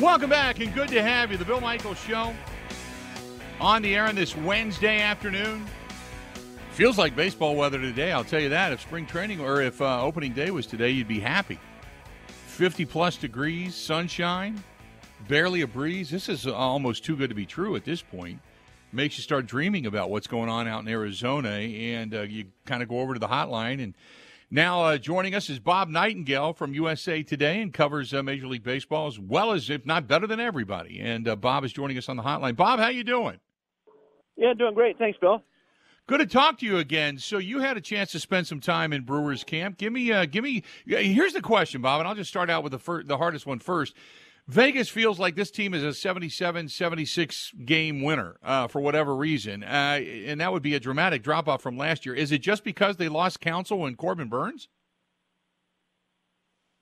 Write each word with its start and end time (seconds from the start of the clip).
Welcome 0.00 0.30
back, 0.30 0.60
and 0.60 0.72
good 0.72 0.88
to 0.88 1.02
have 1.02 1.30
you. 1.30 1.36
The 1.36 1.44
Bill 1.44 1.60
Michaels 1.60 1.98
Show 1.98 2.32
on 3.60 3.82
the 3.82 3.94
air 3.94 4.06
on 4.06 4.14
this 4.14 4.34
Wednesday 4.34 5.02
afternoon. 5.02 5.66
Feels 6.70 6.96
like 6.96 7.14
baseball 7.14 7.54
weather 7.54 7.78
today, 7.78 8.10
I'll 8.10 8.24
tell 8.24 8.40
you 8.40 8.48
that. 8.48 8.72
If 8.72 8.80
spring 8.80 9.04
training 9.04 9.42
or 9.42 9.60
if 9.60 9.82
uh, 9.82 10.02
opening 10.02 10.32
day 10.32 10.50
was 10.52 10.66
today, 10.66 10.88
you'd 10.88 11.06
be 11.06 11.20
happy. 11.20 11.58
50 12.46 12.86
plus 12.86 13.18
degrees, 13.18 13.74
sunshine, 13.74 14.64
barely 15.28 15.60
a 15.60 15.66
breeze. 15.66 16.08
This 16.08 16.30
is 16.30 16.46
almost 16.46 17.04
too 17.04 17.14
good 17.14 17.28
to 17.28 17.36
be 17.36 17.44
true 17.44 17.76
at 17.76 17.84
this 17.84 18.00
point. 18.00 18.40
Makes 18.92 19.18
you 19.18 19.22
start 19.22 19.44
dreaming 19.44 19.84
about 19.84 20.08
what's 20.08 20.26
going 20.26 20.48
on 20.48 20.66
out 20.66 20.80
in 20.80 20.88
Arizona, 20.88 21.50
and 21.50 22.14
uh, 22.14 22.22
you 22.22 22.46
kind 22.64 22.82
of 22.82 22.88
go 22.88 23.00
over 23.00 23.12
to 23.12 23.20
the 23.20 23.28
hotline 23.28 23.82
and 23.82 23.92
now 24.50 24.82
uh, 24.82 24.98
joining 24.98 25.34
us 25.34 25.48
is 25.48 25.58
Bob 25.58 25.88
Nightengale 25.88 26.56
from 26.56 26.74
USA 26.74 27.22
Today 27.22 27.60
and 27.62 27.72
covers 27.72 28.12
uh, 28.12 28.22
Major 28.22 28.46
League 28.46 28.64
Baseball 28.64 29.06
as 29.06 29.18
well 29.18 29.52
as, 29.52 29.70
if 29.70 29.86
not 29.86 30.06
better 30.08 30.26
than 30.26 30.40
everybody. 30.40 31.00
And 31.00 31.28
uh, 31.28 31.36
Bob 31.36 31.64
is 31.64 31.72
joining 31.72 31.96
us 31.98 32.08
on 32.08 32.16
the 32.16 32.22
hotline. 32.22 32.56
Bob, 32.56 32.80
how 32.80 32.88
you 32.88 33.04
doing? 33.04 33.38
Yeah, 34.36 34.54
doing 34.54 34.74
great. 34.74 34.98
Thanks, 34.98 35.18
Bill. 35.20 35.42
Good 36.06 36.18
to 36.18 36.26
talk 36.26 36.58
to 36.58 36.66
you 36.66 36.78
again. 36.78 37.18
So 37.18 37.38
you 37.38 37.60
had 37.60 37.76
a 37.76 37.80
chance 37.80 38.10
to 38.12 38.18
spend 38.18 38.46
some 38.46 38.58
time 38.58 38.92
in 38.92 39.02
Brewers 39.02 39.44
camp. 39.44 39.78
Give 39.78 39.92
me, 39.92 40.10
uh, 40.10 40.26
give 40.26 40.42
me. 40.42 40.64
Here's 40.84 41.34
the 41.34 41.40
question, 41.40 41.82
Bob, 41.82 42.00
and 42.00 42.08
I'll 42.08 42.16
just 42.16 42.30
start 42.30 42.50
out 42.50 42.64
with 42.64 42.72
the 42.72 42.80
fir- 42.80 43.04
the 43.04 43.16
hardest 43.16 43.46
one 43.46 43.60
first. 43.60 43.94
Vegas 44.50 44.88
feels 44.88 45.20
like 45.20 45.36
this 45.36 45.52
team 45.52 45.74
is 45.74 45.84
a 45.84 45.94
77 45.94 46.68
76 46.68 47.52
game 47.64 48.02
winner 48.02 48.36
uh, 48.42 48.66
for 48.66 48.80
whatever 48.80 49.14
reason. 49.14 49.62
Uh, 49.62 50.00
and 50.26 50.40
that 50.40 50.52
would 50.52 50.62
be 50.62 50.74
a 50.74 50.80
dramatic 50.80 51.22
drop 51.22 51.46
off 51.46 51.62
from 51.62 51.78
last 51.78 52.04
year. 52.04 52.16
Is 52.16 52.32
it 52.32 52.38
just 52.38 52.64
because 52.64 52.96
they 52.96 53.08
lost 53.08 53.40
Counsell 53.40 53.86
and 53.86 53.96
Corbin 53.96 54.28
Burnes? 54.28 54.68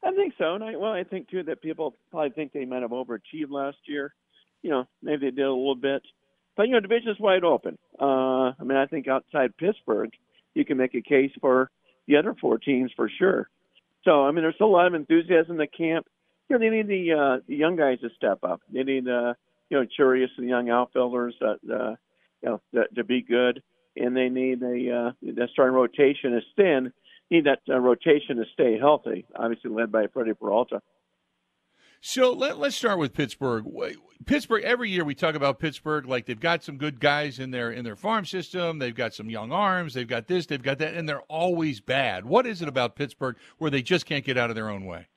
I 0.02 0.12
think 0.12 0.32
so. 0.38 0.54
And 0.54 0.64
I, 0.64 0.76
well, 0.76 0.92
I 0.92 1.04
think, 1.04 1.28
too, 1.28 1.42
that 1.42 1.60
people 1.60 1.94
probably 2.10 2.30
think 2.30 2.52
they 2.52 2.64
might 2.64 2.80
have 2.80 2.92
overachieved 2.92 3.50
last 3.50 3.76
year. 3.84 4.14
You 4.62 4.70
know, 4.70 4.88
maybe 5.02 5.26
they 5.26 5.36
did 5.36 5.44
a 5.44 5.52
little 5.52 5.74
bit. 5.74 6.00
But, 6.56 6.68
you 6.68 6.72
know, 6.72 6.80
division's 6.80 7.20
wide 7.20 7.44
open. 7.44 7.76
Uh, 8.00 8.52
I 8.58 8.64
mean, 8.64 8.78
I 8.78 8.86
think 8.86 9.08
outside 9.08 9.58
Pittsburgh, 9.58 10.10
you 10.54 10.64
can 10.64 10.78
make 10.78 10.94
a 10.94 11.02
case 11.02 11.32
for 11.38 11.70
the 12.06 12.16
other 12.16 12.34
four 12.40 12.56
teams 12.56 12.92
for 12.96 13.10
sure. 13.18 13.50
So, 14.04 14.24
I 14.24 14.30
mean, 14.30 14.42
there's 14.42 14.54
still 14.54 14.68
a 14.68 14.70
lot 14.70 14.86
of 14.86 14.94
enthusiasm 14.94 15.52
in 15.52 15.58
the 15.58 15.66
camp 15.66 16.06
you 16.48 16.58
know, 16.58 16.58
they 16.58 16.74
need 16.74 16.88
the, 16.88 17.12
uh, 17.12 17.40
the 17.46 17.56
young 17.56 17.76
guys 17.76 18.00
to 18.00 18.08
step 18.16 18.38
up. 18.42 18.60
They 18.72 18.82
need, 18.82 19.08
uh, 19.08 19.34
you 19.68 19.78
know, 19.78 19.86
Churius 19.98 20.28
and 20.36 20.46
the 20.46 20.50
young 20.50 20.70
outfielders, 20.70 21.34
uh, 21.42 21.72
uh, 21.72 21.94
you 22.42 22.48
know, 22.48 22.60
to, 22.74 22.84
to 22.96 23.04
be 23.04 23.22
good, 23.22 23.62
and 23.96 24.16
they 24.16 24.28
need 24.28 24.62
a 24.62 25.08
uh, 25.08 25.12
that 25.34 25.48
starting 25.52 25.74
rotation 25.74 26.34
is 26.34 26.44
thin. 26.56 26.92
Need 27.30 27.44
that 27.44 27.60
uh, 27.68 27.78
rotation 27.78 28.36
to 28.36 28.44
stay 28.54 28.78
healthy. 28.78 29.26
Obviously, 29.36 29.70
led 29.70 29.92
by 29.92 30.06
Freddie 30.06 30.32
Peralta. 30.32 30.80
So 32.00 32.32
let, 32.32 32.58
let's 32.58 32.76
start 32.76 32.98
with 32.98 33.12
Pittsburgh. 33.12 33.66
Pittsburgh. 34.24 34.62
Every 34.62 34.88
year 34.88 35.04
we 35.04 35.14
talk 35.14 35.34
about 35.34 35.58
Pittsburgh 35.58 36.06
like 36.06 36.26
they've 36.26 36.38
got 36.38 36.62
some 36.62 36.78
good 36.78 37.00
guys 37.00 37.38
in 37.38 37.50
their 37.50 37.70
in 37.70 37.84
their 37.84 37.96
farm 37.96 38.24
system. 38.24 38.78
They've 38.78 38.94
got 38.94 39.14
some 39.14 39.28
young 39.28 39.52
arms. 39.52 39.94
They've 39.94 40.08
got 40.08 40.28
this. 40.28 40.46
They've 40.46 40.62
got 40.62 40.78
that, 40.78 40.94
and 40.94 41.08
they're 41.08 41.22
always 41.22 41.80
bad. 41.80 42.24
What 42.24 42.46
is 42.46 42.62
it 42.62 42.68
about 42.68 42.96
Pittsburgh 42.96 43.36
where 43.58 43.70
they 43.70 43.82
just 43.82 44.06
can't 44.06 44.24
get 44.24 44.38
out 44.38 44.48
of 44.48 44.56
their 44.56 44.70
own 44.70 44.86
way? 44.86 45.08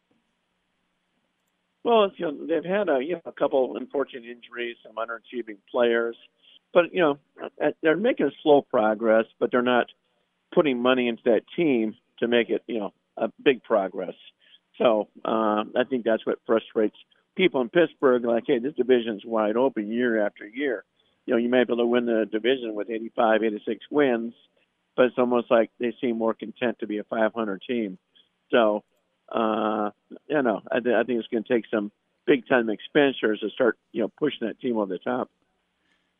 Well, 1.83 2.11
you 2.15 2.31
know, 2.31 2.47
they've 2.47 2.69
had 2.69 2.89
a 2.89 2.99
you 3.03 3.13
know 3.13 3.21
a 3.25 3.31
couple 3.31 3.75
unfortunate 3.75 4.25
injuries, 4.25 4.77
some 4.85 4.95
underachieving 4.95 5.57
players, 5.69 6.15
but 6.73 6.93
you 6.93 7.01
know 7.01 7.17
uh, 7.43 7.71
they're 7.81 7.97
making 7.97 8.31
slow 8.43 8.61
progress, 8.61 9.25
but 9.39 9.51
they're 9.51 9.61
not 9.61 9.87
putting 10.53 10.81
money 10.81 11.07
into 11.07 11.23
that 11.25 11.41
team 11.55 11.95
to 12.19 12.27
make 12.27 12.49
it 12.49 12.63
you 12.67 12.79
know 12.79 12.93
a 13.17 13.29
big 13.43 13.63
progress. 13.63 14.13
So 14.77 15.07
um, 15.25 15.73
I 15.75 15.83
think 15.89 16.05
that's 16.05 16.25
what 16.25 16.39
frustrates 16.45 16.95
people 17.35 17.61
in 17.61 17.69
Pittsburgh. 17.69 18.23
Like, 18.25 18.43
hey, 18.47 18.59
this 18.59 18.73
division's 18.75 19.23
wide 19.25 19.57
open 19.57 19.91
year 19.91 20.25
after 20.25 20.47
year. 20.47 20.83
You 21.25 21.33
know, 21.33 21.37
you 21.37 21.49
may 21.49 21.63
be 21.63 21.73
able 21.73 21.77
to 21.77 21.85
win 21.85 22.05
the 22.05 22.25
division 22.31 22.73
with 22.73 22.89
85, 22.89 23.43
86 23.43 23.85
wins, 23.91 24.33
but 24.95 25.05
it's 25.05 25.17
almost 25.17 25.51
like 25.51 25.69
they 25.79 25.93
seem 26.01 26.17
more 26.17 26.33
content 26.33 26.79
to 26.79 26.87
be 26.87 26.97
a 26.97 27.03
500 27.03 27.61
team. 27.67 27.97
So 28.49 28.83
uh, 29.31 29.91
you 30.27 30.41
know, 30.41 30.61
I, 30.71 30.79
th- 30.79 30.95
I 30.95 31.03
think 31.03 31.19
it's 31.19 31.27
going 31.27 31.43
to 31.43 31.53
take 31.53 31.65
some 31.73 31.91
big 32.27 32.47
time 32.47 32.69
expenditures 32.69 33.39
to 33.39 33.49
start, 33.49 33.77
you 33.91 34.01
know, 34.01 34.11
pushing 34.17 34.47
that 34.47 34.59
team 34.59 34.77
over 34.77 34.93
the 34.93 34.99
top. 34.99 35.29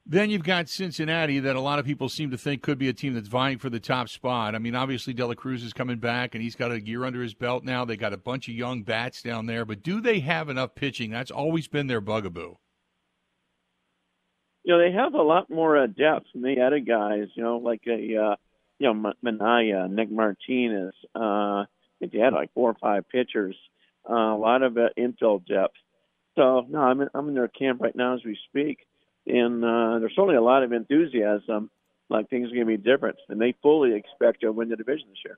Then 0.05 0.31
you've 0.31 0.43
got 0.43 0.67
Cincinnati 0.67 1.39
that 1.39 1.55
a 1.55 1.61
lot 1.61 1.77
of 1.77 1.85
people 1.85 2.09
seem 2.09 2.31
to 2.31 2.37
think 2.37 2.63
could 2.63 2.79
be 2.79 2.89
a 2.89 2.93
team 2.93 3.13
that's 3.13 3.27
vying 3.27 3.59
for 3.59 3.69
the 3.69 3.79
top 3.79 4.09
spot. 4.09 4.55
I 4.55 4.59
mean, 4.59 4.73
obviously 4.73 5.13
De 5.13 5.25
La 5.25 5.35
Cruz 5.35 5.63
is 5.63 5.73
coming 5.73 5.99
back 5.99 6.33
and 6.33 6.43
he's 6.43 6.55
got 6.55 6.71
a 6.71 6.81
year 6.81 7.05
under 7.05 7.21
his 7.21 7.35
belt 7.35 7.63
now. 7.63 7.85
They 7.85 7.97
got 7.97 8.11
a 8.11 8.17
bunch 8.17 8.47
of 8.47 8.55
young 8.55 8.81
bats 8.81 9.21
down 9.21 9.45
there, 9.45 9.63
but 9.63 9.83
do 9.83 10.01
they 10.01 10.19
have 10.21 10.49
enough 10.49 10.73
pitching? 10.73 11.11
That's 11.11 11.29
always 11.29 11.67
been 11.67 11.85
their 11.85 12.01
bugaboo. 12.01 12.55
You 14.63 14.73
know, 14.73 14.79
they 14.79 14.91
have 14.91 15.13
a 15.13 15.21
lot 15.21 15.49
more 15.49 15.77
uh, 15.77 15.87
depth, 15.87 16.27
and 16.33 16.43
they 16.43 16.57
added 16.57 16.87
guys. 16.87 17.27
You 17.35 17.43
know, 17.43 17.57
like 17.57 17.81
a 17.87 17.93
uh, 17.93 18.35
you 18.77 18.93
know 18.93 19.13
Manaya, 19.23 19.89
Nick 19.89 20.11
Martinez. 20.11 20.93
Uh, 21.15 21.65
think 22.01 22.11
they 22.11 22.19
had 22.19 22.33
like 22.33 22.53
four 22.53 22.69
or 22.69 22.77
five 22.81 23.07
pitchers, 23.07 23.55
uh, 24.09 24.13
a 24.13 24.37
lot 24.37 24.63
of 24.63 24.77
uh, 24.77 24.89
infield 24.97 25.45
depth. 25.45 25.75
So 26.35 26.65
no, 26.69 26.79
I'm 26.79 27.01
in, 27.01 27.09
I'm 27.13 27.29
in 27.29 27.35
their 27.35 27.47
camp 27.47 27.81
right 27.81 27.95
now 27.95 28.15
as 28.15 28.21
we 28.25 28.37
speak, 28.49 28.79
and 29.25 29.63
uh, 29.63 29.99
there's 29.99 30.13
certainly 30.15 30.35
a 30.35 30.41
lot 30.41 30.63
of 30.63 30.73
enthusiasm. 30.73 31.69
Like 32.09 32.29
things 32.29 32.51
are 32.51 32.55
going 32.55 32.67
to 32.67 32.77
be 32.77 32.77
different, 32.77 33.17
and 33.29 33.39
they 33.39 33.55
fully 33.61 33.95
expect 33.95 34.41
to 34.41 34.51
win 34.51 34.67
the 34.69 34.75
division 34.75 35.07
this 35.09 35.19
year. 35.23 35.37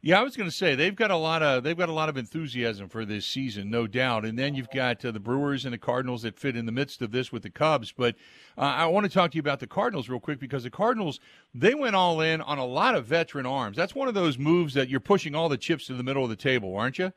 Yeah, 0.00 0.20
I 0.20 0.22
was 0.22 0.36
going 0.36 0.48
to 0.48 0.54
say 0.54 0.76
they've 0.76 0.94
got 0.94 1.10
a 1.10 1.16
lot 1.16 1.42
of 1.42 1.64
they've 1.64 1.76
got 1.76 1.88
a 1.88 1.92
lot 1.92 2.08
of 2.08 2.16
enthusiasm 2.16 2.88
for 2.88 3.04
this 3.04 3.26
season, 3.26 3.68
no 3.68 3.88
doubt. 3.88 4.24
And 4.24 4.38
then 4.38 4.54
you've 4.54 4.70
got 4.70 5.04
uh, 5.04 5.10
the 5.10 5.18
Brewers 5.18 5.64
and 5.64 5.74
the 5.74 5.78
Cardinals 5.78 6.22
that 6.22 6.38
fit 6.38 6.56
in 6.56 6.66
the 6.66 6.72
midst 6.72 7.02
of 7.02 7.10
this 7.10 7.32
with 7.32 7.42
the 7.42 7.50
Cubs. 7.50 7.90
But 7.90 8.14
uh, 8.56 8.60
I 8.60 8.86
want 8.86 9.06
to 9.06 9.12
talk 9.12 9.32
to 9.32 9.34
you 9.36 9.40
about 9.40 9.58
the 9.58 9.66
Cardinals 9.66 10.08
real 10.08 10.20
quick 10.20 10.38
because 10.38 10.62
the 10.62 10.70
Cardinals 10.70 11.18
they 11.52 11.74
went 11.74 11.96
all 11.96 12.20
in 12.20 12.40
on 12.40 12.58
a 12.58 12.64
lot 12.64 12.94
of 12.94 13.06
veteran 13.06 13.44
arms. 13.44 13.76
That's 13.76 13.94
one 13.94 14.06
of 14.06 14.14
those 14.14 14.38
moves 14.38 14.74
that 14.74 14.88
you're 14.88 15.00
pushing 15.00 15.34
all 15.34 15.48
the 15.48 15.58
chips 15.58 15.88
to 15.88 15.94
the 15.94 16.04
middle 16.04 16.22
of 16.22 16.30
the 16.30 16.36
table, 16.36 16.76
aren't 16.76 17.00
you? 17.00 17.12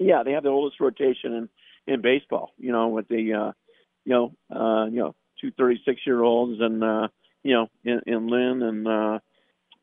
Yeah, 0.00 0.24
they 0.24 0.32
have 0.32 0.42
the 0.42 0.48
oldest 0.48 0.80
rotation 0.80 1.32
in 1.32 1.48
in 1.86 2.00
baseball. 2.02 2.50
You 2.58 2.72
know, 2.72 2.88
with 2.88 3.06
the 3.06 3.32
uh, 3.32 3.52
you 4.04 4.12
know 4.12 4.32
uh, 4.52 4.86
you 4.86 4.98
know 4.98 5.14
two 5.40 5.52
36 5.52 6.00
year 6.04 6.20
olds 6.20 6.60
and 6.60 6.82
uh, 6.82 7.06
you 7.44 7.54
know 7.54 7.68
in, 7.84 8.00
in 8.06 8.26
Lynn 8.26 8.62
and 8.62 8.88
uh, 8.88 9.18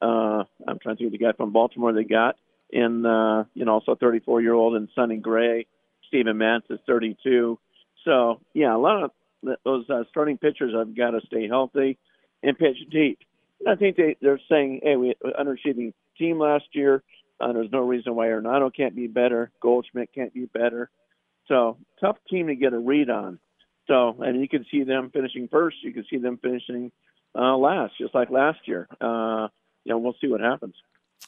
uh, 0.04 0.44
I'm 0.68 0.80
trying 0.80 0.98
to 0.98 1.04
think 1.04 1.14
of 1.14 1.20
the 1.20 1.26
guy 1.26 1.32
from 1.32 1.54
Baltimore 1.54 1.94
they 1.94 2.04
got, 2.04 2.36
and 2.72 3.06
uh, 3.06 3.46
you 3.54 3.66
know, 3.66 3.74
also 3.74 3.96
34 3.96 4.42
year 4.42 4.54
old 4.54 4.76
and 4.76 4.90
Sonny 4.96 5.18
Gray. 5.18 5.68
Steven 6.08 6.38
Matz 6.38 6.66
is 6.70 6.80
32. 6.86 7.58
So 8.06 8.42
yeah, 8.54 8.76
a 8.76 8.78
lot 8.78 9.04
of 9.04 9.12
those 9.64 9.90
uh, 9.90 10.04
starting 10.10 10.38
pitchers 10.38 10.74
have 10.76 10.96
got 10.96 11.12
to 11.12 11.22
stay 11.26 11.48
healthy 11.48 11.98
and 12.42 12.58
pitch 12.58 12.78
deep. 12.92 13.20
I 13.68 13.76
think 13.76 13.96
they 13.96 14.18
they're 14.22 14.40
saying, 14.50 14.82
hey, 14.84 14.96
we 14.96 15.16
underachieving 15.24 15.94
team 16.18 16.40
last 16.40 16.66
year. 16.74 17.02
Uh, 17.40 17.54
there's 17.54 17.72
no 17.72 17.80
reason 17.80 18.16
why 18.16 18.28
Arenado 18.28 18.74
can't 18.74 18.96
be 18.96 19.08
better. 19.08 19.52
Goldschmidt 19.62 20.14
can't 20.14 20.34
be 20.34 20.46
better. 20.46 20.90
So 21.48 21.78
tough 22.00 22.18
team 22.30 22.48
to 22.48 22.56
get 22.56 22.74
a 22.74 22.80
read 22.80 23.10
on. 23.10 23.40
So 23.88 24.16
and 24.20 24.40
you 24.40 24.48
can 24.48 24.66
see 24.72 24.84
them 24.84 25.12
finishing 25.14 25.48
first. 25.50 25.78
You 25.82 25.94
can 25.94 26.06
see 26.10 26.18
them 26.18 26.38
finishing 26.42 26.92
uh, 27.36 27.56
last, 27.58 27.94
just 27.98 28.14
like 28.14 28.30
last 28.30 28.60
year. 28.66 28.88
Uh, 29.02 29.48
you 29.84 29.92
know, 29.92 29.98
we'll 29.98 30.16
see 30.22 30.28
what 30.28 30.42
happens. 30.42 30.76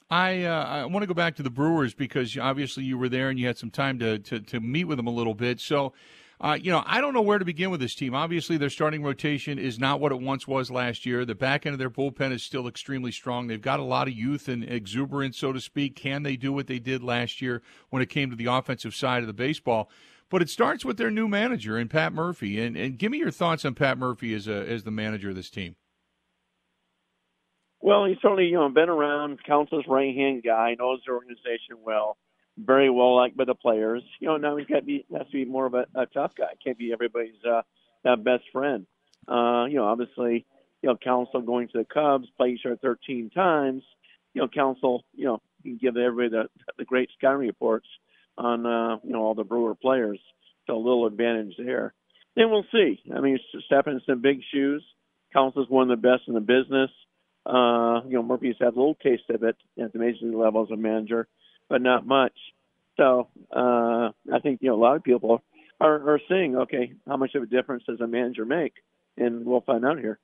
I 0.10 0.44
uh, 0.44 0.66
I 0.66 0.86
want 0.86 1.04
to 1.04 1.08
go 1.08 1.14
back 1.14 1.36
to 1.38 1.44
the 1.44 1.50
Brewers 1.50 1.94
because 1.94 2.38
obviously 2.38 2.84
you 2.84 2.98
were 2.98 3.10
there 3.10 3.30
and 3.30 3.40
you 3.40 3.48
had 3.48 3.58
some 3.58 3.72
time 3.72 4.00
to 4.00 4.20
to, 4.20 4.40
to 4.40 4.60
meet 4.60 4.86
with 4.86 4.98
them 4.98 5.08
a 5.08 5.12
little 5.12 5.34
bit. 5.34 5.60
So, 5.60 5.94
uh, 6.40 6.58
you 6.62 6.72
know, 6.72 6.84
I 6.86 7.02
don't 7.02 7.14
know 7.14 7.22
where 7.22 7.40
to 7.40 7.46
begin 7.46 7.72
with 7.72 7.80
this 7.80 7.96
team. 7.96 8.14
Obviously, 8.14 8.58
their 8.58 8.70
starting 8.70 9.04
rotation 9.04 9.58
is 9.58 9.80
not 9.80 10.00
what 10.00 10.12
it 10.12 10.20
once 10.20 10.48
was 10.48 10.70
last 10.70 11.06
year. 11.06 11.26
The 11.26 11.34
back 11.34 11.66
end 11.66 11.74
of 11.74 11.80
their 11.80 11.90
bullpen 11.90 12.32
is 12.32 12.44
still 12.44 12.68
extremely 12.68 13.12
strong. 13.12 13.48
They've 13.48 13.62
got 13.62 13.80
a 13.80 13.84
lot 13.84 14.08
of 14.08 14.14
youth 14.14 14.48
and 14.48 14.64
exuberance, 14.64 15.38
so 15.38 15.52
to 15.54 15.62
speak. 15.62 15.96
Can 15.96 16.24
they 16.24 16.36
do 16.36 16.54
what 16.54 16.68
they 16.68 16.80
did 16.80 17.02
last 17.04 17.42
year 17.42 17.62
when 17.90 18.02
it 18.02 18.10
came 18.10 18.30
to 18.30 18.36
the 18.36 18.46
offensive 18.46 18.94
side 18.94 19.24
of 19.24 19.28
the 19.28 19.34
baseball? 19.34 19.90
But 20.30 20.42
it 20.42 20.50
starts 20.50 20.84
with 20.84 20.98
their 20.98 21.12
new 21.12 21.28
manager 21.28 21.78
and 21.78 21.90
Pat 21.90 22.14
Murphy. 22.14 22.62
And 22.62 22.76
and 22.76 23.00
give 23.00 23.12
me 23.12 23.18
your 23.18 23.32
thoughts 23.32 23.66
on 23.66 23.74
Pat 23.74 23.98
Murphy 23.98 24.34
as 24.36 24.48
a 24.48 24.70
as 24.70 24.84
the 24.84 24.92
manager 24.92 25.30
of 25.30 25.36
this 25.36 25.50
team. 25.50 25.78
Well, 27.86 28.06
he's 28.06 28.18
certainly 28.20 28.46
you 28.46 28.56
know 28.56 28.68
been 28.70 28.90
around, 28.90 29.44
Counsell's 29.44 29.86
right 29.88 30.16
hand 30.16 30.42
guy, 30.44 30.76
knows 30.80 31.02
the 31.06 31.14
organization 31.14 31.84
well, 31.84 32.18
very 32.58 32.90
well 32.90 33.16
liked 33.16 33.38
by 33.38 33.46
the 33.46 33.54
players. 33.54 34.02
You 34.20 34.28
know 34.28 34.38
now 34.38 34.58
he's 34.58 34.66
got 34.66 34.80
to 34.80 34.82
be 34.82 35.06
has 35.16 35.28
to 35.28 35.32
be 35.32 35.46
more 35.46 35.68
of 35.68 35.76
a, 35.76 35.86
a 35.94 36.08
tough 36.08 36.32
guy. 36.36 36.48
Can't 36.64 36.80
be 36.80 36.92
everybody's 36.92 37.36
uh, 37.48 37.62
best 38.16 38.46
friend. 38.52 38.88
Uh, 39.28 39.66
you 39.66 39.76
know, 39.76 39.86
obviously, 39.86 40.48
you 40.82 40.90
know 40.90 40.98
Counsell 40.98 41.42
going 41.42 41.68
to 41.68 41.78
the 41.78 41.86
Cubs, 41.86 42.28
play 42.38 42.50
each 42.50 42.66
other 42.66 42.76
13 42.82 43.30
times. 43.30 43.84
You 44.34 44.42
know, 44.42 44.48
Counsell, 44.48 45.04
you 45.14 45.26
know, 45.26 45.42
can 45.62 45.78
give 45.78 45.96
everybody 45.96 46.30
the 46.30 46.74
the 46.80 46.86
great 46.86 47.12
scouting 47.16 47.46
reports 47.46 47.86
on 48.36 48.66
uh, 48.66 48.98
you 49.04 49.12
know 49.12 49.22
all 49.22 49.36
the 49.36 49.44
Brewer 49.44 49.76
players. 49.76 50.20
So 50.66 50.76
a 50.76 50.78
little 50.78 51.06
advantage 51.06 51.54
there. 51.60 51.94
Then 52.36 52.50
we'll 52.50 52.66
see. 52.72 53.00
I 53.16 53.20
mean, 53.20 53.38
stepping 53.68 53.94
in 53.94 54.02
some 54.08 54.24
big 54.24 54.40
shoes. 54.52 54.84
Counsell's 55.32 55.70
one 55.70 55.92
of 55.92 56.02
the 56.02 56.08
best 56.08 56.24
in 56.28 56.34
the 56.34 56.40
business. 56.40 56.90
Uh, 57.46 58.02
you 58.08 58.14
know, 58.14 58.24
Murphy's 58.24 58.56
had 58.60 58.70
a 58.70 58.78
little 58.78 58.96
taste 58.96 59.30
of 59.30 59.44
it 59.44 59.56
at 59.82 59.94
the 59.94 60.00
major 60.00 60.26
league 60.26 60.36
level 60.36 60.64
as 60.64 60.72
a 60.72 60.76
manager, 60.76 61.28
but 61.70 61.82
not 61.82 62.06
much. 62.06 62.34
So 62.98 63.28
uh, 63.56 64.12
I 64.34 64.40
think 64.42 64.62
you 64.62 64.70
know 64.70 64.76
a 64.76 64.82
lot 64.82 64.96
of 64.96 65.04
people 65.04 65.44
are, 65.80 66.14
are 66.14 66.20
seeing 66.28 66.56
okay 66.58 66.94
how 67.08 67.18
much 67.18 67.36
of 67.36 67.44
a 67.44 67.46
difference 67.46 67.84
does 67.88 68.02
a 68.02 68.08
manager 68.08 68.46
make, 68.46 68.74
and 69.18 69.46
we'll 69.46 69.62
find 69.62 69.86
out 69.86 70.00
here. 70.00 70.20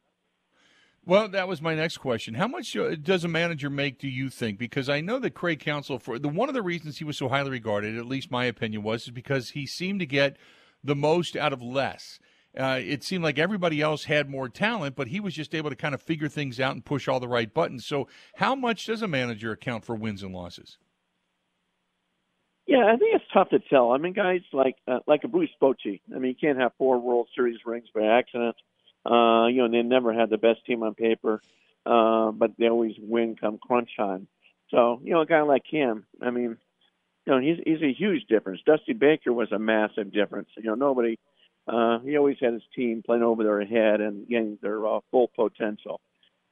Well, 1.04 1.28
that 1.30 1.48
was 1.48 1.64
my 1.64 1.74
next 1.74 1.98
question. 1.98 2.36
How 2.36 2.48
much 2.48 2.78
uh, 2.78 2.96
does 2.96 3.24
a 3.24 3.28
manager 3.28 3.72
make, 3.72 3.98
do 3.98 4.08
you 4.08 4.30
think? 4.30 4.60
Because 4.60 4.88
I 4.88 5.02
know 5.02 5.18
that 5.20 5.32
Craig 5.32 5.60
Counsell, 5.60 5.98
for 5.98 6.20
the 6.20 6.30
one 6.30 6.48
of 6.48 6.54
the 6.54 6.62
reasons 6.62 7.00
he 7.00 7.04
was 7.04 7.18
so 7.18 7.28
highly 7.28 7.50
regarded, 7.50 7.98
at 7.98 8.06
least 8.06 8.30
my 8.30 8.46
opinion 8.46 8.84
was, 8.84 9.04
is 9.04 9.10
because 9.10 9.52
he 9.52 9.66
seemed 9.66 10.00
to 10.00 10.06
get 10.06 10.38
the 10.84 10.96
most 10.96 11.36
out 11.36 11.54
of 11.54 11.62
less. 11.62 12.20
Uh, 12.58 12.80
it 12.82 13.04
seemed 13.04 13.24
like 13.24 13.40
everybody 13.40 13.82
else 13.82 14.04
had 14.04 14.30
more 14.30 14.50
talent, 14.50 14.96
but 14.96 15.08
he 15.08 15.20
was 15.20 15.34
just 15.34 15.56
able 15.56 15.70
to 15.70 15.76
kind 15.76 15.96
of 15.96 16.02
figure 16.02 16.28
things 16.28 16.60
out 16.60 16.74
and 16.74 16.84
push 16.84 17.08
all 17.08 17.20
the 17.20 17.28
right 17.28 17.54
buttons. 17.54 17.86
So, 17.86 18.08
how 18.36 18.56
much 18.56 18.86
does 18.86 19.02
a 19.02 19.08
manager 19.08 19.52
account 19.52 19.86
for 19.86 19.96
wins 19.96 20.22
and 20.22 20.34
losses? 20.34 20.78
Yeah, 22.68 22.86
I 22.86 22.98
think 22.98 23.16
it's 23.16 23.26
tough 23.34 23.50
to 23.50 23.60
tell. 23.60 23.92
I 23.92 23.98
mean, 23.98 24.14
guys 24.14 24.42
like 24.54 24.76
uh, 24.88 25.00
like 25.08 25.24
a 25.24 25.28
Bruce 25.28 25.50
Bochy. 25.62 26.02
I 26.14 26.20
mean, 26.20 26.30
you 26.30 26.36
can't 26.36 26.60
have 26.60 26.74
four 26.78 27.00
World 27.00 27.28
Series 27.36 27.60
rings 27.66 27.88
by 27.94 28.04
accident. 28.04 28.56
Uh, 29.06 29.48
you 29.48 29.58
know, 29.58 29.70
they 29.70 29.82
never 29.82 30.14
had 30.14 30.30
the 30.30 30.38
best 30.38 30.66
team 30.66 30.84
on 30.84 30.94
paper, 30.94 31.42
uh, 31.86 32.32
but 32.32 32.52
they 32.58 32.70
always 32.70 32.96
win 33.00 33.36
come 33.36 33.58
crunch 33.58 33.90
time. 33.98 34.28
So, 34.70 35.02
you 35.04 35.14
know, 35.14 35.22
a 35.22 35.26
guy 35.26 35.42
like 35.42 35.64
him, 35.70 36.06
I 36.22 36.30
mean, 36.30 36.58
you 37.26 37.34
know, 37.34 37.40
he's 37.40 37.58
he's 37.66 37.82
a 37.82 37.94
huge 37.94 38.26
difference. 38.28 38.62
Dusty 38.66 38.94
Baker 38.94 39.34
was 39.34 39.52
a 39.52 39.60
massive 39.60 40.14
difference. 40.14 40.50
You 40.58 40.70
know, 40.70 40.76
nobody. 40.76 41.18
Uh, 41.68 42.00
he 42.00 42.18
always 42.18 42.38
had 42.42 42.54
his 42.54 42.64
team 42.76 43.04
playing 43.06 43.24
over 43.24 43.44
their 43.44 43.64
head 43.66 44.02
and 44.02 44.28
getting 44.28 44.58
their 44.62 44.86
uh, 44.86 45.00
full 45.12 45.30
potential. 45.36 46.02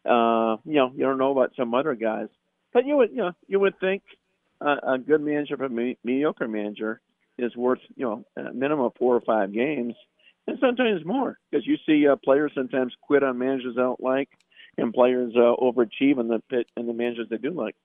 Uh, 0.06 0.58
you 0.66 0.76
know, 0.76 0.92
you 0.96 1.04
don't 1.04 1.18
know 1.18 1.32
about 1.32 1.52
some 1.58 1.74
other 1.74 1.96
guys, 1.96 2.28
but 2.74 2.86
you 2.86 2.96
would, 2.98 3.12
you 3.12 3.18
know, 3.18 3.32
you 3.48 3.60
would 3.60 3.80
think 3.80 4.04
uh, 4.62 4.76
a 4.84 4.98
good 4.98 5.22
manager 5.22 5.58
from 5.58 5.74
a 5.74 5.76
me- 5.76 5.98
mediocre 6.04 6.48
manager 6.48 7.02
is 7.38 7.56
worth, 7.56 7.80
you 7.96 8.06
know, 8.06 8.26
a 8.38 8.54
minimum 8.54 8.86
of 8.86 8.94
four 8.98 9.16
or 9.16 9.22
five 9.22 9.52
games 9.52 9.96
and 10.50 10.58
sometimes 10.60 11.06
more 11.06 11.38
because 11.50 11.66
you 11.66 11.78
see 11.86 12.08
uh, 12.08 12.16
players 12.16 12.52
sometimes 12.56 12.94
quit 13.02 13.24
on 13.24 13.38
managers 13.38 13.76
they 13.76 13.82
don't 13.82 14.02
like, 14.02 14.30
and 14.78 14.94
players 14.94 15.34
uh, 15.36 15.56
overachieve 15.62 16.20
in 16.20 16.28
the 16.28 16.42
pit 16.50 16.68
and 16.76 16.88
the 16.88 16.94
managers 16.94 17.28
they 17.30 17.38
do 17.38 17.52
like. 17.52 17.76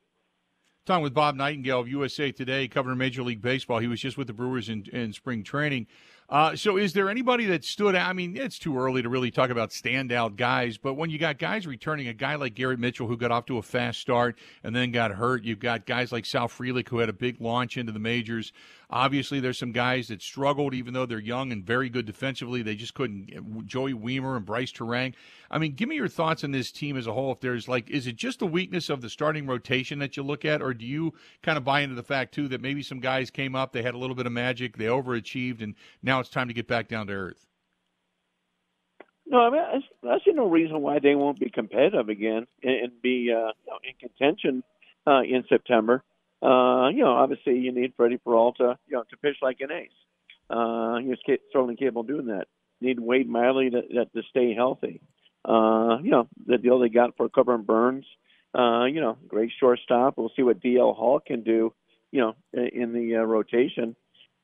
Talking 0.87 1.03
with 1.03 1.15
Bob 1.15 1.37
Nightengale 1.37 1.81
of 1.81 1.89
USA 1.89 2.31
Today, 2.31 2.69
covering 2.69 2.99
Major 2.99 3.23
League 3.23 3.41
Baseball. 3.41 3.79
He 3.79 3.87
was 3.87 4.01
just 4.01 4.19
with 4.19 4.27
the 4.27 4.35
Brewers 4.35 4.69
in, 4.69 4.85
in 4.93 5.15
spring 5.15 5.43
training. 5.43 5.87
Uh, 6.29 6.57
so, 6.57 6.79
is 6.79 6.95
there 6.95 7.11
anybody 7.11 7.45
that 7.45 7.65
stood 7.65 7.95
out? 7.95 8.09
I 8.09 8.13
mean, 8.15 8.37
it's 8.37 8.59
too 8.59 8.79
early 8.79 9.03
to 9.03 9.09
really 9.11 9.31
talk 9.31 9.51
about 9.51 9.71
standout 9.71 10.37
guys, 10.37 10.79
but 10.79 10.95
when 10.95 11.11
you 11.11 11.19
got 11.19 11.39
guys 11.39 11.67
returning, 11.67 12.09
a 12.09 12.15
guy 12.15 12.37
like 12.37 12.55
Garrett 12.55 12.79
Mitchell 12.79 13.07
who 13.07 13.17
got 13.17 13.31
off 13.31 13.45
to 13.47 13.59
a 13.59 13.63
fast 13.63 14.01
start 14.01 14.39
and 14.63 14.75
then 14.75 14.91
got 14.91 15.13
hurt, 15.13 15.45
you've 15.45 15.61
got 15.61 15.85
guys 15.85 16.13
like 16.13 16.25
Sal 16.25 16.49
Frelick 16.49 16.89
who 16.89 16.99
had 16.99 17.11
a 17.11 17.13
big 17.13 17.41
launch 17.41 17.77
into 17.77 17.93
the 17.93 17.99
majors. 17.99 18.53
Obviously, 18.91 19.41
there's 19.41 19.59
some 19.59 19.73
guys 19.73 20.09
that 20.09 20.23
struggled, 20.23 20.73
even 20.73 20.95
though 20.95 21.05
they're 21.05 21.19
young 21.19 21.53
and 21.53 21.65
very 21.65 21.89
good 21.89 22.07
defensively. 22.07 22.63
They 22.63 22.77
just 22.77 22.95
couldn't. 22.95 23.67
Joey 23.67 23.93
Wiemer 23.93 24.37
and 24.37 24.47
Brice 24.47 24.73
Turang. 24.73 25.15
I 25.51 25.59
mean, 25.59 25.73
give 25.73 25.89
me 25.89 25.97
your 25.97 26.09
thoughts 26.09 26.45
on 26.45 26.53
this 26.53 26.71
team 26.71 26.97
as 26.97 27.07
a 27.07 27.13
whole. 27.13 27.33
If 27.33 27.41
there's 27.41 27.69
like, 27.69 27.91
is 27.91 28.07
it 28.07 28.17
just 28.17 28.39
the 28.39 28.47
weakness 28.47 28.91
of 28.91 29.01
the 29.01 29.11
starting 29.11 29.47
rotation 29.47 29.99
that 29.99 30.17
you 30.17 30.23
look 30.23 30.45
at, 30.45 30.63
or 30.63 30.75
do 30.75 30.87
you 30.87 31.13
kind 31.43 31.59
of 31.59 31.65
buy 31.65 31.81
into 31.81 31.95
the 31.95 32.03
fact 32.03 32.35
too 32.35 32.49
that 32.49 32.61
maybe 32.61 32.83
some 32.83 33.01
guys 33.01 33.31
came 33.31 33.55
up, 33.55 33.73
they 33.73 33.83
had 33.83 33.95
a 33.95 33.99
little 33.99 34.17
bit 34.17 34.27
of 34.27 34.33
magic, 34.33 34.77
they 34.77 34.87
overachieved, 34.87 35.63
and 35.63 35.75
now 36.03 36.14
it's 36.21 36.31
time 36.31 36.49
to 36.49 36.55
get 36.55 36.67
back 36.67 36.89
down 36.89 37.07
to 37.09 37.13
earth? 37.13 37.47
No, 39.27 39.41
I 39.41 39.51
mean 39.51 39.83
I, 40.05 40.19
see 40.25 40.33
no 40.33 40.49
reason 40.49 40.81
why 40.81 40.99
they 40.99 41.15
won't 41.15 41.41
be 41.41 41.51
competitive 41.51 42.09
again 42.09 42.47
and, 42.63 42.73
and 42.73 43.03
be 43.03 43.33
uh, 43.33 43.53
in 43.83 43.95
contention 43.99 44.63
uh, 45.07 45.23
in 45.23 45.45
September. 45.49 46.03
Uh, 46.43 46.89
you 46.91 47.03
know, 47.03 47.15
obviously 47.15 47.59
you 47.59 47.73
need 47.73 47.95
Freddie 47.97 48.19
Peralta, 48.19 48.79
you 48.87 48.97
know, 48.97 49.05
to 49.11 49.17
pitch 49.17 49.37
like 49.41 49.61
an 49.61 49.73
ace. 49.73 49.91
Uh, 50.51 50.99
he's 50.99 51.17
certainly 51.53 51.77
capable 51.77 52.03
of 52.03 52.09
doing 52.09 52.27
that. 52.27 52.47
Need 52.81 53.01
Wade 53.01 53.29
Miley 53.29 53.71
to, 53.71 53.83
to 53.83 54.23
stay 54.29 54.53
healthy. 54.55 55.01
Uh, 55.45 55.99
you 56.03 56.11
know, 56.11 56.29
the 56.47 56.59
deal 56.59 56.79
they 56.79 56.89
got 56.89 57.17
for 57.17 57.29
Corbin 57.29 57.63
Burnes, 57.63 58.05
uh, 58.55 58.85
you 58.85 59.01
know, 59.01 59.17
great 59.27 59.51
shortstop. 59.59 60.17
We'll 60.17 60.33
see 60.37 60.43
what 60.43 60.61
DL 60.61 60.95
Hall 60.95 61.21
can 61.25 61.43
do, 61.43 61.73
you 62.11 62.21
know, 62.21 62.35
in 62.53 62.93
the 62.93 63.17
uh, 63.17 63.23
rotation. 63.23 63.97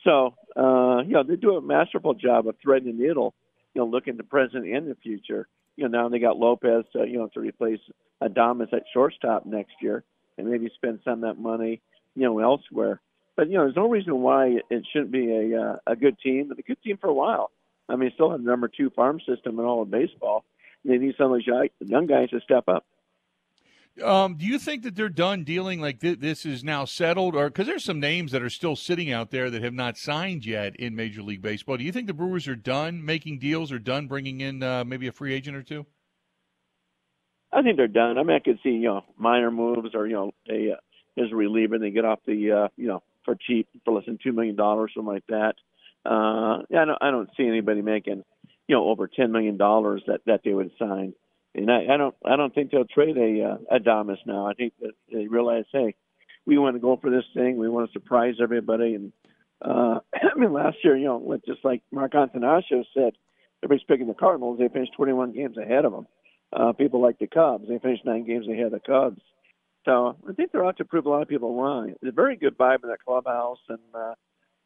So, 0.05 0.35
uh, 0.57 1.03
you 1.07 1.13
know, 1.13 1.23
they 1.23 1.37
do 1.37 1.57
a 1.57 1.61
masterful 1.61 2.15
job 2.15 2.49
of 2.49 2.57
threading 2.63 2.97
the 2.97 3.03
needle, 3.07 3.35
you 3.75 3.81
know, 3.83 3.87
looking 3.87 4.17
the 4.17 4.23
present 4.23 4.67
and 4.67 4.89
the 4.89 4.97
future. 4.97 5.47
You 5.77 5.89
know, 5.89 6.03
now 6.03 6.09
they 6.09 6.19
got 6.19 6.39
Lopez, 6.39 6.85
uh, 6.95 7.05
you 7.05 7.19
know, 7.19 7.29
to 7.35 7.41
replace 7.41 7.81
Adames 8.23 8.73
at 8.73 8.85
shortstop 8.93 9.47
next 9.47 9.75
year 9.81 10.05
and 10.39 10.49
maybe 10.49 10.71
spend 10.75 11.01
some 11.05 11.23
of 11.25 11.37
that 11.37 11.41
money, 11.41 11.81
you 12.15 12.23
know, 12.23 12.39
elsewhere. 12.39 13.01
But, 13.37 13.49
you 13.49 13.57
know, 13.57 13.65
there's 13.65 13.77
no 13.77 13.89
reason 13.89 14.21
why 14.21 14.59
it 14.71 14.87
shouldn't 14.93 15.13
be 15.13 15.31
a, 15.31 15.61
uh, 15.61 15.77
a 15.87 15.97
good 15.97 16.19
team 16.19 16.51
and 16.51 16.59
a 16.59 16.63
good 16.63 16.83
team 16.83 16.99
for 16.99 17.09
a 17.09 17.15
while. 17.15 17.51
I 17.89 17.97
mean, 17.97 18.11
still 18.15 18.31
have 18.31 18.43
the 18.43 18.51
number 18.51 18.69
two 18.69 18.91
farm 18.91 19.21
system 19.27 19.59
in 19.59 19.65
all 19.65 19.83
of 19.83 19.91
baseball. 19.91 20.45
They 20.85 20.99
need 20.99 21.15
some 21.17 21.33
of 21.33 21.41
those 21.47 21.69
young 21.81 22.07
guys 22.07 22.31
to 22.31 22.41
step 22.41 22.65
up. 22.69 22.85
Um, 24.03 24.37
do 24.37 24.47
you 24.47 24.59
think 24.59 24.83
that 24.85 24.95
they're 24.95 25.09
done 25.09 25.45
dealing 25.45 25.81
like 25.81 26.01
th- 26.01 26.21
this 26.21 26.47
is 26.47 26.65
now 26.65 26.85
settled, 26.85 27.35
or 27.35 27.49
because 27.49 27.67
there's 27.67 27.85
some 27.85 28.01
names 28.01 28.33
that 28.33 28.43
are 28.43 28.51
still 28.51 28.77
sitting 28.77 29.13
out 29.13 29.31
there 29.31 29.51
that 29.51 29.63
have 29.63 29.75
not 29.75 29.99
signed 29.99 30.47
yet 30.47 30.77
in 30.77 30.97
Major 30.97 31.23
League 31.23 31.43
Baseball? 31.43 31.77
Do 31.77 31.85
you 31.85 31.93
think 31.93 32.07
the 32.07 32.15
Brewers 32.15 32.49
are 32.49 32.57
done 32.57 33.05
making 33.05 33.41
deals 33.41 33.73
or 33.73 33.79
done 33.79 34.07
bringing 34.07 34.41
in 34.41 34.63
uh, 34.63 34.85
maybe 34.85 35.07
a 35.07 35.13
free 35.13 35.35
agent 35.35 35.57
or 35.57 35.63
two? 35.63 35.87
I 37.53 37.63
think 37.63 37.77
they're 37.77 37.89
done. 37.89 38.17
I 38.17 38.23
mean, 38.23 38.37
I 38.37 38.41
could 38.41 38.61
see 38.63 38.71
you 38.71 38.89
know 38.89 39.05
minor 39.19 39.51
moves 39.51 39.95
or 39.95 40.07
you 40.07 40.15
know 40.15 40.31
a 40.49 40.73
uh, 40.73 41.23
as 41.23 41.33
a 41.33 41.37
reliever 41.37 41.79
they 41.79 41.91
get 41.91 42.05
off 42.05 42.21
the 42.27 42.53
uh, 42.53 42.69
you 42.77 42.89
know 42.89 43.03
for 43.25 43.35
cheap 43.35 43.69
for 43.85 43.95
less 43.95 44.07
than 44.07 44.19
two 44.23 44.33
million 44.33 44.57
dollars 44.57 44.93
something 44.95 45.13
like 45.13 45.27
that. 45.29 45.55
Uh, 46.07 46.63
yeah, 46.71 46.83
I 46.83 46.85
don't, 46.87 46.99
I 47.03 47.11
don't 47.11 47.29
see 47.37 47.47
anybody 47.47 47.83
making 47.83 48.25
you 48.69 48.77
know 48.77 48.89
over 48.89 49.09
ten 49.09 49.33
million 49.33 49.57
dollars 49.57 50.03
that 50.07 50.21
that 50.27 50.41
they 50.45 50.55
would 50.55 50.71
sign. 50.79 51.13
And 51.55 51.71
I, 51.71 51.95
I 51.95 51.97
don't 51.97 52.15
I 52.25 52.37
don't 52.37 52.55
think 52.55 52.71
they'll 52.71 52.85
trade 52.85 53.17
a 53.17 53.45
uh, 53.45 53.79
Adames 53.79 54.19
now. 54.27 54.47
I 54.47 54.55
think 54.55 54.73
that 54.81 54.93
they 55.13 55.27
realize, 55.27 55.65
hey, 55.73 55.95
we 56.47 56.59
want 56.59 56.77
to 56.77 56.81
go 56.81 56.97
for 57.01 57.11
this 57.11 57.25
thing. 57.35 57.57
We 57.57 57.69
want 57.69 57.89
to 57.89 57.93
surprise 57.93 58.35
everybody. 58.41 58.95
And 58.95 59.13
uh, 59.63 60.01
I 60.15 60.39
mean, 60.39 60.53
last 60.53 60.79
year, 60.85 60.97
you 60.97 61.07
know, 61.07 61.39
just 61.47 61.65
like 61.65 61.83
Mark 61.91 62.13
Attanasio 62.13 62.85
said, 62.95 63.13
everybody's 63.63 63.87
picking 63.87 64.07
the 64.07 64.15
Cardinals. 64.15 64.59
They 64.59 64.69
finished 64.69 64.93
21 64.97 65.33
games 65.33 65.57
ahead 65.59 65.85
of 65.85 65.93
them. 65.93 66.07
Uh, 66.53 66.73
people 66.73 67.01
like 67.01 67.19
the 67.19 67.27
Cubs. 67.27 67.69
They 67.69 67.79
finished 67.79 68.05
nine 68.05 68.27
games 68.27 68.49
ahead 68.49 68.67
of 68.67 68.73
the 68.73 68.81
Cubs. 68.81 69.21
So 69.85 70.17
I 70.29 70.33
think 70.33 70.53
they're 70.53 70.65
out 70.65 70.77
to 70.79 70.85
prove 70.85 71.07
a 71.07 71.09
lot 71.09 71.23
of 71.23 71.29
people 71.29 71.61
wrong. 71.61 71.91
It's 71.91 71.99
a 72.03 72.13
very 72.13 72.37
good 72.37 72.59
vibe 72.59 72.83
in 72.83 72.91
that 72.91 73.05
clubhouse, 73.05 73.61
and 73.69 73.79
uh, 73.95 74.15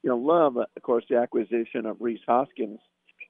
you 0.03 0.11
know, 0.11 0.17
love, 0.17 0.57
of 0.57 0.83
course, 0.83 1.05
the 1.09 1.17
acquisition 1.17 1.87
of 1.87 1.99
Rhys 2.01 2.21
Hoskins. 2.27 2.81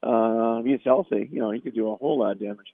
Uh, 0.02 0.62
he's 0.62 0.80
healthy. 0.84 1.28
You 1.30 1.40
know, 1.40 1.50
he 1.50 1.60
could 1.60 1.74
do 1.74 1.90
a 1.90 1.96
whole 1.96 2.20
lot 2.20 2.32
of 2.32 2.40
damage. 2.40 2.72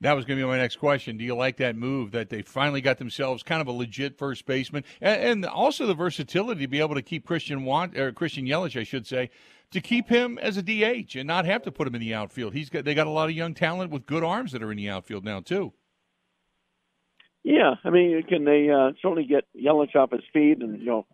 That 0.00 0.14
was 0.14 0.24
going 0.24 0.38
to 0.38 0.44
be 0.44 0.48
my 0.48 0.58
next 0.58 0.76
question. 0.76 1.16
Do 1.16 1.24
you 1.24 1.34
like 1.34 1.56
that 1.58 1.76
move 1.76 2.10
that 2.12 2.28
they 2.28 2.42
finally 2.42 2.80
got 2.80 2.98
themselves 2.98 3.42
kind 3.42 3.60
of 3.60 3.68
a 3.68 3.72
legit 3.72 4.18
first 4.18 4.44
baseman, 4.44 4.84
and, 5.00 5.22
and 5.22 5.46
also 5.46 5.86
the 5.86 5.94
versatility 5.94 6.62
to 6.62 6.68
be 6.68 6.80
able 6.80 6.94
to 6.94 7.02
keep 7.02 7.26
Christian 7.26 7.64
Want 7.64 7.96
or 7.96 8.12
Christian 8.12 8.46
Yelich, 8.46 8.78
I 8.78 8.84
should 8.84 9.06
say, 9.06 9.30
to 9.70 9.80
keep 9.80 10.08
him 10.08 10.38
as 10.38 10.56
a 10.56 10.62
DH 10.62 11.16
and 11.16 11.26
not 11.26 11.46
have 11.46 11.62
to 11.62 11.72
put 11.72 11.86
him 11.86 11.94
in 11.94 12.00
the 12.00 12.14
outfield. 12.14 12.54
He's 12.54 12.70
got 12.70 12.84
they 12.84 12.94
got 12.94 13.06
a 13.06 13.10
lot 13.10 13.28
of 13.28 13.34
young 13.34 13.54
talent 13.54 13.90
with 13.90 14.06
good 14.06 14.24
arms 14.24 14.52
that 14.52 14.62
are 14.62 14.70
in 14.70 14.76
the 14.76 14.90
outfield 14.90 15.24
now 15.24 15.40
too. 15.40 15.72
Yeah, 17.42 17.74
I 17.84 17.90
mean, 17.90 18.22
can 18.26 18.44
they 18.44 18.70
uh, 18.70 18.92
certainly 19.02 19.24
get 19.24 19.44
Yelich 19.54 19.94
off 19.94 20.12
his 20.12 20.22
feet 20.32 20.62
and 20.62 20.80
you 20.80 20.86
know, 20.86 21.06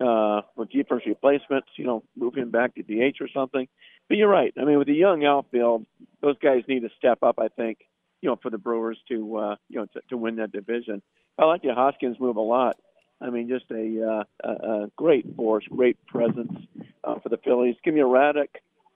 uh, 0.00 0.42
with 0.56 0.70
defense 0.70 1.02
replacements, 1.06 1.68
you 1.76 1.84
know, 1.84 2.02
move 2.16 2.34
him 2.34 2.50
back 2.50 2.74
to 2.76 2.82
DH 2.82 3.20
or 3.20 3.28
something. 3.34 3.66
But 4.08 4.16
you're 4.16 4.28
right. 4.28 4.54
I 4.60 4.64
mean, 4.64 4.78
with 4.78 4.86
the 4.86 4.94
young 4.94 5.24
outfield, 5.24 5.86
those 6.22 6.38
guys 6.38 6.62
need 6.68 6.80
to 6.80 6.90
step 6.98 7.22
up. 7.22 7.38
I 7.38 7.48
think 7.48 7.78
you 8.26 8.32
know, 8.32 8.38
for 8.42 8.50
the 8.50 8.58
Brewers 8.58 8.98
to 9.08 9.36
uh, 9.36 9.56
you 9.68 9.78
know 9.78 9.86
to, 9.86 10.00
to 10.10 10.16
win 10.16 10.36
that 10.36 10.50
division. 10.50 11.00
I 11.38 11.44
like 11.44 11.62
the 11.62 11.74
Hoskins 11.74 12.18
move 12.18 12.34
a 12.34 12.40
lot. 12.40 12.76
I 13.20 13.30
mean, 13.30 13.48
just 13.48 13.70
a, 13.70 14.02
uh, 14.04 14.24
a, 14.42 14.50
a 14.50 14.86
great 14.96 15.36
force, 15.36 15.64
great 15.70 16.04
presence 16.06 16.52
uh, 17.04 17.20
for 17.20 17.28
the 17.28 17.36
Phillies. 17.36 17.76
Give 17.84 17.94
me 17.94 18.00
a 18.00 18.04
Raddick. 18.04 18.48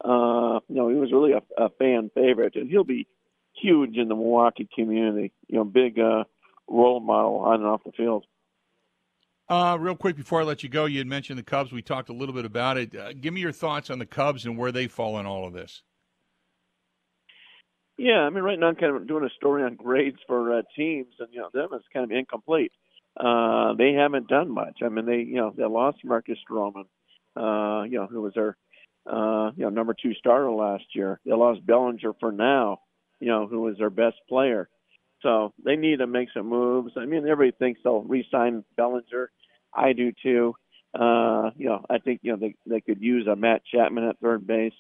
Uh, 0.05 0.59
you 0.69 0.75
know, 0.75 0.89
he 0.89 0.97
was 0.97 1.13
really 1.13 1.33
a, 1.33 1.43
a 1.57 1.71
fan 1.79 2.11
favorite, 2.13 2.57
and 2.57 2.69
he'll 2.69 2.83
be 2.83 3.07
huge 3.55 3.97
in 3.97 4.09
the 4.09 4.17
Milwaukee 4.17 4.69
community. 4.75 5.33
You 5.47 5.59
know, 5.59 5.65
big 5.65 6.01
uh, 6.01 6.25
role 6.69 6.99
model 6.99 7.37
on 7.37 7.61
and 7.61 7.67
off 7.67 7.85
the 7.85 7.93
field. 7.93 8.25
Uh, 9.49 9.77
real 9.79 9.97
quick 9.97 10.17
before 10.17 10.41
I 10.41 10.45
let 10.45 10.65
you 10.65 10.69
go, 10.69 10.87
you 10.87 10.99
had 10.99 11.07
mentioned 11.07 11.39
the 11.39 11.45
Cubs. 11.45 11.71
We 11.71 11.83
talked 11.83 12.09
a 12.09 12.13
little 12.13 12.35
bit 12.35 12.45
about 12.45 12.79
it. 12.79 12.97
Uh, 12.97 13.13
give 13.13 13.33
me 13.33 13.41
your 13.41 13.53
thoughts 13.53 13.91
on 13.91 14.01
the 14.01 14.07
Cubs 14.07 14.45
and 14.45 14.59
where 14.59 14.73
they 14.73 14.89
fall 14.89 15.21
in 15.21 15.27
all 15.27 15.47
of 15.47 15.53
this. 15.53 15.83
Yeah, 18.03 18.21
I 18.21 18.31
mean, 18.31 18.43
right 18.43 18.59
now 18.59 18.69
I'm 18.69 18.77
kind 18.77 18.97
of 18.97 19.07
doing 19.07 19.27
a 19.27 19.35
story 19.37 19.63
on 19.63 19.75
grades 19.75 20.17
for 20.27 20.59
uh, 20.59 20.63
teams, 20.75 21.15
and 21.19 21.29
you 21.33 21.41
know, 21.41 21.51
them 21.53 21.69
is 21.75 21.85
kind 21.93 22.11
of 22.11 22.17
incomplete. 22.17 22.73
Uh, 23.15 23.75
they 23.75 23.93
haven't 23.93 24.27
done 24.27 24.51
much. 24.51 24.79
I 24.83 24.89
mean, 24.89 25.05
they 25.05 25.19
you 25.19 25.37
know 25.37 25.53
they 25.55 25.67
lost 25.67 25.99
Marcus 26.03 26.39
Stroman, 26.51 26.87
uh, 27.37 27.83
you 27.85 27.99
know, 27.99 28.07
who 28.11 28.23
was 28.23 28.33
their 28.35 28.57
uh, 29.07 29.51
you 29.55 29.65
know 29.65 29.69
number 29.69 29.95
two 29.95 30.15
starter 30.15 30.51
last 30.51 30.85
year. 30.95 31.21
They 31.27 31.35
lost 31.35 31.67
Bellinger 31.67 32.15
for 32.19 32.33
now, 32.33 32.81
you 33.21 33.29
know, 33.29 33.47
who 33.47 33.61
was 33.61 33.77
their 33.77 33.91
best 33.91 34.17
player. 34.31 34.71
So 35.21 35.53
they 35.63 35.77
need 35.77 35.99
to 35.99 36.07
make 36.07 36.31
some 36.33 36.49
moves. 36.49 36.95
I 36.97 37.05
mean, 37.05 37.29
everybody 37.29 37.55
thinks 37.59 37.83
they'll 37.85 38.01
re-sign 38.01 38.65
Bellinger. 38.79 39.31
I 39.75 39.93
do 39.93 40.11
too. 40.23 40.55
Uh, 40.99 41.51
you 41.55 41.67
know, 41.67 41.85
I 41.91 41.99
think 41.99 42.21
you 42.23 42.33
know 42.33 42.39
they 42.39 42.55
they 42.67 42.81
could 42.81 43.03
use 43.03 43.27
a 43.27 43.37
Matt 43.37 43.61
Chapman 43.71 44.05
at 44.05 44.19
third 44.21 44.47
base. 44.47 44.73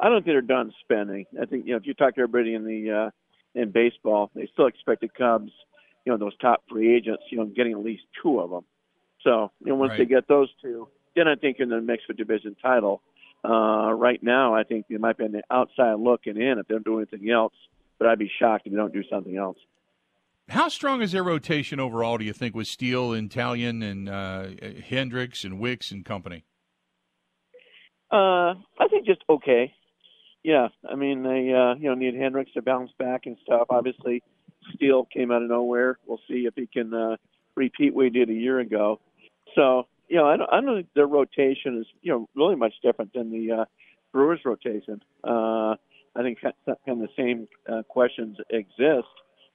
I 0.00 0.08
don't 0.08 0.24
think 0.24 0.34
they're 0.34 0.40
done 0.40 0.72
spending. 0.82 1.26
I 1.40 1.44
think 1.46 1.66
you 1.66 1.72
know 1.72 1.76
if 1.76 1.86
you 1.86 1.94
talk 1.94 2.14
to 2.14 2.22
everybody 2.22 2.54
in 2.54 2.64
the 2.64 2.90
uh, 2.90 3.10
in 3.54 3.70
baseball, 3.70 4.30
they 4.34 4.48
still 4.52 4.66
expect 4.66 5.02
the 5.02 5.08
Cubs, 5.08 5.52
you 6.04 6.12
know, 6.12 6.18
those 6.18 6.36
top 6.38 6.62
free 6.70 6.94
agents, 6.96 7.22
you 7.30 7.38
know, 7.38 7.44
getting 7.44 7.72
at 7.72 7.80
least 7.84 8.02
two 8.22 8.40
of 8.40 8.50
them. 8.50 8.64
So 9.22 9.50
you 9.60 9.68
know 9.70 9.74
once 9.76 9.90
Right. 9.90 9.98
they 9.98 10.04
get 10.06 10.26
those 10.28 10.48
two, 10.62 10.88
then 11.14 11.28
I 11.28 11.34
think 11.34 11.58
in 11.60 11.68
the 11.68 11.80
mix 11.80 12.04
for 12.04 12.14
division 12.14 12.56
title. 12.62 13.02
Uh, 13.42 13.92
right 13.92 14.22
now, 14.22 14.54
I 14.54 14.64
think 14.64 14.86
they 14.88 14.98
might 14.98 15.16
be 15.16 15.24
on 15.24 15.32
the 15.32 15.42
outside 15.50 15.94
looking 15.98 16.36
in 16.36 16.58
if 16.58 16.66
they 16.68 16.74
don't 16.74 16.84
do 16.84 16.98
anything 16.98 17.30
else. 17.30 17.54
But 17.98 18.08
I'd 18.08 18.18
be 18.18 18.30
shocked 18.38 18.66
if 18.66 18.72
they 18.72 18.76
don't 18.76 18.92
do 18.92 19.02
something 19.10 19.36
else. 19.36 19.56
How 20.48 20.68
strong 20.68 21.00
is 21.00 21.12
their 21.12 21.22
rotation 21.22 21.78
overall? 21.80 22.18
Do 22.18 22.24
you 22.24 22.32
think 22.32 22.54
with 22.54 22.66
Steele, 22.66 23.12
and 23.12 23.30
Taillon, 23.30 23.82
and 23.82 24.08
uh, 24.08 24.48
Hendricks, 24.86 25.44
and 25.44 25.58
Wicks 25.60 25.90
and 25.90 26.04
company? 26.04 26.44
Uh, 28.10 28.54
I 28.78 28.88
think 28.90 29.06
just 29.06 29.22
okay. 29.28 29.72
Yeah, 30.42 30.68
I 30.88 30.94
mean 30.94 31.22
they 31.22 31.52
uh, 31.52 31.74
you 31.74 31.88
know 31.88 31.94
need 31.94 32.14
Hendricks 32.14 32.52
to 32.52 32.62
bounce 32.62 32.90
back 32.98 33.26
and 33.26 33.36
stuff. 33.44 33.66
Obviously, 33.70 34.22
Steele 34.74 35.04
came 35.04 35.30
out 35.30 35.42
of 35.42 35.48
nowhere. 35.48 35.98
We'll 36.06 36.20
see 36.28 36.46
if 36.46 36.54
he 36.54 36.66
can 36.66 36.94
uh, 36.94 37.16
repeat 37.54 37.94
what 37.94 38.04
he 38.04 38.10
did 38.10 38.30
a 38.30 38.34
year 38.34 38.58
ago. 38.60 39.00
So 39.54 39.86
you 40.08 40.16
know 40.16 40.26
I 40.26 40.36
don't, 40.36 40.50
I 40.50 40.60
don't 40.60 40.76
think 40.76 40.88
their 40.94 41.06
rotation 41.06 41.78
is 41.78 41.86
you 42.00 42.12
know 42.12 42.28
really 42.34 42.56
much 42.56 42.74
different 42.82 43.12
than 43.12 43.30
the 43.30 43.52
uh, 43.52 43.64
Brewers 44.12 44.40
rotation. 44.44 45.02
Uh, 45.22 45.76
I 46.16 46.22
think 46.22 46.40
kind 46.40 46.54
of 46.66 46.98
the 46.98 47.08
same 47.16 47.46
uh, 47.70 47.82
questions 47.88 48.38
exist, 48.48 49.08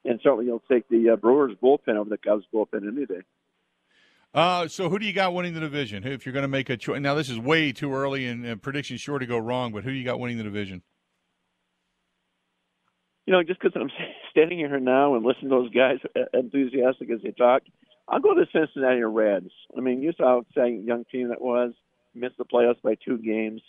and 0.06 0.20
certainly 0.24 0.46
you'll 0.46 0.63
take 0.72 0.88
the 0.88 1.10
uh, 1.10 1.15
Brewers 1.15 1.54
bullpen 1.62 1.96
over 1.96 2.10
the 2.10 2.18
Cubs 2.18 2.46
bullpen 2.54 2.88
any 2.88 3.06
day. 3.06 3.22
Uh, 4.36 4.68
so 4.68 4.89
who 4.89 5.00
do 5.00 5.06
you 5.06 5.13
got 5.13 5.34
winning 5.34 5.54
the 5.54 5.62
division? 5.62 6.06
If 6.06 6.25
you're 6.25 6.34
going 6.34 6.44
to 6.44 6.50
make 6.50 6.70
a 6.70 6.77
choice, 6.77 7.00
now 7.00 7.15
this 7.15 7.30
is 7.30 7.39
way 7.39 7.72
too 7.72 7.96
early 7.96 8.27
and 8.27 8.46
uh, 8.46 8.56
predictions 8.58 9.01
sure 9.01 9.18
to 9.18 9.25
go 9.25 9.38
wrong. 9.38 9.72
But 9.72 9.84
who 9.86 9.92
do 9.92 9.96
you 9.96 10.04
got 10.04 10.20
winning 10.20 10.38
the 10.38 10.44
division? 10.44 10.84
you 13.25 13.34
know, 13.34 13.44
just 13.44 13.60
because 13.60 13.80
I'm 13.80 13.89
standing 14.32 14.60
here 14.60 14.80
now 14.80 15.15
and 15.15 15.25
listening 15.25 15.50
to 15.50 15.56
those 15.56 15.72
guys 15.72 15.98
enthusiastic 16.34 17.10
as 17.10 17.22
they 17.24 17.32
talk, 17.32 17.63
I'll 18.08 18.20
go 18.20 18.34
to 18.34 18.42
the 18.42 18.60
Cincinnati 18.60 19.01
Reds. 19.01 19.51
I 19.75 19.82
mean, 19.82 20.01
you 20.01 20.13
saw 20.15 20.42
how 20.56 20.63
young 20.65 21.06
team 21.12 21.30
that 21.30 21.42
was. 21.42 21.74
Missed 22.13 22.38
the 22.38 22.46
playoffs 22.46 22.82
by 22.82 22.96
two 22.96 23.18
games. 23.18 23.62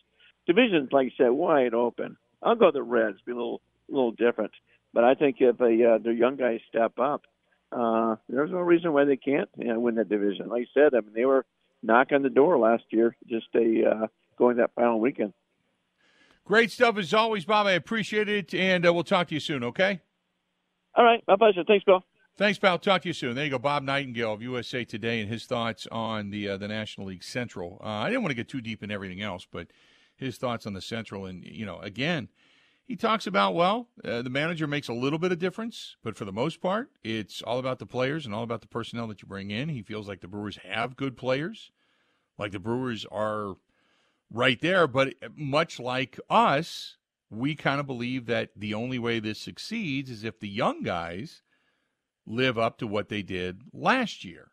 Division's 0.47 0.93
like 0.93 1.07
you 1.07 1.11
said, 1.17 1.31
wide 1.31 1.75
open. 1.75 2.17
I'll 2.43 2.55
go 2.55 2.71
the 2.71 2.83
Reds. 2.83 3.19
Be 3.27 3.33
a 3.33 3.35
little, 3.35 3.61
little 3.89 4.13
different. 4.13 4.53
But 4.93 5.03
I 5.03 5.15
think 5.15 5.37
if 5.41 5.61
a, 5.61 5.95
uh, 5.95 5.99
their 5.99 6.13
young 6.13 6.37
guys 6.37 6.61
step 6.69 6.93
up, 7.01 7.23
uh, 7.73 8.17
there's 8.29 8.51
no 8.51 8.59
reason 8.59 8.93
why 8.93 9.05
they 9.05 9.17
can't 9.17 9.49
you 9.57 9.69
know, 9.69 9.81
win 9.81 9.97
that 9.97 10.09
division. 10.09 10.49
Like 10.49 10.63
I 10.63 10.67
said, 10.75 10.95
I 10.95 11.01
mean, 11.01 11.13
they 11.15 11.25
were 11.25 11.45
knocking 11.83 12.23
the 12.23 12.31
door 12.31 12.59
last 12.59 12.85
year, 12.91 13.17
just 13.27 13.47
a 13.55 13.85
uh, 13.89 14.07
going 14.39 14.59
that 14.59 14.71
final 14.75 15.01
weekend. 15.01 15.33
Great 16.45 16.71
stuff 16.71 16.97
as 16.97 17.13
always, 17.13 17.45
Bob. 17.45 17.67
I 17.67 17.73
appreciate 17.73 18.29
it, 18.29 18.55
and 18.55 18.87
uh, 18.87 18.95
we'll 18.95 19.05
talk 19.05 19.29
to 19.29 19.35
you 19.35 19.41
soon. 19.41 19.65
Okay. 19.65 20.01
All 20.95 21.05
right, 21.05 21.23
my 21.27 21.37
pleasure. 21.37 21.65
Thanks, 21.67 21.85
Bill. 21.85 22.03
Thanks, 22.39 22.59
pal. 22.59 22.79
Talk 22.79 23.03
to 23.03 23.09
you 23.09 23.15
soon. 23.15 23.35
There 23.35 23.45
you 23.45 23.51
go, 23.51 23.59
Bob 23.59 23.83
Nightengale 23.83 24.35
of 24.35 24.43
USA 24.43 24.85
Today, 24.85 25.21
and 25.21 25.29
his 25.29 25.47
thoughts 25.47 25.87
on 25.91 26.31
the 26.31 26.51
uh, 26.51 26.57
the 26.57 26.69
National 26.69 27.07
League 27.07 27.25
Central. 27.25 27.81
Uh, 27.83 27.89
I 27.89 28.11
didn't 28.11 28.23
want 28.23 28.31
to 28.31 28.37
get 28.37 28.49
too 28.49 28.61
deep 28.61 28.83
in 28.83 28.91
everything 28.91 29.23
else, 29.23 29.47
but 29.51 29.69
his 30.17 30.37
thoughts 30.37 30.67
on 30.67 30.73
the 30.73 30.81
Central, 30.81 31.27
and 31.27 31.45
you 31.45 31.67
know, 31.67 31.79
again, 31.81 32.29
he 32.87 32.97
talks 32.97 33.27
about 33.27 33.55
well, 33.55 33.89
uh, 34.05 34.23
the 34.23 34.31
manager 34.31 34.67
makes 34.67 34.89
a 34.89 34.93
little 34.93 35.19
bit 35.19 35.33
of 35.33 35.39
difference, 35.39 35.97
but 36.05 36.17
for 36.17 36.25
the 36.25 36.33
most 36.33 36.61
part, 36.61 36.91
it's 37.03 37.43
all 37.43 37.59
about 37.59 37.79
the 37.79 37.87
players 37.87 38.25
and 38.25 38.35
all 38.35 38.45
about 38.45 38.61
the 38.61 38.69
personnel 38.69 39.09
that 39.09 39.23
you 39.23 39.29
bring 39.29 39.51
in. 39.51 39.69
He 39.69 39.83
feels 39.83 40.09
like 40.09 40.21
the 40.21 40.29
Brewers 40.29 40.59
have 40.65 40.97
good 40.97 41.17
players, 41.17 41.73
like 42.39 42.53
the 42.53 42.61
Brewers 42.61 43.05
are 43.11 43.57
right 44.31 44.61
there, 44.61 44.87
but 44.87 45.15
much 45.35 45.81
like 45.81 46.19
us, 46.31 46.97
we 47.29 47.57
kind 47.57 47.81
of 47.81 47.87
believe 47.87 48.27
that 48.27 48.51
the 48.55 48.75
only 48.75 48.99
way 48.99 49.19
this 49.19 49.41
succeeds 49.41 50.11
is 50.11 50.23
if 50.23 50.39
the 50.39 50.49
young 50.49 50.83
guys 50.83 51.43
live 52.25 52.59
up 52.59 52.79
to 52.79 52.87
what 52.87 53.09
they 53.09 53.23
did 53.23 53.63
last 53.73 54.25
year. 54.25 54.51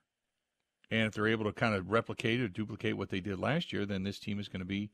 And 0.89 1.07
if 1.07 1.13
they're 1.13 1.27
able 1.27 1.45
to 1.45 1.53
kind 1.53 1.75
of 1.75 1.89
replicate 1.89 2.39
or 2.39 2.47
duplicate 2.47 2.97
what 2.97 3.09
they 3.09 3.19
did 3.19 3.39
last 3.39 3.73
year, 3.73 3.85
then 3.85 4.03
this 4.03 4.19
team 4.19 4.39
is 4.39 4.47
going 4.47 4.59
to 4.59 4.65
be 4.65 4.91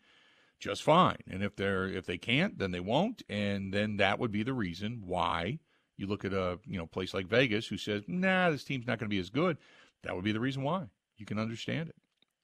just 0.60 0.84
fine. 0.84 1.18
And 1.30 1.44
if 1.44 1.56
they're 1.56 1.88
if 1.88 2.06
they 2.06 2.18
can't, 2.18 2.58
then 2.58 2.72
they 2.72 2.80
won't, 2.80 3.24
and 3.30 3.74
then 3.74 3.98
that 3.98 4.20
would 4.20 4.32
be 4.32 4.44
the 4.44 4.54
reason 4.54 5.04
why 5.06 5.60
you 5.98 6.08
look 6.08 6.26
at 6.26 6.34
a 6.34 6.60
you 6.66 6.78
know 6.78 6.86
place 6.86 7.14
like 7.14 7.28
Vegas 7.28 7.68
who 7.68 7.78
says, 7.78 8.04
"Nah, 8.08 8.50
this 8.50 8.64
team's 8.64 8.88
not 8.88 9.00
going 9.00 9.10
to 9.10 9.16
be 9.16 9.20
as 9.20 9.30
good." 9.30 9.58
That 10.04 10.16
would 10.16 10.24
be 10.24 10.32
the 10.32 10.40
reason 10.40 10.64
why. 10.64 10.86
You 11.18 11.26
can 11.26 11.40
understand 11.40 11.90
it. 11.90 11.96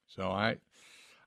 So 0.08 0.30
I 0.30 0.58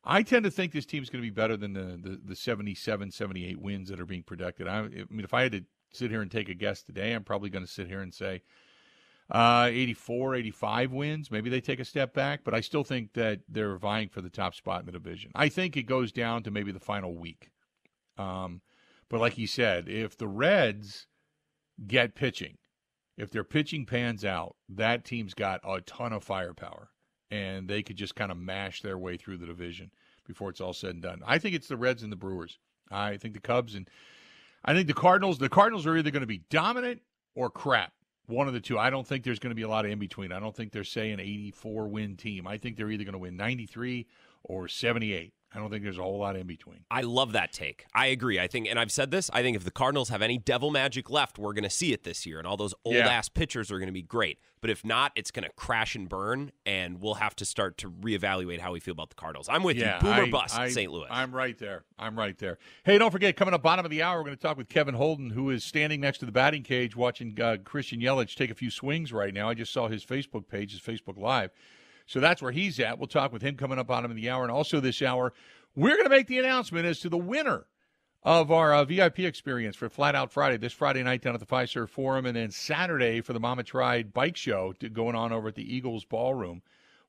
I 0.04 0.22
tend 0.22 0.44
to 0.44 0.50
think 0.50 0.72
this 0.72 0.86
team's 0.86 1.10
going 1.10 1.22
to 1.22 1.26
be 1.26 1.34
better 1.34 1.56
than 1.56 1.72
the, 1.72 1.98
the, 2.00 2.20
the 2.24 2.36
77, 2.36 3.10
78 3.10 3.60
wins 3.60 3.88
that 3.88 4.00
are 4.00 4.06
being 4.06 4.22
projected. 4.22 4.68
I, 4.68 4.78
I 4.78 4.88
mean, 5.10 5.24
if 5.24 5.34
I 5.34 5.42
had 5.42 5.52
to 5.52 5.64
sit 5.92 6.10
here 6.10 6.22
and 6.22 6.30
take 6.30 6.48
a 6.48 6.54
guess 6.54 6.82
today, 6.82 7.12
I'm 7.12 7.24
probably 7.24 7.50
going 7.50 7.64
to 7.64 7.70
sit 7.70 7.88
here 7.88 8.00
and 8.00 8.14
say 8.14 8.42
uh, 9.30 9.68
84, 9.70 10.36
85 10.36 10.92
wins. 10.92 11.30
Maybe 11.30 11.50
they 11.50 11.60
take 11.60 11.80
a 11.80 11.84
step 11.84 12.14
back, 12.14 12.40
but 12.44 12.54
I 12.54 12.60
still 12.60 12.84
think 12.84 13.12
that 13.12 13.40
they're 13.48 13.76
vying 13.76 14.08
for 14.08 14.22
the 14.22 14.30
top 14.30 14.54
spot 14.54 14.80
in 14.80 14.86
the 14.86 14.92
division. 14.92 15.30
I 15.34 15.48
think 15.48 15.76
it 15.76 15.82
goes 15.82 16.12
down 16.12 16.42
to 16.44 16.50
maybe 16.50 16.72
the 16.72 16.80
final 16.80 17.14
week. 17.14 17.50
Um, 18.16 18.62
but 19.08 19.20
like 19.20 19.34
he 19.34 19.46
said, 19.46 19.88
if 19.88 20.16
the 20.16 20.28
Reds 20.28 21.06
get 21.86 22.14
pitching, 22.14 22.58
if 23.16 23.30
their 23.30 23.44
pitching 23.44 23.84
pans 23.84 24.24
out, 24.24 24.56
that 24.68 25.04
team's 25.04 25.34
got 25.34 25.60
a 25.64 25.80
ton 25.82 26.12
of 26.12 26.24
firepower, 26.24 26.90
and 27.30 27.68
they 27.68 27.82
could 27.82 27.96
just 27.96 28.14
kind 28.14 28.30
of 28.30 28.38
mash 28.38 28.80
their 28.80 28.98
way 28.98 29.16
through 29.16 29.38
the 29.38 29.46
division 29.46 29.90
before 30.26 30.50
it's 30.50 30.60
all 30.60 30.72
said 30.72 30.90
and 30.90 31.02
done. 31.02 31.22
I 31.26 31.38
think 31.38 31.54
it's 31.54 31.68
the 31.68 31.76
Reds 31.76 32.02
and 32.02 32.12
the 32.12 32.16
Brewers. 32.16 32.58
I 32.90 33.16
think 33.16 33.34
the 33.34 33.40
Cubs 33.40 33.74
and 33.74 33.88
I 34.64 34.74
think 34.74 34.86
the 34.86 34.94
Cardinals. 34.94 35.38
The 35.38 35.48
Cardinals 35.48 35.86
are 35.86 35.96
either 35.96 36.10
going 36.10 36.22
to 36.22 36.26
be 36.26 36.42
dominant 36.50 37.02
or 37.34 37.50
crap. 37.50 37.92
One 38.28 38.46
of 38.46 38.52
the 38.52 38.60
two. 38.60 38.78
I 38.78 38.90
don't 38.90 39.06
think 39.06 39.24
there's 39.24 39.38
going 39.38 39.50
to 39.50 39.56
be 39.56 39.62
a 39.62 39.68
lot 39.68 39.86
of 39.86 39.90
in 39.90 39.98
between. 39.98 40.32
I 40.32 40.38
don't 40.38 40.54
think 40.54 40.70
they're 40.70 40.84
saying 40.84 41.18
84 41.18 41.88
win 41.88 42.16
team. 42.16 42.46
I 42.46 42.58
think 42.58 42.76
they're 42.76 42.90
either 42.90 43.04
going 43.04 43.14
to 43.14 43.18
win 43.18 43.36
93 43.38 44.06
or 44.44 44.68
78. 44.68 45.32
I 45.54 45.58
don't 45.58 45.70
think 45.70 45.82
there's 45.82 45.96
a 45.96 46.02
whole 46.02 46.18
lot 46.18 46.36
in 46.36 46.46
between. 46.46 46.80
I 46.90 47.00
love 47.00 47.32
that 47.32 47.52
take. 47.52 47.86
I 47.94 48.08
agree. 48.08 48.38
I 48.38 48.48
think, 48.48 48.68
and 48.68 48.78
I've 48.78 48.92
said 48.92 49.10
this. 49.10 49.30
I 49.32 49.40
think 49.40 49.56
if 49.56 49.64
the 49.64 49.70
Cardinals 49.70 50.10
have 50.10 50.20
any 50.20 50.36
devil 50.36 50.70
magic 50.70 51.08
left, 51.08 51.38
we're 51.38 51.54
going 51.54 51.64
to 51.64 51.70
see 51.70 51.94
it 51.94 52.04
this 52.04 52.26
year, 52.26 52.36
and 52.38 52.46
all 52.46 52.58
those 52.58 52.74
old 52.84 52.96
Yeah. 52.96 53.08
ass 53.08 53.30
pitchers 53.30 53.70
are 53.72 53.78
going 53.78 53.86
to 53.88 53.92
be 53.92 54.02
great. 54.02 54.38
But 54.60 54.68
if 54.68 54.84
not, 54.84 55.12
it's 55.16 55.30
going 55.30 55.44
to 55.44 55.52
crash 55.56 55.94
and 55.94 56.06
burn, 56.06 56.52
and 56.66 57.00
we'll 57.00 57.14
have 57.14 57.34
to 57.36 57.46
start 57.46 57.78
to 57.78 57.90
reevaluate 57.90 58.58
how 58.60 58.72
we 58.72 58.80
feel 58.80 58.92
about 58.92 59.08
the 59.08 59.14
Cardinals. 59.16 59.48
I'm 59.48 59.62
with 59.62 59.78
Yeah, 59.78 59.96
you. 59.96 60.02
Boomer 60.02 60.22
I- 60.24 60.30
bust, 60.30 60.58
I- 60.58 60.68
St. 60.68 60.92
Louis. 60.92 61.06
I'm 61.10 61.32
right 61.34 61.56
there. 61.58 61.84
I'm 61.98 62.18
right 62.18 62.36
there. 62.36 62.58
Hey, 62.84 62.98
don't 62.98 63.10
forget, 63.10 63.34
coming 63.34 63.54
up 63.54 63.62
bottom 63.62 63.86
of 63.86 63.90
the 63.90 64.02
hour, 64.02 64.18
we're 64.18 64.24
going 64.24 64.36
to 64.36 64.42
talk 64.42 64.58
with 64.58 64.68
Kevin 64.68 64.94
Holden, 64.96 65.30
who 65.30 65.48
is 65.48 65.64
standing 65.64 66.00
next 66.00 66.18
to 66.18 66.26
the 66.26 66.32
batting 66.32 66.62
cage 66.62 66.94
watching 66.94 67.40
uh, 67.40 67.56
Christian 67.64 68.00
Yelich 68.00 68.34
take 68.34 68.50
a 68.50 68.54
few 68.54 68.70
swings 68.70 69.14
right 69.14 69.32
now. 69.32 69.48
I 69.48 69.54
just 69.54 69.72
saw 69.72 69.88
his 69.88 70.04
Facebook 70.04 70.46
page, 70.48 70.72
his 70.72 70.80
Facebook 70.82 71.16
Live. 71.16 71.52
So 72.08 72.20
that's 72.20 72.42
where 72.42 72.52
he's 72.52 72.80
at. 72.80 72.98
We'll 72.98 73.06
talk 73.06 73.32
with 73.32 73.42
him 73.42 73.56
coming 73.56 73.78
up 73.78 73.90
on 73.90 74.04
him 74.04 74.10
in 74.10 74.16
the 74.16 74.30
hour. 74.30 74.42
And 74.42 74.50
also 74.50 74.80
this 74.80 75.02
hour, 75.02 75.34
we're 75.76 75.94
going 75.94 76.04
to 76.04 76.10
make 76.10 76.26
the 76.26 76.38
announcement 76.38 76.86
as 76.86 77.00
to 77.00 77.10
the 77.10 77.18
winner 77.18 77.66
of 78.22 78.50
our 78.50 78.74
uh, 78.74 78.84
VIP 78.84 79.20
experience 79.20 79.76
for 79.76 79.88
Flat 79.88 80.14
Out 80.14 80.32
Friday, 80.32 80.56
this 80.56 80.72
Friday 80.72 81.02
night 81.02 81.22
down 81.22 81.34
at 81.34 81.40
the 81.40 81.46
Fiserv 81.46 81.90
Forum, 81.90 82.26
and 82.26 82.34
then 82.34 82.50
Saturday 82.50 83.20
for 83.20 83.34
the 83.34 83.40
Mama 83.40 83.62
Tried 83.62 84.12
Bike 84.12 84.36
Show 84.36 84.72
to, 84.80 84.88
going 84.88 85.14
on 85.14 85.32
over 85.32 85.48
at 85.48 85.54
the 85.54 85.74
Eagles 85.74 86.04
Ballroom. 86.04 86.62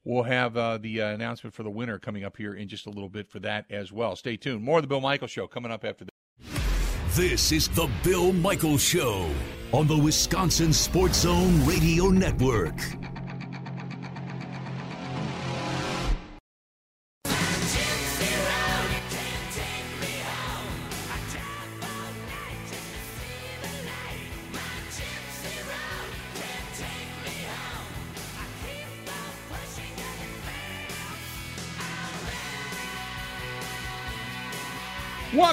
We'll 0.04 0.24
have 0.24 0.56
uh, 0.56 0.78
the 0.78 1.02
uh, 1.02 1.10
announcement 1.10 1.54
for 1.54 1.64
the 1.64 1.70
winner 1.70 1.98
coming 1.98 2.26
up 2.26 2.38
here 2.38 2.54
in 2.54 2.68
just 2.68 2.86
a 2.86 2.90
little 2.90 3.10
bit 3.10 3.30
for 3.30 3.40
that 3.40 3.66
as 3.70 3.92
well. 3.92 4.16
Stay 4.16 4.38
tuned. 4.38 4.64
More 4.64 4.80
of 4.80 4.84
the 4.84 4.88
Bill 4.88 5.02
Michael 5.02 5.28
Show 5.28 5.48
coming 5.48 5.72
up 5.72 5.84
after 5.86 6.06
this. 6.06 7.16
This 7.16 7.52
is 7.52 7.70
the 7.70 7.90
Bill 8.04 8.34
Michael 8.34 8.78
Show 8.78 9.30
on 9.74 9.88
the 9.88 9.98
Wisconsin 9.98 10.74
Sports 10.74 11.22
Zone 11.22 11.66
Radio 11.66 12.08
Network. 12.08 12.76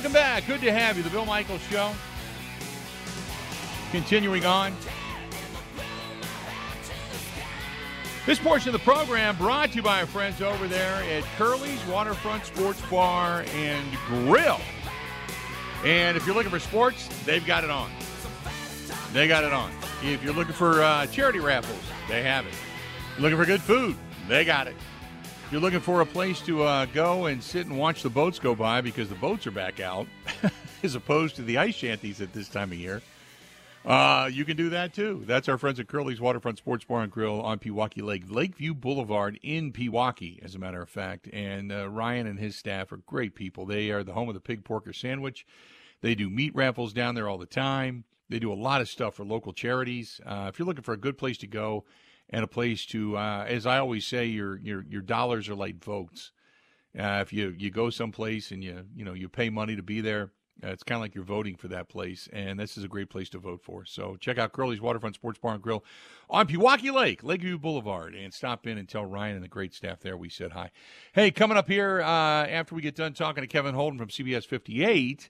Welcome 0.06 0.22
back. 0.22 0.46
Good 0.46 0.60
to 0.60 0.70
have 0.70 0.96
you. 0.96 1.02
The 1.02 1.10
Bill 1.10 1.26
Michaels 1.26 1.62
Show. 1.62 1.92
Continuing 3.90 4.46
on. 4.46 4.72
This 8.24 8.38
portion 8.38 8.68
of 8.68 8.74
the 8.74 8.84
program 8.84 9.36
brought 9.36 9.70
to 9.70 9.74
you 9.74 9.82
by 9.82 9.98
our 9.98 10.06
friends 10.06 10.40
over 10.40 10.68
there 10.68 11.02
at 11.12 11.24
Curly's 11.36 11.84
Waterfront 11.86 12.44
Sports 12.44 12.80
Bar 12.88 13.46
and 13.52 13.84
Grill. 14.06 14.60
And 15.84 16.16
if 16.16 16.24
you're 16.24 16.36
looking 16.36 16.52
for 16.52 16.60
sports, 16.60 17.08
they've 17.24 17.44
got 17.44 17.64
it 17.64 17.70
on. 17.70 17.90
They 19.12 19.26
got 19.26 19.42
it 19.42 19.52
on. 19.52 19.72
If 20.04 20.22
you're 20.22 20.34
looking 20.34 20.54
for 20.54 20.84
uh, 20.84 21.06
charity 21.06 21.40
raffles, 21.40 21.82
they 22.08 22.22
have 22.22 22.46
it. 22.46 22.54
Looking 23.18 23.38
for 23.38 23.44
good 23.44 23.60
food, 23.60 23.96
they 24.28 24.44
got 24.44 24.68
it. 24.68 24.76
If 25.46 25.52
you're 25.52 25.60
looking 25.60 25.78
for 25.78 26.00
a 26.00 26.06
place 26.06 26.40
to 26.40 26.64
uh, 26.64 26.86
go 26.86 27.26
and 27.26 27.40
sit 27.40 27.66
and 27.66 27.78
watch 27.78 28.02
the 28.02 28.10
boats 28.10 28.40
go 28.40 28.56
by 28.56 28.80
because 28.80 29.08
the 29.08 29.14
boats 29.14 29.46
are 29.46 29.52
back 29.52 29.78
out, 29.78 30.08
as 30.82 30.96
opposed 30.96 31.36
to 31.36 31.42
the 31.42 31.58
ice 31.58 31.76
shanties 31.76 32.20
at 32.20 32.32
this 32.32 32.48
time 32.48 32.72
of 32.72 32.78
year, 32.78 33.00
uh, 33.84 34.28
you 34.32 34.44
can 34.44 34.56
do 34.56 34.70
that 34.70 34.92
too. 34.92 35.22
That's 35.24 35.48
our 35.48 35.56
friends 35.56 35.78
at 35.78 35.86
Curly's 35.86 36.20
Waterfront 36.20 36.58
Sports 36.58 36.84
Bar 36.84 37.02
and 37.02 37.12
Grill 37.12 37.40
on 37.40 37.60
Pewaukee 37.60 38.02
Lake, 38.02 38.24
Lakeview 38.28 38.74
Boulevard 38.74 39.38
in 39.40 39.72
Pewaukee, 39.72 40.44
as 40.44 40.56
a 40.56 40.58
matter 40.58 40.82
of 40.82 40.88
fact. 40.88 41.28
And 41.32 41.70
uh, 41.70 41.88
Ryan 41.90 42.26
and 42.26 42.40
his 42.40 42.56
staff 42.56 42.90
are 42.90 42.96
great 42.96 43.36
people. 43.36 43.66
They 43.66 43.92
are 43.92 44.02
the 44.02 44.14
home 44.14 44.28
of 44.28 44.34
the 44.34 44.40
pig 44.40 44.64
porker 44.64 44.92
sandwich. 44.92 45.46
They 46.00 46.16
do 46.16 46.28
meat 46.28 46.56
raffles 46.56 46.92
down 46.92 47.14
there 47.14 47.28
all 47.28 47.38
the 47.38 47.46
time. 47.46 48.02
They 48.28 48.40
do 48.40 48.52
a 48.52 48.54
lot 48.54 48.80
of 48.80 48.88
stuff 48.88 49.14
for 49.14 49.24
local 49.24 49.52
charities. 49.52 50.20
Uh, 50.26 50.46
if 50.48 50.58
you're 50.58 50.66
looking 50.66 50.82
for 50.82 50.94
a 50.94 50.98
good 50.98 51.16
place 51.16 51.38
to 51.38 51.46
go 51.46 51.84
and 52.30 52.42
a 52.42 52.48
place 52.48 52.86
to, 52.86 53.16
uh, 53.16 53.44
as 53.48 53.66
I 53.66 53.78
always 53.78 54.06
say, 54.06 54.26
your 54.26 54.58
your 54.58 54.84
your 54.88 55.02
dollars 55.02 55.48
are 55.48 55.54
like 55.54 55.82
votes. 55.82 56.32
Uh, 56.98 57.20
if 57.22 57.32
you 57.32 57.54
you 57.56 57.70
go 57.70 57.90
someplace 57.90 58.50
and 58.50 58.62
you 58.64 58.84
you 58.94 59.04
know 59.04 59.12
you 59.12 59.28
pay 59.28 59.50
money 59.50 59.76
to 59.76 59.82
be 59.82 60.00
there, 60.00 60.30
uh, 60.64 60.68
it's 60.68 60.82
kind 60.82 60.96
of 60.96 61.02
like 61.02 61.14
you're 61.14 61.24
voting 61.24 61.54
for 61.54 61.68
that 61.68 61.88
place, 61.88 62.28
and 62.32 62.58
this 62.58 62.78
is 62.78 62.84
a 62.84 62.88
great 62.88 63.10
place 63.10 63.28
to 63.28 63.38
vote 63.38 63.62
for. 63.62 63.84
So 63.84 64.16
check 64.18 64.38
out 64.38 64.52
Curly's 64.52 64.80
Waterfront 64.80 65.14
Sports 65.14 65.38
Bar 65.38 65.54
and 65.54 65.62
Grill 65.62 65.84
on 66.30 66.46
Pewaukee 66.46 66.92
Lake, 66.92 67.22
Lakeview 67.22 67.58
Boulevard, 67.58 68.14
and 68.14 68.32
stop 68.32 68.66
in 68.66 68.78
and 68.78 68.88
tell 68.88 69.04
Ryan 69.04 69.36
and 69.36 69.44
the 69.44 69.48
great 69.48 69.74
staff 69.74 70.00
there 70.00 70.16
we 70.16 70.30
said 70.30 70.52
hi. 70.52 70.70
Hey, 71.12 71.30
coming 71.30 71.58
up 71.58 71.68
here 71.68 72.00
uh, 72.00 72.46
after 72.46 72.74
we 72.74 72.82
get 72.82 72.96
done 72.96 73.12
talking 73.12 73.42
to 73.42 73.48
Kevin 73.48 73.74
Holden 73.74 73.98
from 73.98 74.08
CBS 74.08 74.46
58, 74.46 75.28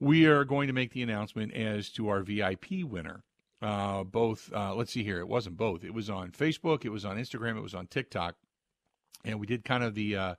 we 0.00 0.26
are 0.26 0.44
going 0.44 0.66
to 0.66 0.72
make 0.72 0.92
the 0.92 1.02
announcement 1.02 1.54
as 1.54 1.88
to 1.90 2.08
our 2.08 2.22
VIP 2.22 2.82
winner. 2.82 3.22
Uh, 3.64 4.04
both, 4.04 4.52
uh, 4.54 4.74
let's 4.74 4.92
see 4.92 5.02
here, 5.02 5.20
it 5.20 5.26
wasn't 5.26 5.56
both. 5.56 5.84
It 5.84 5.94
was 5.94 6.10
on 6.10 6.32
Facebook, 6.32 6.84
it 6.84 6.90
was 6.90 7.06
on 7.06 7.16
Instagram, 7.16 7.56
it 7.56 7.62
was 7.62 7.74
on 7.74 7.86
TikTok, 7.86 8.34
and 9.24 9.40
we 9.40 9.46
did 9.46 9.64
kind 9.64 9.82
of 9.82 9.94
the 9.94 10.16
uh, 10.16 10.34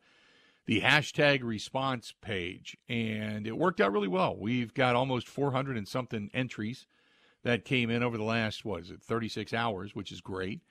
the 0.67 0.82
hashtag 0.82 1.41
response 1.41 2.13
page, 2.22 2.77
and 2.88 3.48
it 3.48 3.58
worked 3.58 3.82
out 3.82 3.91
really 3.91 4.08
well. 4.08 4.38
We've 4.38 4.72
got 4.75 4.96
almost 4.96 5.27
400 5.27 5.75
and 5.75 5.88
something 5.88 6.29
entries 6.36 6.86
that 7.44 7.65
came 7.65 7.89
in 7.89 8.03
over 8.03 8.15
the 8.15 8.24
last 8.24 8.63
what 8.63 8.82
is 8.82 8.91
it 8.91 9.01
36 9.01 9.55
hours, 9.55 9.96
which 9.96 10.12
is 10.12 10.22
great. 10.22 10.62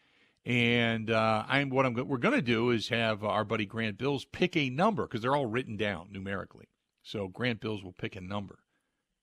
And 0.47 1.11
uh, 1.11 1.45
I'm 1.49 1.71
what 1.71 1.87
I'm 1.87 1.95
we're 2.07 2.19
going 2.19 2.37
to 2.37 2.43
do 2.43 2.71
is 2.71 2.89
have 2.89 3.25
our 3.25 3.45
buddy 3.45 3.67
Grant 3.67 3.99
Bills 3.99 4.27
pick 4.27 4.57
a 4.57 4.71
number 4.71 5.03
because 5.09 5.23
they're 5.23 5.35
all 5.35 5.47
written 5.47 5.77
down 5.77 6.07
numerically. 6.13 6.69
So 7.03 7.27
Grant 7.27 7.59
Bills 7.59 7.83
will 7.83 7.95
pick 7.95 8.15
a 8.15 8.21
number 8.21 8.61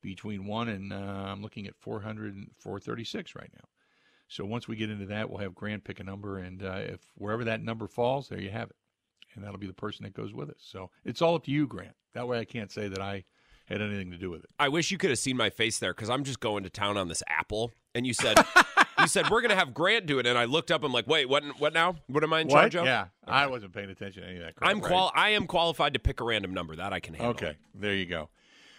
between 0.02 0.46
one 0.46 0.70
and 0.70 0.92
uh, 0.92 0.96
I'm 0.96 1.42
looking 1.42 1.68
at 1.68 1.76
400 1.78 2.34
and 2.36 2.50
436 2.60 3.36
right 3.36 3.50
now. 3.54 3.68
So 4.28 4.46
once 4.46 4.68
we 4.68 4.76
get 4.78 4.90
into 4.90 5.06
that, 5.08 5.30
we'll 5.30 5.40
have 5.40 5.54
Grant 5.54 5.84
pick 5.84 6.00
a 6.00 6.04
number, 6.04 6.38
and 6.38 6.64
uh, 6.64 6.78
if 6.78 7.02
wherever 7.16 7.44
that 7.44 7.62
number 7.62 7.88
falls, 7.88 8.30
there 8.30 8.40
you 8.40 8.50
have 8.50 8.70
it, 8.70 8.76
and 9.36 9.44
that'll 9.44 9.58
be 9.58 9.68
the 9.68 9.74
person 9.74 10.04
that 10.06 10.14
goes 10.14 10.34
with 10.34 10.50
us. 10.50 10.60
So 10.60 10.90
it's 11.04 11.22
all 11.22 11.36
up 11.36 11.44
to 11.46 11.52
you, 11.52 11.68
Grant. 11.68 11.96
That 12.14 12.28
way, 12.28 12.40
I 12.40 12.46
can't 12.46 12.72
say 12.72 12.88
that 12.88 13.02
I 13.02 13.26
had 13.66 13.82
anything 13.82 14.10
to 14.12 14.18
do 14.18 14.30
with 14.32 14.44
it. 14.46 14.50
I 14.58 14.70
wish 14.70 14.90
you 14.90 14.98
could 14.98 15.10
have 15.10 15.20
seen 15.20 15.36
my 15.36 15.50
face 15.50 15.80
there 15.80 15.94
because 15.94 16.10
I'm 16.10 16.24
just 16.24 16.40
going 16.40 16.64
to 16.64 16.70
town 16.70 16.96
on 16.98 17.10
this 17.10 17.22
apple, 17.28 17.72
and 17.94 18.08
you 18.08 18.14
said. 18.14 18.38
you 19.00 19.08
said 19.08 19.30
we're 19.32 19.42
gonna 19.42 19.56
have 19.56 19.74
Grant 19.74 20.06
do 20.06 20.20
it, 20.20 20.28
and 20.28 20.38
I 20.38 20.46
looked 20.46 20.70
up. 20.70 20.84
I'm 20.84 20.94
like, 20.94 21.08
wait, 21.08 21.28
what? 21.28 21.44
What 21.60 21.74
now? 21.74 21.96
What 22.08 22.24
am 22.24 22.34
I 22.34 22.42
in 22.42 22.48
What? 22.48 22.60
charge 22.60 22.76
of? 22.76 22.86
Yeah, 22.86 23.08
I 23.28 23.48
wasn't 23.48 23.74
paying 23.74 23.90
attention 23.90 24.22
to 24.22 24.30
any 24.30 24.38
of 24.38 24.44
that. 24.44 24.56
Crap, 24.56 24.70
I'm 24.70 24.80
right? 24.80 24.88
qual. 24.88 25.12
I 25.16 25.30
am 25.30 25.48
qualified 25.48 25.94
to 25.94 26.00
pick 26.00 26.20
a 26.22 26.24
random 26.24 26.54
number 26.54 26.76
that 26.76 26.94
I 26.94 27.00
can 27.00 27.16
handle. 27.16 27.32
Okay, 27.32 27.58
there 27.74 27.96
you 27.96 28.06
go. 28.06 28.30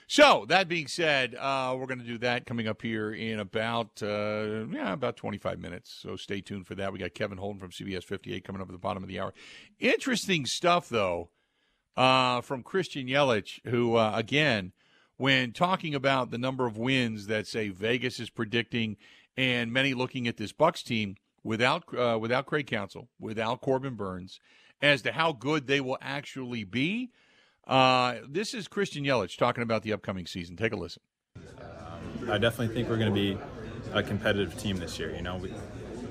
So 0.06 0.44
that 0.48 0.68
being 0.68 0.88
said, 0.88 1.34
uh, 1.34 1.74
we're 1.78 1.86
going 1.86 2.00
to 2.00 2.04
do 2.04 2.18
that 2.18 2.46
coming 2.46 2.68
up 2.68 2.82
here 2.82 3.12
in 3.12 3.38
about 3.38 4.02
uh, 4.02 4.66
yeah 4.70 4.92
about 4.92 5.16
25 5.16 5.58
minutes. 5.58 5.96
So 6.00 6.16
stay 6.16 6.40
tuned 6.40 6.66
for 6.66 6.74
that. 6.74 6.92
We 6.92 6.98
got 6.98 7.14
Kevin 7.14 7.38
Holden 7.38 7.60
from 7.60 7.70
CBS 7.70 8.04
58 8.04 8.44
coming 8.44 8.60
up 8.60 8.68
at 8.68 8.72
the 8.72 8.78
bottom 8.78 9.02
of 9.02 9.08
the 9.08 9.20
hour. 9.20 9.32
Interesting 9.78 10.46
stuff 10.46 10.88
though 10.88 11.30
uh, 11.96 12.40
from 12.40 12.62
Christian 12.62 13.06
Yelich, 13.06 13.60
who 13.66 13.96
uh, 13.96 14.12
again, 14.14 14.72
when 15.16 15.52
talking 15.52 15.94
about 15.94 16.30
the 16.30 16.38
number 16.38 16.66
of 16.66 16.76
wins 16.76 17.26
that 17.26 17.46
say 17.46 17.68
Vegas 17.68 18.18
is 18.18 18.30
predicting, 18.30 18.96
and 19.36 19.72
many 19.72 19.94
looking 19.94 20.26
at 20.26 20.36
this 20.36 20.52
Bucks 20.52 20.82
team 20.82 21.16
without 21.42 21.84
uh, 21.96 22.18
without 22.20 22.46
Craig 22.46 22.66
Counsell, 22.66 23.08
without 23.18 23.60
Corbin 23.60 23.94
Burnes, 23.94 24.40
as 24.80 25.02
to 25.02 25.12
how 25.12 25.32
good 25.32 25.66
they 25.66 25.80
will 25.80 25.98
actually 26.00 26.64
be. 26.64 27.10
Uh, 27.66 28.16
this 28.28 28.54
is 28.54 28.68
Christian 28.68 29.04
Yelich 29.04 29.36
talking 29.36 29.62
about 29.62 29.82
the 29.82 29.92
upcoming 29.92 30.26
season. 30.26 30.56
Take 30.56 30.72
a 30.72 30.76
listen. 30.76 31.02
I 32.28 32.38
definitely 32.38 32.74
think 32.74 32.88
we're 32.88 32.98
going 32.98 33.12
to 33.12 33.14
be 33.14 33.38
a 33.92 34.02
competitive 34.02 34.56
team 34.56 34.76
this 34.76 34.98
year. 34.98 35.14
You 35.14 35.22
know, 35.22 35.36
we, 35.36 35.52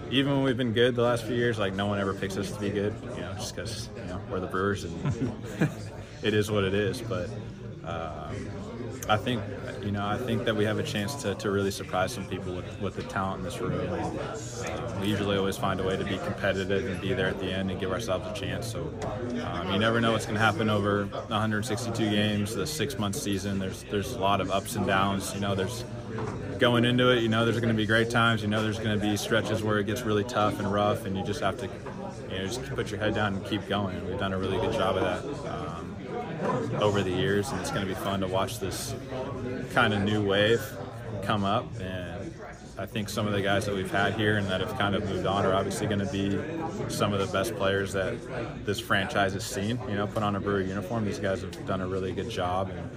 even 0.10 0.34
when 0.34 0.44
we've 0.44 0.58
been 0.58 0.74
good 0.74 0.96
the 0.96 1.02
last 1.02 1.26
few 1.26 1.36
years, 1.36 1.60
like 1.60 1.74
no 1.74 1.86
one 1.86 2.00
ever 2.00 2.14
picks 2.14 2.38
us 2.38 2.52
to 2.52 2.60
be 2.60 2.70
good. 2.70 2.94
You 3.16 3.22
know, 3.22 3.34
just 3.34 3.56
because 3.56 3.90
you 3.96 4.06
know 4.06 4.22
we're 4.30 4.40
the 4.40 4.48
Brewers 4.48 4.84
and 4.84 5.34
it 6.24 6.34
is 6.34 6.52
what 6.52 6.64
it 6.64 6.74
is. 6.74 7.02
But 7.02 7.30
um, 7.84 8.50
I 9.10 9.18
think 9.18 9.42
you 9.84 9.92
know 9.92 10.06
I 10.06 10.18
think 10.18 10.46
that 10.46 10.56
we 10.56 10.64
have 10.66 10.80
a 10.80 10.84
chance 10.84 11.16
to, 11.24 11.36
to 11.36 11.52
really 11.52 11.72
surprise 11.72 12.14
some 12.14 12.26
people 12.26 12.56
with, 12.56 12.82
with 12.82 12.96
the 12.96 13.04
talent 13.04 13.40
in 13.40 13.46
this 13.46 13.60
room. 13.60 13.74
Um, 13.90 15.02
we 15.02 15.08
usually 15.08 15.38
always 15.38 15.58
find 15.58 15.80
a 15.80 15.84
way 15.84 15.98
to 15.98 16.04
be 16.04 16.18
competitive 16.18 16.86
and 16.86 17.02
be 17.02 17.14
there 17.14 17.28
at 17.28 17.40
the 17.40 17.52
end 17.52 17.72
and 17.72 17.80
give 17.80 17.92
ourselves 17.92 18.28
a 18.28 18.34
chance. 18.34 18.68
So 18.68 18.94
um, 19.44 19.74
you 19.74 19.80
never 19.80 20.00
know 20.02 20.12
what's 20.12 20.26
going 20.26 20.38
to 20.38 20.42
happen 20.42 20.70
over 20.70 21.06
162 21.06 22.10
games, 22.10 22.56
the 22.56 22.68
six 22.68 22.98
month 22.98 23.16
season. 23.16 23.60
There's 23.60 23.84
there's 23.84 24.14
a 24.14 24.20
lot 24.20 24.42
of 24.42 24.52
ups 24.52 24.76
and 24.76 24.86
downs. 24.86 25.34
You 25.34 25.42
know, 25.42 25.56
there's 25.56 25.84
going 26.60 26.86
into 26.86 27.10
it, 27.10 27.24
you 27.24 27.28
know 27.30 27.44
there's 27.44 27.60
going 27.60 27.74
to 27.74 27.78
be 27.78 27.88
great 27.88 28.10
times. 28.10 28.42
You 28.42 28.48
know 28.48 28.62
there's 28.62 28.80
going 28.80 29.00
to 29.00 29.04
be 29.04 29.18
stretches 29.18 29.64
where 29.64 29.80
it 29.80 29.88
gets 29.88 30.02
really 30.04 30.24
tough 30.24 30.60
and 30.60 30.72
rough, 30.72 31.06
and 31.06 31.18
you 31.18 31.24
just 31.24 31.42
have 31.42 31.58
to, 31.60 31.66
you 32.30 32.38
know, 32.38 32.46
just 32.46 32.64
put 32.76 32.92
your 32.92 33.00
head 33.00 33.16
down 33.16 33.36
and 33.36 33.46
keep 33.46 33.68
going. 33.68 34.06
We've 34.06 34.20
done 34.20 34.34
a 34.34 34.38
really 34.38 34.58
good 34.58 34.74
job 34.74 34.98
of 34.98 35.04
that 35.04 35.52
um, 35.52 35.61
over 36.82 37.04
the 37.04 37.12
years, 37.12 37.50
and 37.50 37.60
it's 37.60 37.72
going 37.72 37.86
to 37.86 37.88
be 37.88 38.00
fun 38.00 38.20
to 38.22 38.28
watch 38.28 38.60
this 38.60 38.96
kind 39.74 39.94
of 39.94 40.02
new 40.02 40.26
wave 40.26 40.62
come 41.24 41.44
up. 41.44 41.66
And 41.80 42.34
I 42.78 42.86
think 42.86 43.10
some 43.10 43.28
of 43.28 43.34
the 43.34 43.42
guys 43.42 43.66
that 43.66 43.76
we've 43.76 43.92
had 43.92 44.14
here 44.14 44.38
and 44.38 44.48
that 44.48 44.62
have 44.62 44.78
kind 44.78 44.96
of 44.96 45.08
moved 45.08 45.26
on 45.26 45.46
are 45.46 45.54
obviously 45.54 45.86
going 45.88 46.00
to 46.00 46.12
be 46.12 46.40
some 46.90 47.14
of 47.14 47.20
the 47.20 47.32
best 47.32 47.56
players 47.56 47.94
that 47.94 48.66
this 48.66 48.80
franchise 48.80 49.34
has 49.34 49.46
seen. 49.46 49.80
You 49.88 49.96
know, 49.96 50.08
put 50.08 50.24
on 50.24 50.36
a 50.36 50.40
Brewer 50.40 50.62
uniform. 50.62 51.06
These 51.06 51.20
guys 51.20 51.42
have 51.42 51.68
done 51.68 51.82
a 51.82 51.88
really 51.88 52.12
good 52.12 52.30
job. 52.30 52.72
And, 52.72 52.90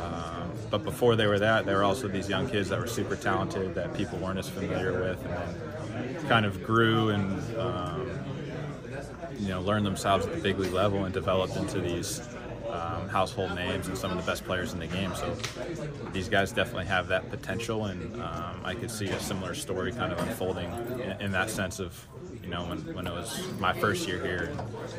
um, 0.00 0.52
but 0.70 0.84
before 0.84 1.16
they 1.16 1.26
were 1.26 1.38
that, 1.38 1.66
they 1.66 1.74
were 1.74 1.84
also 1.84 2.08
these 2.08 2.28
young 2.28 2.48
kids 2.48 2.68
that 2.70 2.78
were 2.78 2.86
super 2.86 3.16
talented 3.16 3.74
that 3.74 3.94
people 3.94 4.18
weren't 4.18 4.38
as 4.38 4.48
familiar 4.48 5.00
with, 5.00 5.22
and 5.26 6.28
kind 6.28 6.46
of 6.46 6.62
grew 6.62 7.10
and 7.10 7.56
um, 7.58 8.08
you 9.38 9.48
know 9.48 9.60
learned 9.60 9.84
themselves 9.84 10.26
at 10.26 10.34
the 10.34 10.40
big 10.40 10.58
league 10.58 10.72
level 10.72 11.04
and 11.04 11.12
developed 11.12 11.56
into 11.56 11.80
these 11.80 12.26
um, 12.76 13.08
household 13.08 13.54
names 13.54 13.88
and 13.88 13.96
some 13.96 14.10
of 14.10 14.16
the 14.16 14.30
best 14.30 14.44
players 14.44 14.72
in 14.72 14.78
the 14.78 14.86
game. 14.86 15.14
So 15.14 15.34
these 16.12 16.28
guys 16.28 16.52
definitely 16.52 16.86
have 16.86 17.08
that 17.08 17.30
potential, 17.30 17.86
and 17.86 18.22
um, 18.22 18.60
I 18.64 18.74
could 18.74 18.90
see 18.90 19.06
a 19.06 19.20
similar 19.20 19.54
story 19.54 19.92
kind 19.92 20.12
of 20.12 20.18
unfolding 20.20 20.70
in, 21.00 21.20
in 21.20 21.32
that 21.32 21.50
sense 21.50 21.80
of 21.80 22.06
you 22.46 22.52
know, 22.52 22.62
when, 22.62 22.78
when 22.94 23.06
it 23.08 23.12
was 23.12 23.44
my 23.58 23.72
first 23.72 24.06
year 24.06 24.24
here, 24.24 24.52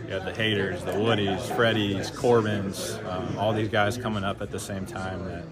you 0.05 0.13
had 0.13 0.25
the 0.25 0.33
Haders, 0.33 0.83
the 0.83 0.91
Woodies, 0.91 1.39
Freddies, 1.55 2.13
Corbins, 2.13 2.99
um, 3.07 3.37
all 3.37 3.53
these 3.53 3.69
guys 3.69 3.97
coming 3.97 4.25
up 4.25 4.41
at 4.41 4.51
the 4.51 4.59
same 4.59 4.85
time 4.85 5.23
that 5.25 5.45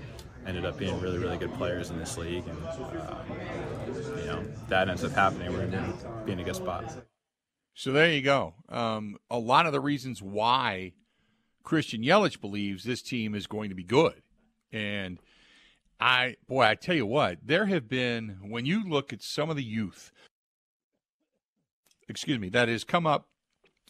ended 0.46 0.66
up 0.66 0.78
being 0.78 1.00
really, 1.00 1.18
really 1.18 1.38
good 1.38 1.54
players 1.54 1.92
in 1.92 1.98
this 1.98 2.18
league. 2.18 2.44
And, 2.48 2.58
um, 3.00 4.18
you 4.20 4.26
know, 4.26 4.44
that 4.68 4.90
ends 4.90 5.06
up 5.06 5.14
happening. 5.14 5.54
We're 5.54 5.68
going 5.68 5.72
to 5.72 6.08
be 6.26 6.34
in 6.34 6.40
a 6.42 6.44
good 6.44 6.58
spot. 6.58 6.94
So 7.76 7.94
there 7.94 8.12
you 8.12 8.22
go. 8.22 8.56
Um, 8.68 9.16
a 9.30 9.40
lot 9.40 9.66
of 9.66 9.72
the 9.72 9.80
reasons 9.80 10.22
why 10.22 10.94
Christian 11.66 12.04
Yelich 12.04 12.40
believes 12.40 12.84
this 12.84 13.02
team 13.02 13.36
is 13.36 13.48
going 13.48 13.70
to 13.70 13.76
be 13.76 13.84
good. 13.84 14.22
And 14.72 15.20
I, 16.00 16.38
boy, 16.48 16.64
I 16.64 16.76
tell 16.76 16.96
you 16.96 17.06
what, 17.06 17.40
there 17.44 17.66
have 17.66 17.90
been, 17.90 18.38
when 18.42 18.66
you 18.66 18.88
look 18.88 19.12
at 19.12 19.22
some 19.22 19.50
of 19.50 19.56
the 19.56 19.64
youth, 19.64 20.12
excuse 22.08 22.40
me, 22.40 22.50
that 22.50 22.70
has 22.70 22.84
come 22.84 23.08
up 23.08 23.28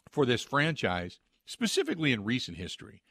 for 0.09 0.25
this 0.25 0.41
franchise, 0.41 1.19
specifically 1.45 2.13
in 2.13 2.23
recent 2.23 2.57
history. 2.57 3.01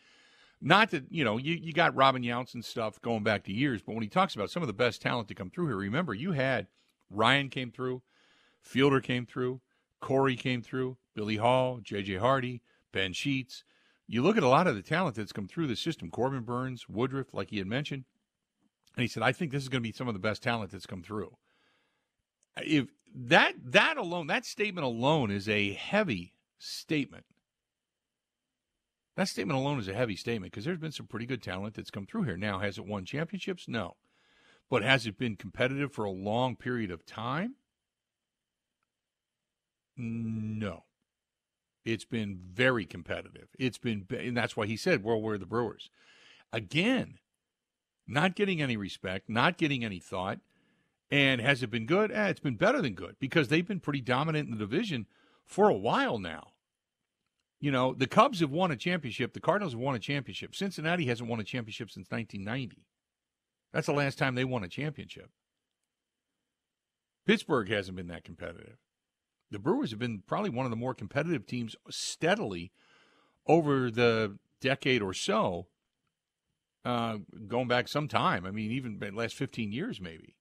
Not 0.60 0.90
that, 0.92 1.04
you 1.10 1.24
know, 1.24 1.36
you, 1.36 1.54
you 1.54 1.74
got 1.74 1.94
Robin 1.94 2.22
Yount's 2.22 2.54
and 2.54 2.64
stuff 2.64 3.00
going 3.02 3.22
back 3.22 3.44
to 3.44 3.52
years, 3.52 3.82
but 3.82 3.94
when 3.94 4.02
he 4.02 4.08
talks 4.08 4.34
about 4.34 4.50
some 4.50 4.62
of 4.62 4.66
the 4.66 4.72
best 4.72 5.02
talent 5.02 5.28
to 5.28 5.34
come 5.34 5.50
through 5.50 5.66
here, 5.66 5.76
remember, 5.76 6.14
you 6.14 6.32
had 6.32 6.68
Ryan 7.10 7.50
came 7.50 7.70
through, 7.70 8.02
Fielder 8.62 9.00
came 9.00 9.26
through, 9.26 9.60
Corey 10.00 10.36
came 10.36 10.62
through, 10.62 10.96
Billy 11.14 11.36
Hall, 11.36 11.80
J.J. 11.82 12.16
Hardy, 12.16 12.62
Ben 12.92 13.12
Sheets. 13.12 13.64
You 14.06 14.22
look 14.22 14.36
at 14.36 14.42
a 14.42 14.48
lot 14.48 14.66
of 14.66 14.76
the 14.76 14.82
talent 14.82 15.16
that's 15.16 15.32
come 15.32 15.48
through 15.48 15.66
the 15.66 15.76
system, 15.76 16.10
Corbin 16.10 16.42
Burnes, 16.42 16.88
Woodruff, 16.88 17.32
like 17.32 17.50
he 17.50 17.58
had 17.58 17.66
mentioned, 17.66 18.04
and 18.96 19.02
he 19.02 19.08
said, 19.08 19.22
I 19.22 19.32
think 19.32 19.50
this 19.50 19.62
is 19.62 19.68
going 19.68 19.82
to 19.82 19.88
be 19.88 19.92
some 19.92 20.08
of 20.08 20.14
the 20.14 20.20
best 20.20 20.42
talent 20.42 20.70
that's 20.70 20.86
come 20.86 21.02
through. 21.02 21.36
If 22.58 22.88
that 23.14 23.54
that 23.64 23.96
alone, 23.96 24.26
that 24.28 24.44
statement 24.44 24.84
alone 24.84 25.30
is 25.30 25.48
a 25.48 25.72
heavy 25.72 26.34
statement. 26.58 27.24
That 29.16 29.28
statement 29.28 29.58
alone 29.58 29.78
is 29.78 29.88
a 29.88 29.94
heavy 29.94 30.16
statement 30.16 30.52
because 30.52 30.64
there's 30.64 30.78
been 30.78 30.92
some 30.92 31.06
pretty 31.06 31.26
good 31.26 31.42
talent 31.42 31.74
that's 31.74 31.90
come 31.90 32.06
through 32.06 32.24
here. 32.24 32.36
Now, 32.36 32.58
has 32.58 32.78
it 32.78 32.86
won 32.86 33.04
championships? 33.04 33.68
No. 33.68 33.96
But 34.68 34.82
has 34.82 35.06
it 35.06 35.18
been 35.18 35.36
competitive 35.36 35.92
for 35.92 36.04
a 36.04 36.10
long 36.10 36.56
period 36.56 36.90
of 36.90 37.06
time? 37.06 37.54
No. 39.96 40.84
It's 41.84 42.04
been 42.04 42.38
very 42.52 42.86
competitive. 42.86 43.48
It's 43.58 43.78
been, 43.78 44.06
and 44.10 44.36
that's 44.36 44.56
why 44.56 44.66
he 44.66 44.76
said, 44.76 45.04
"Well, 45.04 45.20
we're 45.20 45.38
the 45.38 45.46
Brewers." 45.46 45.90
Again, 46.52 47.18
not 48.06 48.34
getting 48.34 48.62
any 48.62 48.76
respect, 48.76 49.28
not 49.28 49.58
getting 49.58 49.84
any 49.84 49.98
thought. 49.98 50.40
And 51.10 51.40
has 51.40 51.62
it 51.62 51.70
been 51.70 51.86
good? 51.86 52.10
Eh, 52.10 52.28
it's 52.28 52.40
been 52.40 52.56
better 52.56 52.80
than 52.80 52.94
good 52.94 53.16
because 53.20 53.48
they've 53.48 53.66
been 53.66 53.80
pretty 53.80 54.00
dominant 54.00 54.48
in 54.48 54.56
the 54.56 54.64
division 54.64 55.06
for 55.44 55.68
a 55.68 55.74
while 55.74 56.18
now. 56.18 56.52
You 57.60 57.70
know, 57.70 57.94
the 57.94 58.06
Cubs 58.06 58.40
have 58.40 58.50
won 58.50 58.70
a 58.70 58.76
championship. 58.76 59.32
The 59.32 59.40
Cardinals 59.40 59.74
have 59.74 59.80
won 59.80 59.94
a 59.94 60.00
championship. 60.00 60.54
Cincinnati 60.54 61.06
hasn't 61.06 61.28
won 61.28 61.40
a 61.40 61.44
championship 61.44 61.90
since 61.90 62.10
1990. 62.10 62.84
That's 63.72 63.86
the 63.86 63.92
last 63.92 64.18
time 64.18 64.34
they 64.34 64.44
won 64.44 64.64
a 64.64 64.68
championship. 64.68 65.30
Pittsburgh 67.26 67.68
hasn't 67.68 67.96
been 67.96 68.08
that 68.08 68.24
competitive. 68.24 68.76
The 69.54 69.60
Brewers 69.60 69.90
have 69.90 70.00
been 70.00 70.24
probably 70.26 70.50
one 70.50 70.66
of 70.66 70.70
the 70.70 70.76
more 70.76 70.94
competitive 70.94 71.46
teams 71.46 71.76
steadily 71.88 72.72
over 73.46 73.88
the 73.88 74.36
decade 74.60 75.00
or 75.00 75.14
so, 75.14 75.68
uh, 76.84 77.18
going 77.46 77.68
back 77.68 77.86
some 77.86 78.08
time. 78.08 78.46
I 78.46 78.50
mean, 78.50 78.72
even 78.72 78.98
the 78.98 79.12
last 79.12 79.36
15 79.36 79.70
years, 79.70 80.00
maybe. 80.00 80.34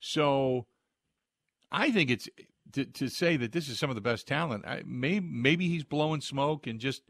So 0.00 0.66
I 1.72 1.90
think 1.90 2.10
it's 2.10 2.28
to, 2.72 2.84
to 2.84 3.08
say 3.08 3.38
that 3.38 3.52
this 3.52 3.70
is 3.70 3.78
some 3.78 3.88
of 3.88 3.96
the 3.96 4.02
best 4.02 4.28
talent. 4.28 4.66
I, 4.66 4.82
may, 4.84 5.18
maybe 5.18 5.66
he's 5.68 5.84
blowing 5.84 6.20
smoke 6.20 6.66
and 6.66 6.78
just 6.78 7.00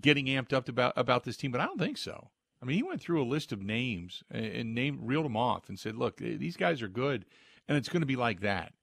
getting 0.00 0.26
amped 0.26 0.52
up 0.52 0.68
about 0.68 0.92
about 0.96 1.24
this 1.24 1.36
team, 1.36 1.50
but 1.50 1.60
I 1.60 1.66
don't 1.66 1.80
think 1.80 1.98
so. 1.98 2.30
I 2.62 2.66
mean, 2.66 2.76
he 2.76 2.84
went 2.84 3.00
through 3.00 3.20
a 3.20 3.26
list 3.26 3.50
of 3.50 3.60
names 3.60 4.22
and, 4.30 4.46
and 4.46 4.74
named 4.76 5.00
reeled 5.02 5.24
them 5.24 5.36
off 5.36 5.68
and 5.68 5.76
said, 5.76 5.96
"Look, 5.96 6.18
these 6.18 6.56
guys 6.56 6.82
are 6.82 6.88
good, 6.88 7.24
and 7.66 7.76
it's 7.76 7.88
going 7.88 8.02
to 8.02 8.06
be 8.06 8.14
like 8.14 8.40
that." 8.42 8.74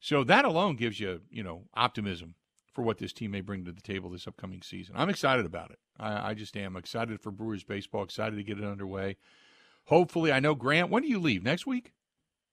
So 0.00 0.24
that 0.24 0.44
alone 0.44 0.76
gives 0.76 0.98
you, 0.98 1.20
you 1.30 1.42
know, 1.42 1.64
optimism 1.74 2.34
for 2.72 2.82
what 2.82 2.98
this 2.98 3.12
team 3.12 3.32
may 3.32 3.40
bring 3.42 3.64
to 3.66 3.72
the 3.72 3.82
table 3.82 4.10
this 4.10 4.26
upcoming 4.26 4.62
season. 4.62 4.94
I'm 4.96 5.10
excited 5.10 5.44
about 5.44 5.70
it. 5.70 5.78
I, 5.98 6.30
I 6.30 6.34
just 6.34 6.56
am 6.56 6.76
excited 6.76 7.20
for 7.20 7.30
Brewers 7.30 7.64
baseball. 7.64 8.02
Excited 8.02 8.36
to 8.36 8.42
get 8.42 8.58
it 8.58 8.64
underway. 8.64 9.16
Hopefully, 9.86 10.32
I 10.32 10.40
know 10.40 10.54
Grant. 10.54 10.90
When 10.90 11.02
do 11.02 11.08
you 11.08 11.18
leave 11.18 11.42
next 11.42 11.66
week? 11.66 11.92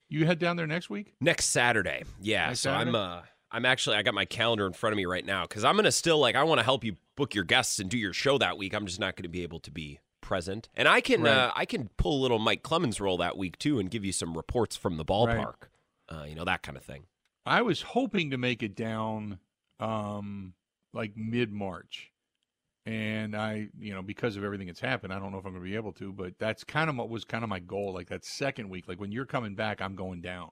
You 0.09 0.25
head 0.25 0.39
down 0.39 0.57
there 0.57 0.67
next 0.67 0.89
week? 0.89 1.13
Next 1.19 1.45
Saturday. 1.45 2.03
Yeah. 2.21 2.47
Next 2.47 2.61
so 2.61 2.71
Saturday? 2.71 2.89
I'm 2.89 2.95
uh 2.95 3.21
I'm 3.51 3.65
actually 3.65 3.95
I 3.97 4.01
got 4.03 4.13
my 4.13 4.25
calendar 4.25 4.65
in 4.65 4.73
front 4.73 4.93
of 4.93 4.97
me 4.97 5.05
right 5.05 5.25
now 5.25 5.43
because 5.45 5.63
I'm 5.63 5.75
gonna 5.75 5.91
still 5.91 6.17
like 6.19 6.35
I 6.35 6.43
want 6.43 6.59
to 6.59 6.63
help 6.63 6.83
you 6.83 6.95
book 7.15 7.35
your 7.35 7.43
guests 7.43 7.79
and 7.79 7.89
do 7.89 7.97
your 7.97 8.13
show 8.13 8.37
that 8.37 8.57
week. 8.57 8.73
I'm 8.73 8.85
just 8.85 8.99
not 8.99 9.15
gonna 9.15 9.29
be 9.29 9.43
able 9.43 9.59
to 9.61 9.71
be 9.71 9.99
present. 10.21 10.67
And 10.75 10.87
I 10.87 11.01
can 11.01 11.21
Right. 11.21 11.31
uh, 11.31 11.51
I 11.55 11.65
can 11.65 11.89
pull 11.97 12.19
a 12.19 12.21
little 12.21 12.39
Mike 12.39 12.63
Clemens 12.63 12.99
role 12.99 13.17
that 13.17 13.37
week 13.37 13.57
too 13.57 13.79
and 13.79 13.91
give 13.91 14.03
you 14.03 14.11
some 14.11 14.35
reports 14.35 14.75
from 14.75 14.97
the 14.97 15.05
ballpark. 15.05 15.69
Uh, 16.09 16.23
you 16.27 16.35
know, 16.35 16.45
that 16.45 16.63
kind 16.63 16.77
of 16.77 16.83
thing. 16.83 17.03
I 17.47 17.61
was 17.61 17.81
hoping 17.81 18.31
to 18.31 18.37
make 18.37 18.61
it 18.63 18.75
down 18.75 19.39
um, 19.79 20.53
like 20.93 21.13
mid 21.15 21.51
March. 21.51 22.11
And 22.85 23.35
I, 23.35 23.67
you 23.77 23.93
know, 23.93 24.01
because 24.01 24.37
of 24.37 24.45
everything 24.45 24.67
that's 24.67 24.79
happened, 24.79 25.11
I 25.11 25.19
don't 25.19 25.33
know 25.33 25.39
if 25.39 25.45
I'm 25.45 25.51
going 25.51 25.63
to 25.63 25.69
be 25.69 25.75
able 25.75 25.91
to, 25.93 26.13
but 26.13 26.39
that's 26.39 26.63
kind 26.63 26.89
of 26.89 26.95
what 26.95 27.09
was 27.09 27.25
kind 27.25 27.43
of 27.43 27.49
my 27.49 27.59
goal. 27.59 27.93
Like 27.93 28.07
that 28.07 28.23
second 28.23 28.69
week, 28.69 28.87
like 28.87 28.99
when 28.99 29.11
you're 29.11 29.25
coming 29.25 29.55
back, 29.55 29.81
I'm 29.81 29.95
going 29.95 30.21
down. 30.21 30.51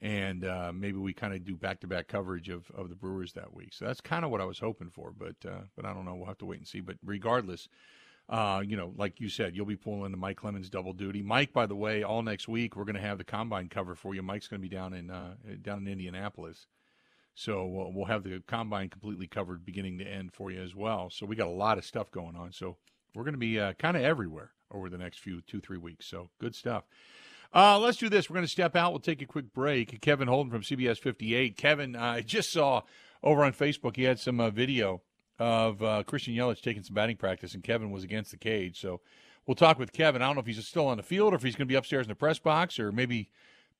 And 0.00 0.44
uh, 0.44 0.72
maybe 0.74 0.98
we 0.98 1.12
kind 1.12 1.34
of 1.34 1.44
do 1.44 1.54
back 1.54 1.80
to 1.80 1.86
back 1.86 2.08
coverage 2.08 2.48
of, 2.48 2.70
of 2.74 2.88
the 2.88 2.96
Brewers 2.96 3.34
that 3.34 3.54
week. 3.54 3.72
So 3.72 3.84
that's 3.84 4.00
kind 4.00 4.24
of 4.24 4.30
what 4.30 4.40
I 4.40 4.44
was 4.46 4.58
hoping 4.58 4.90
for, 4.90 5.12
but 5.16 5.36
uh, 5.46 5.62
but 5.76 5.84
I 5.84 5.92
don't 5.92 6.04
know. 6.04 6.14
We'll 6.14 6.26
have 6.26 6.38
to 6.38 6.46
wait 6.46 6.58
and 6.58 6.68
see. 6.68 6.80
But 6.80 6.96
regardless, 7.04 7.68
uh, 8.28 8.62
you 8.66 8.76
know, 8.76 8.92
like 8.96 9.20
you 9.20 9.28
said, 9.28 9.54
you'll 9.54 9.66
be 9.66 9.76
pulling 9.76 10.10
the 10.10 10.16
Mike 10.16 10.38
Clemens 10.38 10.70
double 10.70 10.94
duty. 10.94 11.22
Mike, 11.22 11.52
by 11.52 11.66
the 11.66 11.76
way, 11.76 12.02
all 12.02 12.22
next 12.22 12.48
week 12.48 12.74
we're 12.74 12.84
going 12.84 12.94
to 12.94 13.00
have 13.00 13.18
the 13.18 13.24
combine 13.24 13.68
cover 13.68 13.94
for 13.94 14.14
you. 14.14 14.22
Mike's 14.22 14.48
going 14.48 14.62
to 14.62 14.68
be 14.68 14.74
down 14.74 14.94
in 14.94 15.10
uh, 15.10 15.34
down 15.60 15.86
in 15.86 15.88
Indianapolis, 15.88 16.66
so 17.34 17.66
we'll, 17.66 17.92
we'll 17.92 18.06
have 18.06 18.24
the 18.24 18.42
combine 18.46 18.88
completely 18.88 19.26
covered, 19.26 19.66
beginning 19.66 19.98
to 19.98 20.04
end, 20.04 20.32
for 20.32 20.50
you 20.50 20.62
as 20.62 20.74
well. 20.74 21.10
So 21.10 21.26
we 21.26 21.36
got 21.36 21.48
a 21.48 21.50
lot 21.50 21.76
of 21.76 21.84
stuff 21.84 22.10
going 22.10 22.34
on. 22.34 22.52
So 22.52 22.78
we're 23.14 23.24
going 23.24 23.34
to 23.34 23.38
be 23.38 23.60
uh, 23.60 23.74
kind 23.74 23.96
of 23.96 24.02
everywhere 24.02 24.52
over 24.70 24.88
the 24.88 24.98
next 24.98 25.18
few 25.18 25.42
two 25.42 25.60
three 25.60 25.78
weeks. 25.78 26.06
So 26.06 26.30
good 26.40 26.54
stuff. 26.54 26.84
Uh, 27.52 27.78
let's 27.78 27.98
do 27.98 28.08
this. 28.08 28.28
We're 28.30 28.34
going 28.34 28.46
to 28.46 28.50
step 28.50 28.74
out. 28.74 28.92
We'll 28.92 29.00
take 29.00 29.22
a 29.22 29.26
quick 29.26 29.52
break. 29.52 30.00
Kevin 30.00 30.26
Holden 30.26 30.50
from 30.50 30.62
CBS 30.62 30.98
58. 30.98 31.56
Kevin, 31.56 31.94
I 31.94 32.20
just 32.22 32.50
saw 32.50 32.82
over 33.22 33.44
on 33.44 33.52
Facebook 33.52 33.96
he 33.96 34.02
had 34.02 34.18
some 34.18 34.40
uh, 34.40 34.50
video 34.50 35.02
of 35.38 35.82
uh, 35.82 36.02
Christian 36.04 36.34
Yelich 36.34 36.60
taking 36.60 36.82
some 36.82 36.94
batting 36.94 37.16
practice, 37.16 37.54
and 37.54 37.62
Kevin 37.62 37.90
was 37.90 38.04
against 38.04 38.30
the 38.30 38.36
cage. 38.36 38.80
So 38.80 39.00
we'll 39.46 39.54
talk 39.54 39.78
with 39.78 39.92
Kevin. 39.92 40.22
I 40.22 40.26
don't 40.26 40.36
know 40.36 40.40
if 40.40 40.46
he's 40.46 40.66
still 40.66 40.86
on 40.86 40.96
the 40.96 41.02
field 41.02 41.32
or 41.32 41.36
if 41.36 41.42
he's 41.42 41.56
going 41.56 41.66
to 41.66 41.72
be 41.72 41.76
upstairs 41.76 42.06
in 42.06 42.10
the 42.10 42.14
press 42.14 42.38
box 42.38 42.78
or 42.78 42.92
maybe 42.92 43.30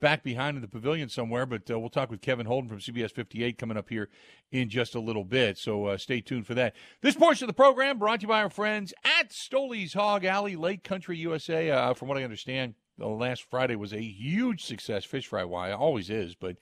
back 0.00 0.22
behind 0.22 0.56
in 0.56 0.60
the 0.60 0.68
pavilion 0.68 1.08
somewhere. 1.08 1.46
But 1.46 1.70
uh, 1.70 1.78
we'll 1.78 1.90
talk 1.90 2.10
with 2.10 2.20
Kevin 2.20 2.46
Holden 2.46 2.68
from 2.68 2.78
CBS 2.78 3.12
58 3.12 3.58
coming 3.58 3.76
up 3.76 3.88
here 3.88 4.08
in 4.50 4.68
just 4.68 4.94
a 4.94 5.00
little 5.00 5.24
bit. 5.24 5.56
So 5.56 5.86
uh, 5.86 5.96
stay 5.96 6.20
tuned 6.20 6.46
for 6.46 6.54
that. 6.54 6.74
This 7.00 7.14
portion 7.14 7.44
of 7.44 7.48
the 7.48 7.54
program 7.54 7.98
brought 7.98 8.20
to 8.20 8.24
you 8.24 8.28
by 8.28 8.42
our 8.42 8.50
friends 8.50 8.92
at 9.20 9.32
Stoley's 9.32 9.94
Hog 9.94 10.24
Alley, 10.24 10.56
Lake 10.56 10.84
Country, 10.84 11.16
USA. 11.18 11.70
Uh, 11.70 11.94
from 11.94 12.08
what 12.08 12.18
I 12.18 12.24
understand, 12.24 12.74
the 12.98 13.06
last 13.06 13.42
Friday 13.48 13.76
was 13.76 13.92
a 13.92 14.02
huge 14.02 14.64
success 14.64 15.04
fish 15.04 15.26
fry 15.26 15.44
wise. 15.44 15.74
Always 15.74 16.10
is, 16.10 16.34
but 16.34 16.56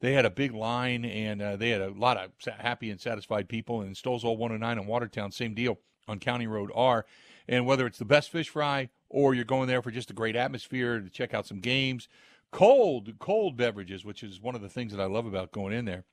they 0.00 0.12
had 0.12 0.26
a 0.26 0.30
big 0.30 0.52
line 0.52 1.04
and 1.04 1.40
uh, 1.40 1.56
they 1.56 1.70
had 1.70 1.80
a 1.80 1.90
lot 1.90 2.16
of 2.16 2.30
happy 2.58 2.90
and 2.90 3.00
satisfied 3.00 3.48
people. 3.48 3.80
And 3.80 3.96
Stoles 3.96 4.24
Old 4.24 4.38
109 4.38 4.78
in 4.78 4.86
Watertown, 4.86 5.32
same 5.32 5.54
deal 5.54 5.78
on 6.08 6.18
County 6.18 6.46
Road 6.46 6.70
R. 6.74 7.06
And 7.48 7.66
whether 7.66 7.86
it's 7.86 7.98
the 7.98 8.04
best 8.04 8.30
fish 8.30 8.48
fry 8.48 8.90
or 9.08 9.34
you're 9.34 9.44
going 9.44 9.68
there 9.68 9.82
for 9.82 9.90
just 9.90 10.10
a 10.10 10.14
great 10.14 10.36
atmosphere 10.36 11.00
to 11.00 11.08
check 11.08 11.32
out 11.32 11.46
some 11.46 11.60
games, 11.60 12.08
cold, 12.50 13.18
cold 13.18 13.56
beverages, 13.56 14.04
which 14.04 14.22
is 14.22 14.40
one 14.40 14.54
of 14.54 14.62
the 14.62 14.68
things 14.68 14.92
that 14.92 15.00
I 15.00 15.06
love 15.06 15.26
about 15.26 15.52
going 15.52 15.72
in 15.72 15.84
there. 15.84 16.04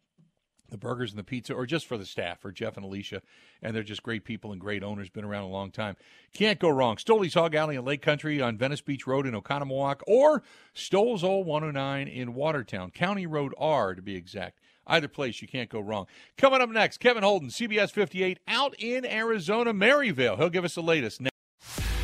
The 0.70 0.78
burgers 0.78 1.12
and 1.12 1.20
the 1.20 1.24
pizza, 1.24 1.54
or 1.54 1.66
just 1.66 1.86
for 1.86 1.98
the 1.98 2.06
staff, 2.06 2.40
for 2.40 2.52
Jeff 2.52 2.78
and 2.78 2.86
Alicia, 2.86 3.22
and 3.62 3.76
they're 3.76 3.84
just 3.84 4.02
great 4.02 4.24
people 4.24 4.52
and 4.52 4.60
great 4.60 4.84
owners. 4.84 5.10
Been 5.10 5.26
around 5.26 5.44
a 5.44 5.50
long 5.50 5.70
time. 5.70 5.96
Can't 6.34 6.60
go 6.60 6.70
wrong. 6.70 6.98
Stoley's 6.98 7.36
Hog 7.36 7.54
Alley 7.54 7.76
in 7.76 7.86
Lake 7.86 8.02
Country 8.02 8.42
on 8.42 8.58
Venice 8.58 8.82
Beach 8.82 9.06
Road 9.06 9.28
in 9.28 9.34
Oconomowoc, 9.34 10.02
or 10.08 10.42
Stoles 10.74 11.24
Old 11.24 11.46
109 11.46 12.08
in 12.08 12.34
Watertown, 12.34 12.92
County 12.92 13.28
Road 13.28 13.54
R 13.58 13.94
to 13.94 14.02
be 14.02 14.16
exact. 14.16 14.60
Either 14.88 15.08
place, 15.08 15.42
you 15.42 15.48
can't 15.48 15.70
go 15.70 15.80
wrong. 15.80 16.08
Coming 16.38 16.62
up 16.62 16.70
next, 16.70 17.00
Kevin 17.00 17.24
Holden, 17.24 17.50
CBS 17.50 17.92
58, 17.92 18.40
out 18.48 18.76
in 18.80 19.06
Arizona, 19.06 19.74
Maryvale. 19.74 20.38
He'll 20.38 20.50
give 20.50 20.66
us 20.66 20.76
the 20.76 20.84
latest. 20.84 21.22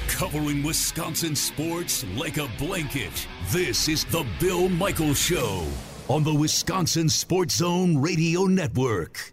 Covering 0.07 0.63
Wisconsin 0.63 1.35
sports 1.35 2.05
like 2.17 2.37
a 2.37 2.49
blanket. 2.57 3.27
This 3.49 3.87
is 3.87 4.05
the 4.05 4.25
Bill 4.39 4.69
Michaels 4.69 5.19
Show 5.19 5.65
on 6.09 6.23
the 6.23 6.33
Wisconsin 6.33 7.07
Sports 7.07 7.57
Zone 7.57 7.99
Radio 7.99 8.45
Network. 8.45 9.31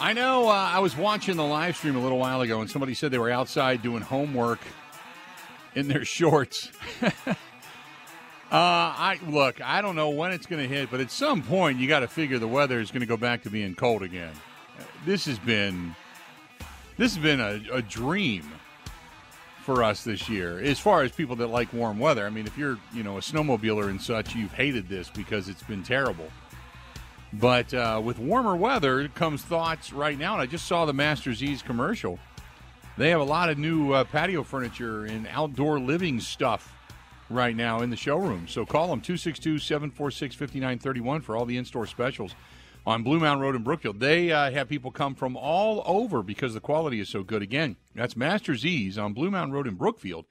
I 0.00 0.12
know 0.12 0.48
uh, 0.48 0.52
I 0.52 0.80
was 0.80 0.96
watching 0.96 1.36
the 1.36 1.44
live 1.44 1.76
stream 1.76 1.94
a 1.94 2.00
little 2.00 2.18
while 2.18 2.40
ago, 2.40 2.60
and 2.60 2.68
somebody 2.68 2.94
said 2.94 3.12
they 3.12 3.18
were 3.18 3.30
outside 3.30 3.80
doing 3.80 4.02
homework 4.02 4.58
in 5.76 5.86
their 5.86 6.04
shorts. 6.06 6.72
Uh, 8.50 8.56
I 8.56 9.20
look. 9.28 9.60
I 9.60 9.80
don't 9.80 9.94
know 9.94 10.10
when 10.10 10.32
it's 10.32 10.46
going 10.46 10.60
to 10.60 10.68
hit, 10.68 10.90
but 10.90 10.98
at 10.98 11.12
some 11.12 11.40
point, 11.40 11.78
you 11.78 11.86
got 11.86 12.00
to 12.00 12.08
figure 12.08 12.38
the 12.38 12.48
weather 12.48 12.80
is 12.80 12.90
going 12.90 13.00
to 13.00 13.06
go 13.06 13.16
back 13.16 13.44
to 13.44 13.50
being 13.50 13.76
cold 13.76 14.02
again. 14.02 14.32
This 15.04 15.24
has 15.26 15.38
been 15.38 15.94
this 16.96 17.14
has 17.14 17.22
been 17.22 17.40
a, 17.40 17.62
a 17.72 17.80
dream 17.80 18.50
for 19.62 19.84
us 19.84 20.02
this 20.02 20.28
year, 20.28 20.58
as 20.58 20.80
far 20.80 21.02
as 21.02 21.12
people 21.12 21.36
that 21.36 21.46
like 21.46 21.72
warm 21.72 22.00
weather. 22.00 22.26
I 22.26 22.30
mean, 22.30 22.46
if 22.46 22.58
you're 22.58 22.76
you 22.92 23.04
know 23.04 23.18
a 23.18 23.20
snowmobiler 23.20 23.88
and 23.88 24.02
such, 24.02 24.34
you've 24.34 24.52
hated 24.52 24.88
this 24.88 25.10
because 25.10 25.48
it's 25.48 25.62
been 25.62 25.84
terrible. 25.84 26.28
But 27.32 27.72
uh, 27.72 28.02
with 28.04 28.18
warmer 28.18 28.56
weather 28.56 29.06
comes 29.08 29.42
thoughts 29.42 29.92
right 29.92 30.18
now, 30.18 30.32
and 30.32 30.42
I 30.42 30.46
just 30.46 30.66
saw 30.66 30.86
the 30.86 30.92
Masters 30.92 31.40
Ease 31.40 31.62
commercial. 31.62 32.18
They 32.98 33.10
have 33.10 33.20
a 33.20 33.24
lot 33.24 33.48
of 33.48 33.58
new 33.58 33.92
uh, 33.92 34.02
patio 34.02 34.42
furniture 34.42 35.04
and 35.04 35.28
outdoor 35.28 35.78
living 35.78 36.18
stuff 36.18 36.74
right 37.30 37.56
now 37.56 37.80
in 37.80 37.90
the 37.90 37.96
showroom. 37.96 38.46
So 38.48 38.66
call 38.66 38.88
them 38.88 39.00
262 39.00 39.58
746 39.58 40.34
5931 40.34 41.20
for 41.22 41.36
all 41.36 41.46
the 41.46 41.56
in 41.56 41.64
store 41.64 41.86
specials 41.86 42.34
on 42.86 43.02
Blue 43.02 43.20
Mountain 43.20 43.42
Road 43.42 43.56
in 43.56 43.62
Brookfield. 43.62 44.00
They 44.00 44.32
uh, 44.32 44.50
have 44.50 44.68
people 44.68 44.90
come 44.90 45.14
from 45.14 45.36
all 45.36 45.82
over 45.86 46.22
because 46.22 46.54
the 46.54 46.60
quality 46.60 47.00
is 47.00 47.08
so 47.08 47.22
good. 47.22 47.42
Again, 47.42 47.76
that's 47.94 48.16
Masters 48.16 48.64
Ease 48.64 48.98
on 48.98 49.12
Blue 49.12 49.30
Mountain 49.30 49.52
Road 49.52 49.66
in 49.66 49.74
Brookfield. 49.74 50.26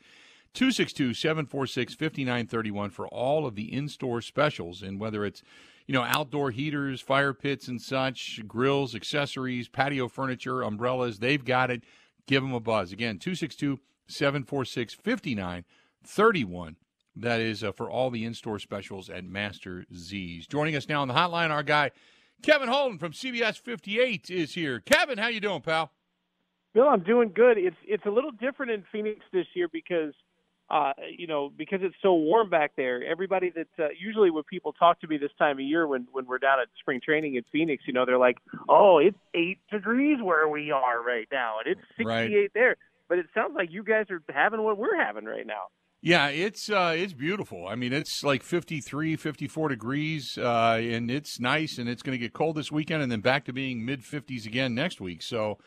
262 0.53 1.13
746 1.13 1.93
5931 1.93 2.89
for 2.89 3.07
all 3.07 3.45
of 3.45 3.55
the 3.55 3.71
in 3.71 3.87
store 3.87 4.21
specials. 4.21 4.81
And 4.81 4.99
whether 4.99 5.23
it's, 5.23 5.43
you 5.85 5.93
know, 5.93 6.03
outdoor 6.03 6.51
heaters, 6.51 7.01
fire 7.01 7.33
pits 7.33 7.67
and 7.67 7.81
such, 7.81 8.41
grills, 8.47 8.95
accessories, 8.95 9.67
patio 9.67 10.07
furniture, 10.07 10.63
umbrellas, 10.63 11.19
they've 11.19 11.45
got 11.45 11.69
it. 11.69 11.83
Give 12.25 12.41
them 12.41 12.53
a 12.53 12.59
buzz. 12.59 12.91
Again, 12.91 13.19
262 13.19 13.79
746 14.07 14.95
5931. 14.95 16.75
That 17.21 17.41
is 17.41 17.63
uh, 17.63 17.71
for 17.71 17.89
all 17.89 18.09
the 18.09 18.25
in 18.25 18.33
store 18.33 18.59
specials 18.59 19.09
at 19.09 19.25
Master 19.25 19.85
Z's. 19.93 20.47
Joining 20.47 20.75
us 20.75 20.87
now 20.87 21.01
on 21.01 21.07
the 21.07 21.13
hotline, 21.13 21.49
our 21.49 21.63
guy 21.63 21.91
Kevin 22.41 22.69
Holden 22.69 22.97
from 22.97 23.11
CBS 23.11 23.59
58 23.59 24.29
is 24.29 24.53
here. 24.53 24.79
Kevin, 24.79 25.17
how 25.17 25.27
you 25.27 25.41
doing, 25.41 25.61
pal? 25.61 25.91
Bill, 26.73 26.87
I'm 26.87 27.03
doing 27.03 27.31
good. 27.33 27.57
It's 27.57 27.75
it's 27.85 28.05
a 28.05 28.09
little 28.09 28.31
different 28.31 28.71
in 28.71 28.83
Phoenix 28.91 29.19
this 29.33 29.47
year 29.53 29.67
because 29.71 30.13
uh, 30.69 30.93
you 31.17 31.25
know, 31.25 31.51
because 31.57 31.79
it's 31.81 31.95
so 32.01 32.13
warm 32.13 32.49
back 32.49 32.73
there. 32.77 33.03
Everybody 33.03 33.51
that 33.55 33.67
uh, 33.83 33.87
usually 33.99 34.29
when 34.29 34.43
people 34.43 34.71
talk 34.73 35.01
to 35.01 35.07
me 35.07 35.17
this 35.17 35.31
time 35.39 35.57
of 35.57 35.65
year 35.65 35.87
when 35.87 36.07
when 36.11 36.25
we're 36.27 36.37
down 36.37 36.59
at 36.59 36.67
spring 36.79 37.01
training 37.03 37.35
in 37.35 37.43
Phoenix, 37.51 37.83
you 37.87 37.93
know, 37.93 38.05
they're 38.05 38.19
like, 38.19 38.37
"Oh, 38.69 38.99
it's 38.99 39.17
eight 39.33 39.59
degrees 39.71 40.19
where 40.21 40.47
we 40.47 40.71
are 40.71 41.03
right 41.03 41.27
now, 41.31 41.55
and 41.65 41.75
it's 41.75 41.81
68 41.97 42.05
Right. 42.05 42.51
there." 42.53 42.77
But 43.07 43.17
it 43.17 43.25
sounds 43.33 43.55
like 43.55 43.71
you 43.71 43.83
guys 43.83 44.05
are 44.11 44.21
having 44.29 44.61
what 44.61 44.77
we're 44.77 44.95
having 44.95 45.25
right 45.25 45.47
now. 45.47 45.69
Yeah, 46.01 46.27
it's 46.27 46.69
uh, 46.69 46.93
it's 46.95 47.11
beautiful. 47.11 47.67
I 47.67 47.75
mean, 47.75 47.91
it's 47.91 48.23
like 48.23 48.41
53, 48.41 49.17
54 49.17 49.69
degrees, 49.69 50.37
uh, 50.37 50.79
and 50.81 51.11
it's 51.11 51.41
nice, 51.41 51.77
and 51.77 51.89
it's 51.89 52.01
going 52.01 52.17
to 52.17 52.19
get 52.19 52.31
cold 52.31 52.55
this 52.55 52.71
weekend, 52.71 53.03
and 53.03 53.11
then 53.11 53.19
back 53.19 53.43
to 53.45 53.53
being 53.53 53.85
mid 53.85 54.01
50s 54.01 54.45
again 54.45 54.73
next 54.73 55.01
week. 55.01 55.21
So 55.21 55.57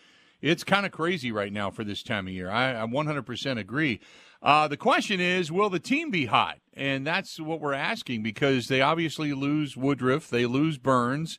it's 0.40 0.64
kind 0.64 0.86
of 0.86 0.92
crazy 0.92 1.32
right 1.32 1.52
now 1.52 1.70
for 1.70 1.84
this 1.84 2.02
time 2.02 2.26
of 2.28 2.32
year. 2.32 2.50
I, 2.50 2.82
I 2.82 2.86
100% 2.86 3.58
agree. 3.58 4.00
Uh, 4.42 4.68
the 4.68 4.76
question 4.78 5.20
is, 5.20 5.52
will 5.52 5.68
the 5.68 5.78
team 5.78 6.10
be 6.10 6.26
hot? 6.26 6.58
And 6.74 7.06
that's 7.06 7.38
what 7.38 7.60
we're 7.60 7.74
asking 7.74 8.22
because 8.22 8.68
they 8.68 8.80
obviously 8.80 9.34
lose 9.34 9.76
Woodruff, 9.76 10.30
they 10.30 10.46
lose 10.46 10.78
Burnes. 10.78 11.38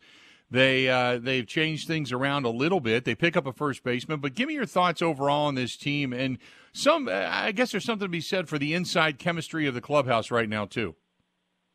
They 0.53 0.87
uh, 0.87 1.17
they've 1.17 1.47
changed 1.47 1.87
things 1.87 2.11
around 2.11 2.45
a 2.45 2.51
little 2.51 2.79
bit. 2.79 3.05
They 3.05 3.15
pick 3.15 3.35
up 3.35 3.47
a 3.47 3.53
first 3.53 3.83
baseman, 3.83 4.19
but 4.19 4.35
give 4.35 4.47
me 4.47 4.53
your 4.53 4.67
thoughts 4.67 5.01
overall 5.01 5.47
on 5.47 5.55
this 5.55 5.75
team. 5.75 6.13
And 6.13 6.37
some, 6.73 7.09
I 7.11 7.51
guess 7.53 7.71
there's 7.71 7.85
something 7.85 8.05
to 8.05 8.11
be 8.11 8.21
said 8.21 8.47
for 8.47 8.59
the 8.59 8.75
inside 8.75 9.17
chemistry 9.17 9.65
of 9.65 9.73
the 9.73 9.81
clubhouse 9.81 10.29
right 10.29 10.47
now 10.47 10.65
too. 10.65 10.93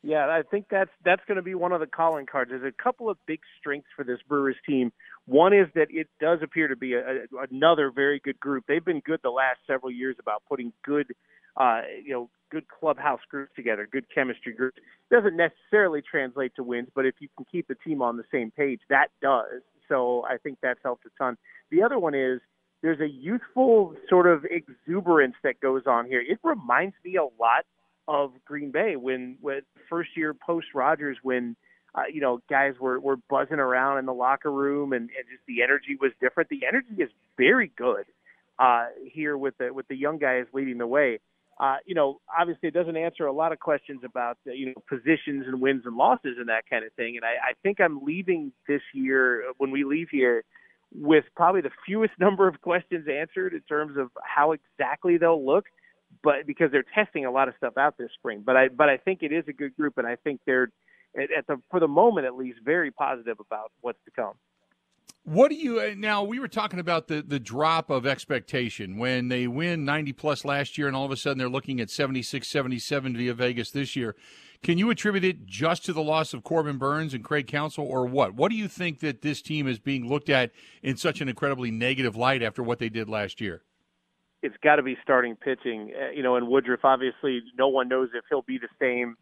Yeah, 0.04 0.28
I 0.28 0.42
think 0.48 0.66
that's 0.70 0.92
that's 1.04 1.22
going 1.26 1.38
to 1.38 1.42
be 1.42 1.56
one 1.56 1.72
of 1.72 1.80
the 1.80 1.88
calling 1.88 2.24
cards. 2.24 2.52
There's 2.52 2.62
a 2.62 2.82
couple 2.82 3.10
of 3.10 3.18
big 3.26 3.40
strengths 3.58 3.88
for 3.96 4.04
this 4.04 4.20
Brewers 4.28 4.54
team. 4.64 4.92
One 5.28 5.52
is 5.52 5.66
that 5.74 5.88
it 5.90 6.08
does 6.20 6.38
appear 6.42 6.68
to 6.68 6.76
be 6.76 6.94
a, 6.94 7.00
a, 7.00 7.46
another 7.50 7.90
very 7.90 8.18
good 8.18 8.40
group. 8.40 8.64
They've 8.66 8.84
been 8.84 9.00
good 9.00 9.20
the 9.22 9.30
last 9.30 9.58
several 9.66 9.92
years 9.92 10.16
about 10.18 10.42
putting 10.48 10.72
good, 10.82 11.06
uh, 11.58 11.82
you 12.02 12.12
know, 12.12 12.30
good 12.50 12.64
clubhouse 12.68 13.20
groups 13.30 13.52
together, 13.54 13.86
good 13.90 14.06
chemistry 14.14 14.54
groups. 14.54 14.78
Doesn't 15.10 15.36
necessarily 15.36 16.00
translate 16.00 16.54
to 16.56 16.62
wins, 16.62 16.88
but 16.94 17.04
if 17.04 17.16
you 17.20 17.28
can 17.36 17.44
keep 17.50 17.68
the 17.68 17.74
team 17.74 18.00
on 18.00 18.16
the 18.16 18.24
same 18.32 18.50
page, 18.50 18.80
that 18.88 19.08
does. 19.20 19.60
So 19.86 20.24
I 20.24 20.38
think 20.38 20.58
that's 20.62 20.80
helped 20.82 21.04
a 21.04 21.10
ton. 21.18 21.36
The 21.70 21.82
other 21.82 21.98
one 21.98 22.14
is 22.14 22.40
there's 22.82 23.00
a 23.00 23.08
youthful 23.08 23.94
sort 24.08 24.26
of 24.26 24.46
exuberance 24.46 25.34
that 25.44 25.60
goes 25.60 25.82
on 25.86 26.06
here. 26.06 26.20
It 26.20 26.38
reminds 26.42 26.94
me 27.04 27.16
a 27.16 27.24
lot 27.24 27.66
of 28.06 28.32
Green 28.46 28.70
Bay 28.70 28.96
when 28.96 29.36
when 29.42 29.60
first 29.90 30.10
year 30.16 30.32
post 30.32 30.68
Rodgers 30.74 31.18
when 31.22 31.54
uh, 31.98 32.02
you 32.12 32.20
know 32.20 32.40
guys 32.48 32.74
were 32.80 33.00
were 33.00 33.16
buzzing 33.28 33.58
around 33.58 33.98
in 33.98 34.06
the 34.06 34.14
locker 34.14 34.50
room 34.50 34.92
and, 34.92 35.02
and 35.02 35.28
just 35.30 35.42
the 35.46 35.62
energy 35.62 35.96
was 36.00 36.12
different. 36.20 36.48
The 36.48 36.62
energy 36.66 37.02
is 37.02 37.10
very 37.36 37.72
good 37.76 38.04
uh, 38.58 38.86
here 39.04 39.36
with 39.36 39.56
the 39.58 39.72
with 39.72 39.88
the 39.88 39.96
young 39.96 40.18
guys 40.18 40.44
leading 40.52 40.78
the 40.78 40.86
way. 40.86 41.20
Uh, 41.60 41.76
you 41.84 41.94
know, 41.94 42.20
obviously 42.38 42.68
it 42.68 42.74
doesn't 42.74 42.96
answer 42.96 43.26
a 43.26 43.32
lot 43.32 43.50
of 43.52 43.58
questions 43.58 44.02
about 44.04 44.38
you 44.44 44.66
know 44.66 44.74
positions 44.88 45.44
and 45.46 45.60
wins 45.60 45.82
and 45.86 45.96
losses 45.96 46.36
and 46.38 46.48
that 46.48 46.64
kind 46.70 46.84
of 46.84 46.92
thing. 46.92 47.16
And 47.16 47.24
I, 47.24 47.50
I 47.50 47.52
think 47.62 47.80
I'm 47.80 48.04
leaving 48.04 48.52
this 48.68 48.82
year 48.94 49.44
when 49.58 49.70
we 49.70 49.84
leave 49.84 50.08
here 50.10 50.44
with 50.94 51.24
probably 51.36 51.60
the 51.60 51.70
fewest 51.84 52.14
number 52.20 52.46
of 52.46 52.60
questions 52.60 53.06
answered 53.08 53.54
in 53.54 53.60
terms 53.62 53.96
of 53.96 54.10
how 54.22 54.52
exactly 54.52 55.18
they'll 55.18 55.44
look 55.44 55.64
but 56.22 56.46
because 56.46 56.70
they're 56.72 56.84
testing 56.94 57.26
a 57.26 57.30
lot 57.30 57.48
of 57.48 57.54
stuff 57.58 57.76
out 57.76 57.96
this 57.98 58.10
spring. 58.18 58.42
But 58.44 58.56
I 58.56 58.68
but 58.68 58.88
I 58.88 58.96
think 58.96 59.22
it 59.22 59.32
is 59.32 59.44
a 59.48 59.52
good 59.52 59.76
group, 59.76 59.98
and 59.98 60.06
I 60.06 60.16
think 60.16 60.40
they're 60.46 60.70
at, 61.16 61.30
at 61.36 61.46
the 61.46 61.56
for 61.70 61.80
the 61.80 61.88
moment 61.88 62.26
at 62.26 62.34
least 62.34 62.58
very 62.64 62.90
positive 62.90 63.38
about 63.40 63.72
what's 63.80 63.98
to 64.04 64.10
come. 64.10 64.34
What 65.24 65.50
do 65.50 65.56
you 65.56 65.78
uh, 65.78 65.94
now? 65.96 66.22
We 66.22 66.38
were 66.38 66.48
talking 66.48 66.80
about 66.80 67.08
the 67.08 67.20
the 67.20 67.38
drop 67.38 67.90
of 67.90 68.06
expectation 68.06 68.96
when 68.96 69.28
they 69.28 69.46
win 69.46 69.84
90 69.84 70.14
plus 70.14 70.44
last 70.44 70.78
year, 70.78 70.86
and 70.86 70.96
all 70.96 71.04
of 71.04 71.10
a 71.10 71.16
sudden 71.16 71.38
they're 71.38 71.50
looking 71.50 71.80
at 71.80 71.90
76, 71.90 72.48
77 72.48 73.16
via 73.16 73.34
Vegas 73.34 73.70
this 73.70 73.94
year. 73.94 74.16
Can 74.62 74.78
you 74.78 74.90
attribute 74.90 75.24
it 75.24 75.46
just 75.46 75.84
to 75.84 75.92
the 75.92 76.02
loss 76.02 76.34
of 76.34 76.42
Corbin 76.42 76.78
Burns 76.78 77.14
and 77.14 77.22
Craig 77.22 77.46
Counsell, 77.46 77.84
or 77.84 78.06
what? 78.06 78.34
What 78.34 78.50
do 78.50 78.56
you 78.56 78.68
think 78.68 79.00
that 79.00 79.22
this 79.22 79.40
team 79.40 79.68
is 79.68 79.78
being 79.78 80.08
looked 80.08 80.28
at 80.28 80.50
in 80.82 80.96
such 80.96 81.20
an 81.20 81.28
incredibly 81.28 81.70
negative 81.70 82.16
light 82.16 82.42
after 82.42 82.62
what 82.62 82.78
they 82.78 82.88
did 82.88 83.08
last 83.08 83.40
year? 83.40 83.62
It's 84.42 84.56
got 84.62 84.76
to 84.76 84.82
be 84.82 84.96
starting 85.02 85.36
pitching, 85.36 85.92
uh, 85.94 86.10
you 86.10 86.22
know. 86.22 86.36
And 86.36 86.48
Woodruff, 86.48 86.84
obviously, 86.84 87.42
no 87.56 87.68
one 87.68 87.88
knows 87.88 88.08
if 88.14 88.24
he'll 88.30 88.42
be 88.42 88.58
the 88.58 88.68
same. 88.80 89.16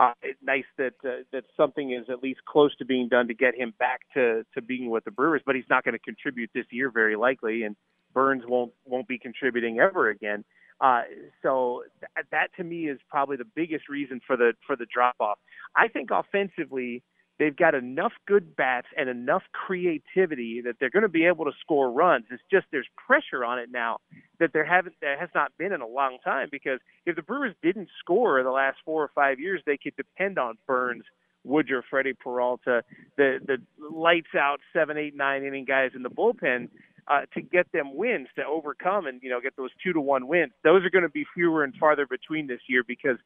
Uh, 0.00 0.14
it's 0.22 0.38
nice 0.42 0.64
that 0.78 0.94
uh, 1.04 1.22
that 1.30 1.44
something 1.58 1.92
is 1.92 2.06
at 2.08 2.22
least 2.22 2.40
close 2.48 2.74
to 2.76 2.86
being 2.86 3.06
done 3.06 3.28
to 3.28 3.34
get 3.34 3.54
him 3.54 3.74
back 3.78 4.00
to 4.14 4.44
to 4.54 4.62
being 4.62 4.88
with 4.88 5.04
the 5.04 5.10
Brewers, 5.10 5.42
but 5.44 5.54
he's 5.54 5.68
not 5.68 5.84
going 5.84 5.92
to 5.92 5.98
contribute 5.98 6.50
this 6.54 6.64
year 6.70 6.90
very 6.90 7.16
likely, 7.16 7.64
and 7.64 7.76
Burnes 8.14 8.42
won't 8.46 8.72
won't 8.86 9.06
be 9.06 9.18
contributing 9.18 9.78
ever 9.78 10.08
again. 10.08 10.42
Uh, 10.80 11.02
so 11.42 11.82
th- 12.00 12.26
that 12.30 12.48
to 12.56 12.64
me 12.64 12.88
is 12.88 12.98
probably 13.10 13.36
the 13.36 13.44
biggest 13.54 13.90
reason 13.90 14.22
for 14.26 14.38
the 14.38 14.54
for 14.66 14.74
the 14.74 14.86
drop 14.86 15.16
off. 15.20 15.38
I 15.76 15.88
think 15.88 16.08
offensively 16.10 17.02
they've 17.40 17.56
got 17.56 17.74
enough 17.74 18.12
good 18.28 18.54
bats 18.54 18.86
and 18.96 19.08
enough 19.08 19.42
creativity 19.52 20.60
that 20.60 20.76
they're 20.78 20.90
going 20.90 21.02
to 21.02 21.08
be 21.08 21.24
able 21.24 21.46
to 21.46 21.52
score 21.58 21.90
runs. 21.90 22.26
It's 22.30 22.42
just 22.50 22.66
there's 22.70 22.86
pressure 23.06 23.44
on 23.44 23.58
it 23.58 23.70
now 23.72 23.96
that 24.38 24.52
there 24.52 24.64
haven't 24.64 24.94
there 25.00 25.18
has 25.18 25.30
not 25.34 25.50
been 25.58 25.72
in 25.72 25.80
a 25.80 25.86
long 25.86 26.18
time 26.22 26.48
because 26.52 26.78
if 27.06 27.16
the 27.16 27.22
Brewers 27.22 27.54
didn't 27.62 27.88
score 27.98 28.42
the 28.42 28.50
last 28.50 28.76
four 28.84 29.02
or 29.02 29.10
five 29.14 29.40
years, 29.40 29.62
they 29.64 29.78
could 29.78 29.96
depend 29.96 30.38
on 30.38 30.58
Burnes, 30.66 31.04
Woodruff, 31.42 31.86
Freddie 31.88 32.12
Peralta, 32.12 32.84
the 33.16 33.38
the 33.44 33.56
lights 33.90 34.34
out 34.38 34.60
seven, 34.74 34.98
eight, 34.98 35.16
nine 35.16 35.42
inning 35.42 35.64
guys 35.64 35.92
in 35.96 36.02
the 36.02 36.10
bullpen 36.10 36.68
uh, 37.10 37.22
to 37.34 37.42
get 37.42 37.70
them 37.72 37.96
wins 37.96 38.28
to 38.36 38.44
overcome 38.44 39.06
and 39.06 39.20
you 39.22 39.28
know 39.28 39.40
get 39.40 39.56
those 39.56 39.70
two 39.82 39.92
to 39.92 40.00
one 40.00 40.28
wins. 40.28 40.52
Those 40.62 40.84
are 40.84 40.90
going 40.90 41.02
to 41.02 41.10
be 41.10 41.26
fewer 41.34 41.64
and 41.64 41.74
farther 41.74 42.06
between 42.06 42.46
this 42.46 42.60
year 42.68 42.84
because 42.86 43.16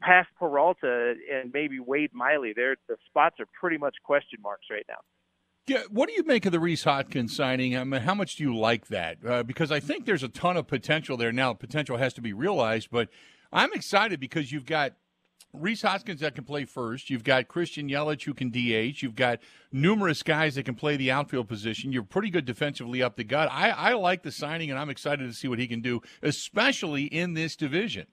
past 0.00 0.28
Peralta 0.38 1.14
and 1.32 1.52
maybe 1.52 1.78
Wade 1.78 2.10
Miley, 2.14 2.54
they're 2.56 2.76
the 2.88 2.96
spots 3.06 3.36
are 3.40 3.46
pretty 3.60 3.76
much 3.76 3.96
question 4.02 4.38
marks 4.42 4.66
right 4.70 4.86
now. 4.88 4.98
Yeah, 5.66 5.82
what 5.90 6.08
do 6.08 6.14
you 6.14 6.24
make 6.24 6.44
of 6.46 6.52
the 6.52 6.60
Rhys 6.60 6.84
Hoskins 6.84 7.34
signing? 7.34 7.76
I 7.76 7.84
mean, 7.84 8.02
how 8.02 8.14
much 8.14 8.36
do 8.36 8.44
you 8.44 8.56
like 8.56 8.88
that? 8.88 9.18
Uh, 9.26 9.42
because 9.42 9.70
I 9.70 9.80
think 9.80 10.04
there's 10.04 10.22
a 10.22 10.28
ton 10.28 10.56
of 10.56 10.66
potential 10.66 11.16
there. 11.16 11.32
Now, 11.32 11.54
potential 11.54 11.96
has 11.96 12.12
to 12.14 12.20
be 12.20 12.34
realized, 12.34 12.88
but 12.90 13.08
I'm 13.50 13.72
excited 13.72 14.20
because 14.20 14.52
you've 14.52 14.66
got 14.66 14.92
Rhys 15.54 15.82
Hoskins 15.82 16.20
that 16.20 16.34
can 16.34 16.44
play 16.44 16.64
first. 16.64 17.08
You've 17.08 17.24
got 17.24 17.48
Christian 17.48 17.88
Yelich 17.88 18.24
who 18.24 18.34
can 18.34 18.50
DH. 18.50 19.02
You've 19.02 19.14
got 19.14 19.38
numerous 19.72 20.22
guys 20.22 20.56
that 20.56 20.64
can 20.64 20.74
play 20.74 20.96
the 20.96 21.10
outfield 21.10 21.48
position. 21.48 21.92
You're 21.92 22.02
pretty 22.02 22.30
good 22.30 22.44
defensively 22.44 23.02
up 23.02 23.16
the 23.16 23.24
gut. 23.24 23.48
I, 23.50 23.70
I 23.70 23.92
like 23.94 24.22
the 24.22 24.32
signing, 24.32 24.70
and 24.70 24.78
I'm 24.78 24.90
excited 24.90 25.26
to 25.26 25.32
see 25.32 25.48
what 25.48 25.58
he 25.58 25.66
can 25.66 25.80
do, 25.80 26.02
especially 26.22 27.04
in 27.04 27.34
this 27.34 27.56
division. 27.56 28.06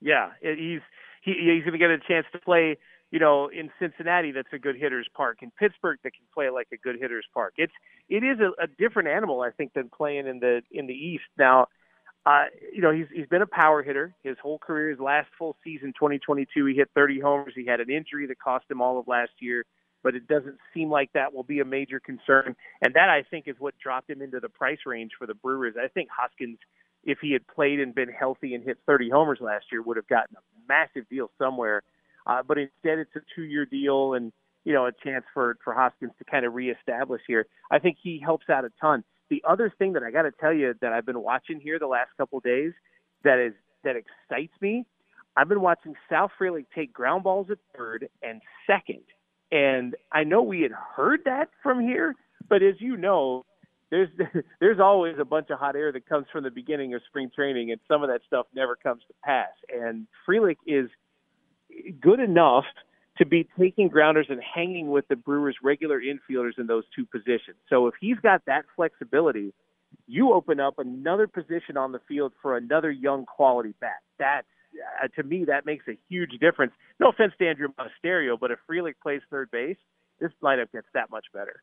Yeah, 0.00 0.30
he's 0.40 0.80
he, 1.22 1.32
he's 1.32 1.62
going 1.62 1.72
to 1.72 1.78
get 1.78 1.90
a 1.90 1.98
chance 2.06 2.26
to 2.32 2.38
play. 2.38 2.76
You 3.10 3.18
know, 3.18 3.48
in 3.48 3.70
Cincinnati, 3.78 4.32
that's 4.32 4.48
a 4.52 4.58
good 4.58 4.74
hitter's 4.74 5.08
park. 5.14 5.38
In 5.42 5.50
Pittsburgh, 5.50 5.98
that 6.02 6.14
can 6.14 6.24
play 6.32 6.48
like 6.48 6.68
a 6.72 6.78
good 6.78 6.96
hitter's 6.98 7.26
park. 7.32 7.54
It's 7.56 7.72
it 8.08 8.24
is 8.24 8.38
a, 8.40 8.62
a 8.62 8.66
different 8.66 9.08
animal, 9.08 9.42
I 9.42 9.50
think, 9.50 9.74
than 9.74 9.90
playing 9.90 10.26
in 10.26 10.40
the 10.40 10.62
in 10.70 10.86
the 10.86 10.94
East. 10.94 11.24
Now, 11.38 11.68
uh, 12.24 12.44
you 12.72 12.80
know, 12.80 12.92
he's 12.92 13.06
he's 13.12 13.26
been 13.26 13.42
a 13.42 13.46
power 13.46 13.82
hitter 13.82 14.14
his 14.22 14.36
whole 14.40 14.58
career. 14.58 14.90
His 14.90 15.00
last 15.00 15.28
full 15.38 15.56
season, 15.64 15.92
2022, 15.98 16.66
he 16.66 16.74
hit 16.74 16.88
30 16.94 17.20
homers. 17.20 17.52
He 17.56 17.66
had 17.66 17.80
an 17.80 17.90
injury 17.90 18.26
that 18.26 18.38
cost 18.38 18.64
him 18.70 18.80
all 18.80 18.98
of 18.98 19.08
last 19.08 19.32
year, 19.40 19.64
but 20.04 20.14
it 20.14 20.28
doesn't 20.28 20.56
seem 20.72 20.88
like 20.88 21.12
that 21.14 21.34
will 21.34 21.42
be 21.42 21.60
a 21.60 21.64
major 21.64 21.98
concern. 21.98 22.54
And 22.80 22.94
that 22.94 23.08
I 23.08 23.24
think 23.28 23.48
is 23.48 23.56
what 23.58 23.74
dropped 23.82 24.08
him 24.08 24.22
into 24.22 24.38
the 24.38 24.48
price 24.48 24.78
range 24.86 25.12
for 25.18 25.26
the 25.26 25.34
Brewers. 25.34 25.74
I 25.82 25.88
think 25.88 26.10
Hoskins, 26.16 26.58
if 27.02 27.18
he 27.20 27.32
had 27.32 27.44
played 27.48 27.80
and 27.80 27.92
been 27.92 28.08
healthy 28.08 28.54
and 28.54 28.62
hit 28.62 28.78
30 28.86 29.10
homers 29.10 29.38
last 29.40 29.66
year, 29.72 29.82
would 29.82 29.96
have 29.96 30.06
gotten 30.06 30.36
a 30.36 30.68
massive 30.68 31.08
deal 31.08 31.28
somewhere. 31.38 31.82
Uh, 32.24 32.42
but 32.46 32.56
instead, 32.56 32.98
it's 32.98 33.16
a 33.16 33.20
two-year 33.34 33.66
deal 33.66 34.14
and 34.14 34.32
you 34.64 34.72
know 34.72 34.86
a 34.86 34.92
chance 35.04 35.24
for 35.34 35.56
for 35.64 35.74
Hoskins 35.74 36.12
to 36.18 36.24
kind 36.24 36.46
of 36.46 36.54
reestablish 36.54 37.22
here. 37.26 37.46
I 37.70 37.80
think 37.80 37.96
he 38.00 38.20
helps 38.24 38.48
out 38.48 38.64
a 38.64 38.70
ton. 38.80 39.02
The 39.32 39.42
other 39.48 39.72
thing 39.78 39.94
that 39.94 40.02
I 40.02 40.10
got 40.10 40.24
to 40.24 40.30
tell 40.30 40.52
you 40.52 40.74
that 40.82 40.92
I've 40.92 41.06
been 41.06 41.22
watching 41.22 41.58
here 41.58 41.78
the 41.78 41.86
last 41.86 42.10
couple 42.18 42.38
days 42.40 42.74
that 43.24 43.38
is 43.38 43.54
that 43.82 43.96
excites 43.96 44.52
me. 44.60 44.84
I've 45.38 45.48
been 45.48 45.62
watching 45.62 45.94
Sal 46.10 46.30
Frelick 46.38 46.66
take 46.74 46.92
ground 46.92 47.24
balls 47.24 47.46
at 47.50 47.56
third 47.74 48.10
and 48.22 48.42
second, 48.66 49.04
and 49.50 49.96
I 50.12 50.24
know 50.24 50.42
we 50.42 50.60
had 50.60 50.72
heard 50.72 51.20
that 51.24 51.48
from 51.62 51.80
here, 51.80 52.14
but 52.46 52.62
as 52.62 52.74
you 52.78 52.98
know, 52.98 53.46
there's 53.88 54.10
there's 54.60 54.78
always 54.78 55.14
a 55.18 55.24
bunch 55.24 55.48
of 55.48 55.58
hot 55.58 55.76
air 55.76 55.92
that 55.92 56.06
comes 56.06 56.26
from 56.30 56.44
the 56.44 56.50
beginning 56.50 56.92
of 56.92 57.00
spring 57.08 57.30
training, 57.34 57.70
and 57.70 57.80
some 57.88 58.02
of 58.02 58.10
that 58.10 58.20
stuff 58.26 58.44
never 58.54 58.76
comes 58.76 59.00
to 59.08 59.14
pass. 59.24 59.48
And 59.74 60.06
Frelick 60.28 60.58
is 60.66 60.90
good 62.02 62.20
enough 62.20 62.66
to 63.22 63.28
be 63.28 63.48
taking 63.58 63.86
grounders 63.86 64.26
and 64.30 64.40
hanging 64.42 64.90
with 64.90 65.06
the 65.06 65.14
Brewers' 65.14 65.54
regular 65.62 66.00
infielders 66.00 66.58
in 66.58 66.66
those 66.66 66.82
two 66.94 67.06
positions. 67.06 67.56
So 67.70 67.86
if 67.86 67.94
he's 68.00 68.18
got 68.18 68.42
that 68.46 68.64
flexibility, 68.74 69.54
you 70.08 70.32
open 70.32 70.58
up 70.58 70.78
another 70.78 71.28
position 71.28 71.76
on 71.76 71.92
the 71.92 72.00
field 72.08 72.32
for 72.42 72.56
another 72.56 72.90
young 72.90 73.24
quality 73.24 73.74
bat. 73.80 74.00
That's 74.18 74.46
uh, 75.04 75.06
to 75.16 75.22
me 75.22 75.44
that 75.44 75.66
makes 75.66 75.86
a 75.86 75.96
huge 76.08 76.32
difference. 76.40 76.72
No 76.98 77.10
offense 77.10 77.32
to 77.38 77.44
Andruw 77.44 77.68
Monasterio, 77.78 78.38
but 78.40 78.50
if 78.50 78.58
Frelick 78.68 78.94
plays 79.00 79.20
third 79.30 79.50
base, 79.52 79.76
this 80.18 80.32
lineup 80.42 80.72
gets 80.72 80.86
that 80.94 81.10
much 81.10 81.26
better. 81.32 81.62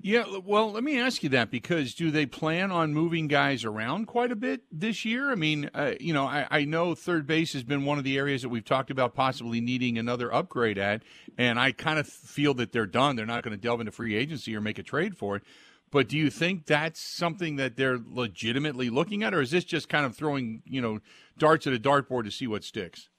Yeah, 0.00 0.24
well, 0.44 0.72
let 0.72 0.82
me 0.82 0.98
ask 0.98 1.22
you 1.22 1.28
that 1.30 1.50
because 1.50 1.94
do 1.94 2.10
they 2.10 2.26
plan 2.26 2.70
on 2.72 2.94
moving 2.94 3.28
guys 3.28 3.64
around 3.64 4.06
quite 4.06 4.32
a 4.32 4.36
bit 4.36 4.62
this 4.70 5.04
year? 5.04 5.30
I 5.30 5.34
mean, 5.34 5.70
uh, 5.74 5.92
you 6.00 6.12
know, 6.12 6.26
I, 6.26 6.46
I, 6.50 6.64
know 6.64 6.94
third 6.94 7.26
base 7.26 7.52
has 7.52 7.62
been 7.62 7.84
one 7.84 7.98
of 7.98 8.04
the 8.04 8.16
areas 8.16 8.42
that 8.42 8.48
we've 8.48 8.64
talked 8.64 8.90
about 8.90 9.14
possibly 9.14 9.60
needing 9.60 9.98
another 9.98 10.32
upgrade 10.32 10.78
at, 10.78 11.02
and 11.36 11.58
I 11.58 11.72
kind 11.72 11.98
of 11.98 12.06
feel 12.08 12.54
that 12.54 12.72
they're 12.72 12.86
done. 12.86 13.16
They're 13.16 13.26
not 13.26 13.42
going 13.42 13.56
to 13.56 13.60
delve 13.60 13.80
into 13.80 13.92
free 13.92 14.16
agency 14.16 14.56
or 14.56 14.60
make 14.60 14.78
a 14.78 14.82
trade 14.82 15.16
for 15.16 15.36
it. 15.36 15.42
But 15.90 16.08
do 16.08 16.16
you 16.16 16.30
think 16.30 16.66
that's 16.66 17.00
something 17.00 17.56
that 17.56 17.76
they're 17.76 17.98
legitimately 18.04 18.88
looking 18.88 19.22
at, 19.22 19.34
or 19.34 19.42
is 19.42 19.50
this 19.50 19.64
just 19.64 19.88
kind 19.90 20.06
of 20.06 20.16
throwing, 20.16 20.62
you 20.64 20.80
know, 20.80 21.00
darts 21.36 21.66
at 21.66 21.74
a 21.74 21.78
dartboard 21.78 22.24
to 22.24 22.30
see 22.30 22.46
what 22.46 22.64
sticks? 22.64 23.10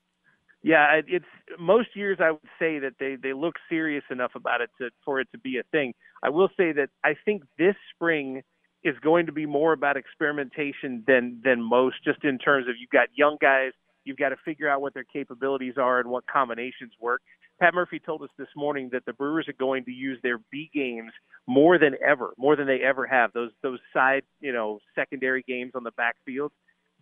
Yeah, 0.64 1.02
it's 1.06 1.26
most 1.60 1.90
years 1.94 2.20
I 2.22 2.32
would 2.32 2.50
say 2.58 2.80
that 2.80 2.94
they 2.98 3.18
they 3.22 3.34
look 3.34 3.56
serious 3.70 4.04
enough 4.10 4.32
about 4.34 4.62
it 4.62 4.70
to 4.80 4.92
for 5.04 5.20
it 5.20 5.28
to 5.34 5.38
be 5.38 5.58
a 5.58 5.64
thing. 5.72 5.94
I 6.24 6.30
will 6.30 6.48
say 6.56 6.72
that 6.72 6.90
I 7.04 7.16
think 7.26 7.44
this 7.58 7.76
spring 7.94 8.44
is 8.82 8.96
going 9.02 9.26
to 9.26 9.34
be 9.34 9.46
more 9.46 9.74
about 9.74 9.98
experimentation 9.98 11.04
than 11.06 11.42
than 11.44 11.62
most, 11.62 11.98
just 12.06 12.24
in 12.24 12.38
terms 12.38 12.70
of 12.70 12.76
you've 12.80 12.90
got 12.92 13.10
young 13.14 13.38
guys, 13.42 13.74
you've 14.06 14.18
got 14.18 14.30
to 14.30 14.38
figure 14.46 14.70
out 14.70 14.82
what 14.82 14.94
their 14.94 15.04
capabilities 15.04 15.74
are 15.78 16.00
and 16.00 16.10
what 16.10 16.26
combinations 16.28 16.94
work. 17.02 17.22
Pat 17.60 17.74
Murphy 17.74 18.00
told 18.00 18.22
us 18.24 18.30
this 18.38 18.48
morning 18.56 18.90
that 18.94 19.06
the 19.06 19.14
Brewers 19.14 19.48
are 19.50 19.54
going 19.54 19.84
to 19.86 19.92
use 19.92 20.18
their 20.24 20.40
B 20.50 20.70
games 20.74 21.12
more 21.46 21.78
than 21.78 21.96
ever, 22.06 22.34
more 22.38 22.56
than 22.56 22.68
they 22.68 22.80
ever 22.80 23.06
have. 23.06 23.34
Those 23.34 23.52
those 23.62 23.80
side, 23.94 24.24
you 24.40 24.54
know, 24.54 24.80
secondary 24.96 25.44
games 25.46 25.74
on 25.76 25.84
the 25.84 25.92
backfield 25.92 26.54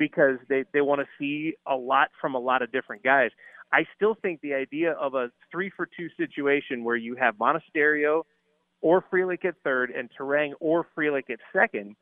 because 0.02 0.38
they 0.50 0.66
they 0.74 0.82
want 0.82 1.00
to 1.00 1.08
see 1.20 1.54
a 1.68 1.76
lot 1.76 2.10
from 2.20 2.34
a 2.34 2.40
lot 2.40 2.64
of 2.64 2.72
different 2.72 3.04
guys. 3.04 3.30
I 3.72 3.86
still 3.96 4.16
think 4.20 4.42
the 4.42 4.56
idea 4.56 4.94
of 4.94 5.14
a 5.14 5.30
three 5.52 5.72
for 5.78 5.88
two 5.96 6.08
situation 6.18 6.84
where 6.84 6.96
you 6.96 7.16
have 7.18 7.36
Monasterio 7.36 8.24
or 8.82 9.06
Frelick 9.14 9.46
at 9.46 9.54
third 9.64 9.92
and 9.92 10.10
Turang 10.20 10.54
or 10.60 10.88
Frelick 10.98 11.30
at 11.30 11.38
second 11.54 11.96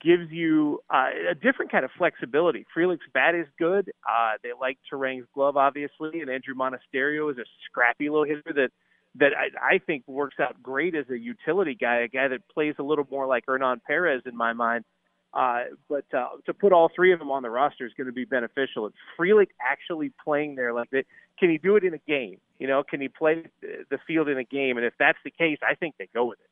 gives 0.00 0.30
you 0.30 0.78
uh, 0.88 1.08
a 1.32 1.34
different 1.34 1.72
kind 1.72 1.84
of 1.84 1.90
flexibility. 1.98 2.64
Frelick's 2.74 3.10
bat 3.12 3.34
is 3.34 3.46
good. 3.58 3.90
Uh, 4.08 4.34
they 4.44 4.50
like 4.58 4.78
Turang's 4.90 5.26
glove, 5.34 5.56
obviously, 5.56 6.20
and 6.20 6.28
Andruw 6.28 6.54
Monasterio 6.56 7.30
is 7.32 7.36
a 7.36 7.44
scrappy 7.66 8.08
little 8.08 8.24
hitter 8.24 8.52
that 8.54 8.70
that 9.16 9.32
I, 9.36 9.74
I 9.74 9.78
think 9.78 10.04
works 10.06 10.36
out 10.38 10.62
great 10.62 10.94
as 10.94 11.06
a 11.10 11.18
utility 11.18 11.76
guy, 11.78 12.02
a 12.02 12.08
guy 12.08 12.28
that 12.28 12.48
plays 12.48 12.76
a 12.78 12.84
little 12.84 13.06
more 13.10 13.26
like 13.26 13.42
Hernan 13.44 13.80
Perez 13.84 14.22
in 14.24 14.36
my 14.36 14.52
mind. 14.52 14.84
Uh, 15.32 15.64
but 15.88 16.04
uh, 16.12 16.28
to 16.46 16.52
put 16.52 16.72
all 16.72 16.90
three 16.94 17.12
of 17.12 17.18
them 17.18 17.30
on 17.30 17.42
the 17.42 17.50
roster 17.50 17.86
is 17.86 17.92
going 17.96 18.08
to 18.08 18.12
be 18.12 18.24
beneficial. 18.24 18.86
It's 18.86 18.96
Frelick 19.18 19.48
actually 19.60 20.12
playing 20.24 20.56
there 20.56 20.72
like 20.72 20.90
that. 20.90 21.04
Can 21.38 21.50
he 21.50 21.58
do 21.58 21.76
it 21.76 21.84
in 21.84 21.94
a 21.94 21.98
game? 21.98 22.38
You 22.58 22.66
know, 22.66 22.82
can 22.82 23.00
he 23.00 23.08
play 23.08 23.44
the 23.62 23.98
field 24.06 24.28
in 24.28 24.38
a 24.38 24.44
game? 24.44 24.76
And 24.76 24.84
if 24.84 24.94
that's 24.98 25.18
the 25.24 25.30
case, 25.30 25.58
I 25.66 25.74
think 25.74 25.94
they 25.98 26.08
go 26.12 26.26
with 26.26 26.38
it. 26.40 26.46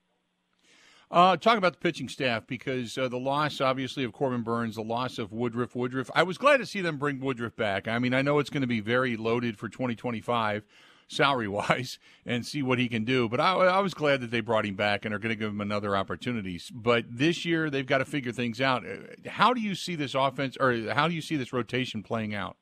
Uh, 1.10 1.36
talk 1.36 1.56
about 1.56 1.72
the 1.72 1.78
pitching 1.78 2.08
staff 2.08 2.46
because 2.46 2.96
uh, 2.98 3.08
the 3.08 3.18
loss, 3.18 3.60
obviously, 3.60 4.04
of 4.04 4.12
Corbin 4.12 4.42
Burnes, 4.42 4.74
the 4.74 4.82
loss 4.82 5.18
of 5.18 5.32
Woodruff. 5.32 5.74
Woodruff. 5.74 6.10
I 6.14 6.22
was 6.22 6.36
glad 6.36 6.58
to 6.58 6.66
see 6.66 6.82
them 6.82 6.98
bring 6.98 7.18
Woodruff 7.18 7.56
back. 7.56 7.88
I 7.88 7.98
mean, 7.98 8.12
I 8.12 8.22
know 8.22 8.38
it's 8.38 8.50
going 8.50 8.60
to 8.60 8.66
be 8.66 8.80
very 8.80 9.16
loaded 9.16 9.58
for 9.58 9.68
2025 9.68 10.64
salary 11.08 11.48
wise 11.48 11.98
and 12.26 12.46
see 12.46 12.62
what 12.62 12.78
he 12.78 12.88
can 12.88 13.04
do. 13.04 13.28
But 13.28 13.40
I, 13.40 13.52
I, 13.54 13.80
was 13.80 13.94
glad 13.94 14.20
that 14.20 14.30
they 14.30 14.40
brought 14.40 14.64
him 14.64 14.76
back 14.76 15.04
and 15.04 15.14
are 15.14 15.18
going 15.18 15.30
to 15.30 15.36
give 15.36 15.50
him 15.50 15.60
another 15.60 15.96
opportunity. 15.96 16.60
But 16.72 17.04
this 17.10 17.44
year 17.44 17.70
they've 17.70 17.86
got 17.86 17.98
to 17.98 18.04
figure 18.04 18.32
things 18.32 18.60
out. 18.60 18.84
Uh, 18.86 19.28
how 19.28 19.52
do 19.52 19.60
you 19.60 19.74
see 19.74 19.96
this 19.96 20.14
offense 20.14 20.56
or 20.60 20.92
how 20.92 21.08
do 21.08 21.14
you 21.14 21.22
see 21.22 21.36
this 21.36 21.52
rotation 21.52 22.02
playing 22.02 22.34
out? 22.34 22.56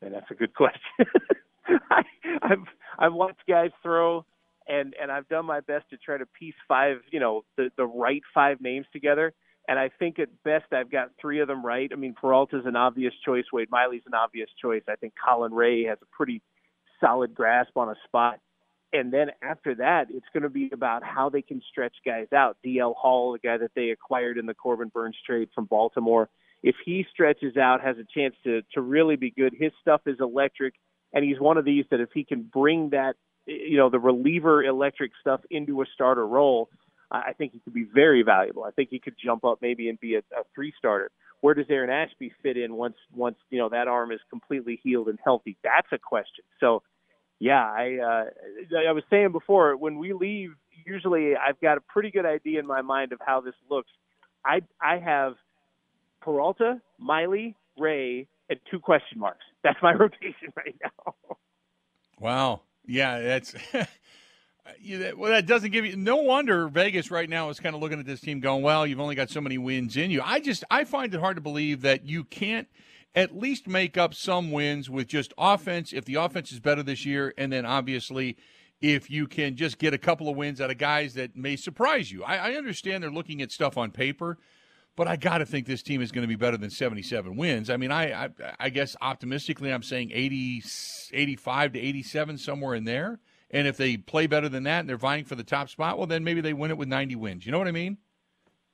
And 0.00 0.14
that's 0.14 0.30
a 0.30 0.34
good 0.34 0.54
question. 0.54 0.80
I, 1.90 2.02
I've 2.42 2.64
I've 2.98 3.12
watched 3.12 3.42
guys 3.48 3.70
throw 3.82 4.24
and 4.68 4.94
and 5.00 5.10
I've 5.10 5.28
done 5.28 5.46
my 5.46 5.60
best 5.60 5.90
to 5.90 5.96
try 5.96 6.16
to 6.18 6.26
piece 6.26 6.54
five, 6.68 6.98
you 7.10 7.20
know, 7.20 7.44
the 7.56 7.70
the 7.76 7.86
right 7.86 8.22
five 8.32 8.60
names 8.60 8.86
together. 8.92 9.34
And 9.68 9.78
I 9.78 9.90
think 9.98 10.18
at 10.18 10.28
best 10.42 10.72
I've 10.72 10.90
got 10.90 11.10
three 11.20 11.40
of 11.40 11.48
them 11.48 11.64
right. 11.64 11.90
I 11.92 11.96
mean, 11.96 12.14
Peralta's 12.20 12.66
an 12.66 12.76
obvious 12.76 13.12
choice. 13.24 13.44
Wade 13.52 13.70
Miley's 13.70 14.02
an 14.06 14.14
obvious 14.14 14.48
choice. 14.60 14.82
I 14.88 14.96
think 14.96 15.12
Colin 15.22 15.52
Rea 15.52 15.84
has 15.84 15.98
a 16.02 16.06
pretty 16.16 16.42
solid 17.00 17.34
grasp 17.34 17.76
on 17.76 17.88
a 17.88 17.94
spot. 18.06 18.38
And 18.92 19.12
then 19.12 19.30
after 19.42 19.76
that, 19.76 20.06
it's 20.10 20.26
going 20.32 20.42
to 20.42 20.48
be 20.48 20.70
about 20.72 21.04
how 21.04 21.28
they 21.28 21.42
can 21.42 21.62
stretch 21.70 21.94
guys 22.04 22.26
out. 22.34 22.56
DL 22.66 22.94
Hall, 22.96 23.32
the 23.32 23.38
guy 23.38 23.56
that 23.56 23.70
they 23.76 23.90
acquired 23.90 24.36
in 24.36 24.46
the 24.46 24.54
Corbin 24.54 24.88
Burnes 24.88 25.16
trade 25.24 25.48
from 25.54 25.66
Baltimore, 25.66 26.28
if 26.62 26.74
he 26.84 27.06
stretches 27.12 27.56
out, 27.56 27.80
has 27.82 27.96
a 27.98 28.04
chance 28.14 28.34
to 28.44 28.62
to 28.74 28.80
really 28.80 29.16
be 29.16 29.30
good. 29.30 29.54
His 29.58 29.72
stuff 29.80 30.02
is 30.06 30.16
electric, 30.20 30.74
and 31.12 31.24
he's 31.24 31.40
one 31.40 31.56
of 31.56 31.64
these 31.64 31.84
that 31.90 32.00
if 32.00 32.10
he 32.12 32.24
can 32.24 32.42
bring 32.42 32.90
that, 32.90 33.14
you 33.46 33.76
know, 33.76 33.90
the 33.90 33.98
reliever 33.98 34.62
electric 34.62 35.12
stuff 35.20 35.40
into 35.50 35.80
a 35.82 35.84
starter 35.94 36.26
role, 36.26 36.68
I 37.10 37.32
think 37.32 37.52
he 37.52 37.60
could 37.60 37.74
be 37.74 37.86
very 37.92 38.22
valuable. 38.22 38.64
I 38.64 38.70
think 38.70 38.90
he 38.90 38.98
could 38.98 39.16
jump 39.22 39.44
up 39.44 39.58
maybe 39.60 39.88
and 39.88 39.98
be 39.98 40.14
a, 40.14 40.18
a 40.18 40.44
three 40.54 40.72
starter. 40.78 41.10
Where 41.40 41.54
does 41.54 41.66
Aaron 41.70 41.90
Ashby 41.90 42.32
fit 42.42 42.56
in 42.56 42.74
once 42.74 42.96
once 43.14 43.36
you 43.50 43.58
know 43.58 43.70
that 43.70 43.88
arm 43.88 44.12
is 44.12 44.20
completely 44.28 44.78
healed 44.82 45.08
and 45.08 45.18
healthy? 45.24 45.56
That's 45.64 45.88
a 45.92 45.98
question. 45.98 46.44
So, 46.60 46.82
yeah, 47.40 47.64
I 47.64 47.98
uh, 47.98 48.78
I 48.86 48.92
was 48.92 49.02
saying 49.08 49.32
before 49.32 49.74
when 49.76 49.98
we 49.98 50.12
leave, 50.12 50.50
usually 50.86 51.32
I've 51.36 51.58
got 51.60 51.78
a 51.78 51.80
pretty 51.80 52.10
good 52.10 52.26
idea 52.26 52.60
in 52.60 52.66
my 52.66 52.82
mind 52.82 53.12
of 53.12 53.18
how 53.24 53.40
this 53.40 53.54
looks. 53.70 53.90
I 54.44 54.60
I 54.80 54.98
have 54.98 55.34
Peralta, 56.20 56.82
Miley, 56.98 57.56
Rea, 57.78 58.28
and 58.50 58.60
two 58.70 58.78
question 58.78 59.18
marks. 59.18 59.44
That's 59.64 59.78
my 59.82 59.92
rotation 59.94 60.52
right 60.54 60.76
now. 60.82 61.14
wow. 62.18 62.60
Yeah, 62.86 63.20
that's 63.20 63.54
well, 63.72 65.30
that 65.30 65.46
doesn't 65.46 65.70
give 65.70 65.84
you. 65.84 65.96
No 65.96 66.16
wonder 66.16 66.66
Vegas 66.66 67.10
right 67.10 67.28
now 67.28 67.50
is 67.50 67.60
kind 67.60 67.76
of 67.76 67.80
looking 67.80 68.00
at 68.00 68.06
this 68.06 68.20
team, 68.20 68.40
going, 68.40 68.62
"Well, 68.62 68.86
you've 68.86 69.00
only 69.00 69.14
got 69.14 69.30
so 69.30 69.40
many 69.40 69.58
wins 69.58 69.96
in 69.96 70.10
you." 70.10 70.20
I 70.24 70.40
just 70.40 70.64
I 70.70 70.84
find 70.84 71.14
it 71.14 71.20
hard 71.20 71.36
to 71.36 71.42
believe 71.42 71.82
that 71.82 72.06
you 72.06 72.24
can't 72.24 72.66
at 73.14 73.36
least 73.36 73.66
make 73.66 73.96
up 73.96 74.14
some 74.14 74.50
wins 74.50 74.88
with 74.88 75.08
just 75.08 75.32
offense. 75.36 75.92
If 75.92 76.04
the 76.04 76.14
offense 76.16 76.52
is 76.52 76.60
better 76.60 76.82
this 76.82 77.04
year, 77.04 77.34
and 77.36 77.52
then 77.52 77.66
obviously 77.66 78.36
if 78.80 79.10
you 79.10 79.26
can 79.26 79.56
just 79.56 79.78
get 79.78 79.92
a 79.92 79.98
couple 79.98 80.28
of 80.28 80.36
wins 80.36 80.60
out 80.60 80.70
of 80.70 80.78
guys 80.78 81.14
that 81.14 81.36
may 81.36 81.56
surprise 81.56 82.10
you. 82.10 82.24
I, 82.24 82.36
I 82.36 82.52
understand 82.54 83.02
they're 83.02 83.10
looking 83.10 83.42
at 83.42 83.52
stuff 83.52 83.76
on 83.76 83.90
paper, 83.90 84.38
but 84.96 85.06
I 85.06 85.16
got 85.16 85.38
to 85.38 85.46
think 85.46 85.66
this 85.66 85.82
team 85.82 86.00
is 86.00 86.12
going 86.12 86.22
to 86.22 86.28
be 86.28 86.36
better 86.36 86.56
than 86.56 86.70
77 86.70 87.36
wins. 87.36 87.68
I 87.68 87.76
mean, 87.76 87.92
I, 87.92 88.24
I, 88.24 88.28
I 88.58 88.68
guess 88.70 88.96
optimistically, 89.00 89.72
I'm 89.72 89.82
saying 89.82 90.10
80, 90.12 90.62
85 91.12 91.72
to 91.74 91.78
87, 91.78 92.38
somewhere 92.38 92.74
in 92.74 92.84
there. 92.84 93.20
And 93.50 93.66
if 93.66 93.76
they 93.76 93.96
play 93.96 94.26
better 94.26 94.48
than 94.48 94.62
that 94.62 94.80
and 94.80 94.88
they're 94.88 94.96
vying 94.96 95.24
for 95.24 95.34
the 95.34 95.44
top 95.44 95.68
spot, 95.68 95.98
well, 95.98 96.06
then 96.06 96.24
maybe 96.24 96.40
they 96.40 96.52
win 96.52 96.70
it 96.70 96.78
with 96.78 96.88
90 96.88 97.16
wins. 97.16 97.44
You 97.44 97.52
know 97.52 97.58
what 97.58 97.68
I 97.68 97.72
mean? 97.72 97.98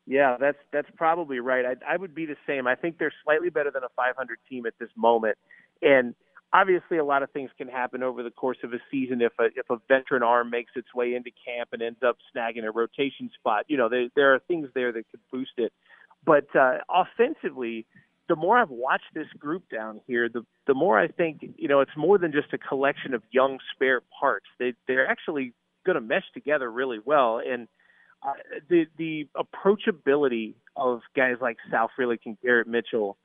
Yeah, 0.07 0.37
that's 0.39 0.59
that's 0.73 0.89
probably 0.97 1.41
right. 1.41 1.65
I, 1.67 1.95
I 1.95 1.97
would 1.97 2.15
be 2.15 2.27
the 2.27 2.37
same. 2.47 2.67
I 2.67 2.77
think 2.77 2.99
they're 2.99 3.13
slightly 3.25 3.51
better 3.51 3.71
than 3.73 3.83
a 3.83 3.89
500 3.97 4.39
team 4.49 4.67
at 4.67 4.75
this 4.79 4.91
moment, 4.97 5.37
and 5.83 6.15
obviously 6.53 6.99
a 6.99 7.05
lot 7.05 7.23
of 7.23 7.31
things 7.33 7.51
can 7.59 7.69
happen 7.69 8.03
over 8.03 8.23
the 8.23 8.31
course 8.31 8.59
of 8.63 8.73
a 8.73 8.79
season 8.91 9.21
if 9.21 9.33
a 9.39 9.47
if 9.57 9.69
a 9.71 9.79
veteran 9.89 10.23
arm 10.23 10.51
makes 10.51 10.73
its 10.77 10.95
way 10.95 11.15
into 11.15 11.31
camp 11.45 11.71
and 11.73 11.83
ends 11.83 11.99
up 12.07 12.17
snagging 12.35 12.65
a 12.65 12.71
rotation 12.71 13.31
spot. 13.39 13.65
You 13.69 13.77
know, 13.77 13.89
there 13.89 14.09
there 14.15 14.35
are 14.35 14.39
things 14.39 14.69
there 14.75 14.93
that 14.93 15.11
could 15.11 15.21
boost 15.33 15.53
it. 15.57 15.73
But 16.25 16.55
uh, 16.57 16.79
offensively, 16.89 17.87
the 18.29 18.37
more 18.37 18.59
I've 18.59 18.71
watched 18.71 19.15
this 19.15 19.29
group 19.39 19.65
down 19.71 20.01
here, 20.07 20.29
the 20.29 20.45
the 20.67 20.75
more 20.75 20.99
I 20.99 21.09
think 21.09 21.45
you 21.57 21.69
know 21.69 21.81
it's 21.81 21.97
more 21.97 22.19
than 22.19 22.33
just 22.33 22.53
a 22.53 22.59
collection 22.59 23.15
of 23.15 23.23
young 23.31 23.59
spare 23.75 24.03
parts. 24.21 24.47
They 24.59 24.75
they're 24.87 25.09
actually 25.09 25.53
going 25.85 25.95
to 25.95 26.01
mesh 26.01 26.25
together 26.35 26.71
really 26.71 26.99
well, 27.05 27.41
and 27.45 27.69
uh, 28.23 28.33
the 28.69 28.87
the 28.97 29.29
approachability 29.37 30.55
of 30.77 31.01
guys 31.15 31.37
like 31.41 31.57
Sal 31.71 31.91
Frelick 31.99 32.21
and 32.27 32.37
Garrett 32.41 32.67
Mitchell 32.67 33.17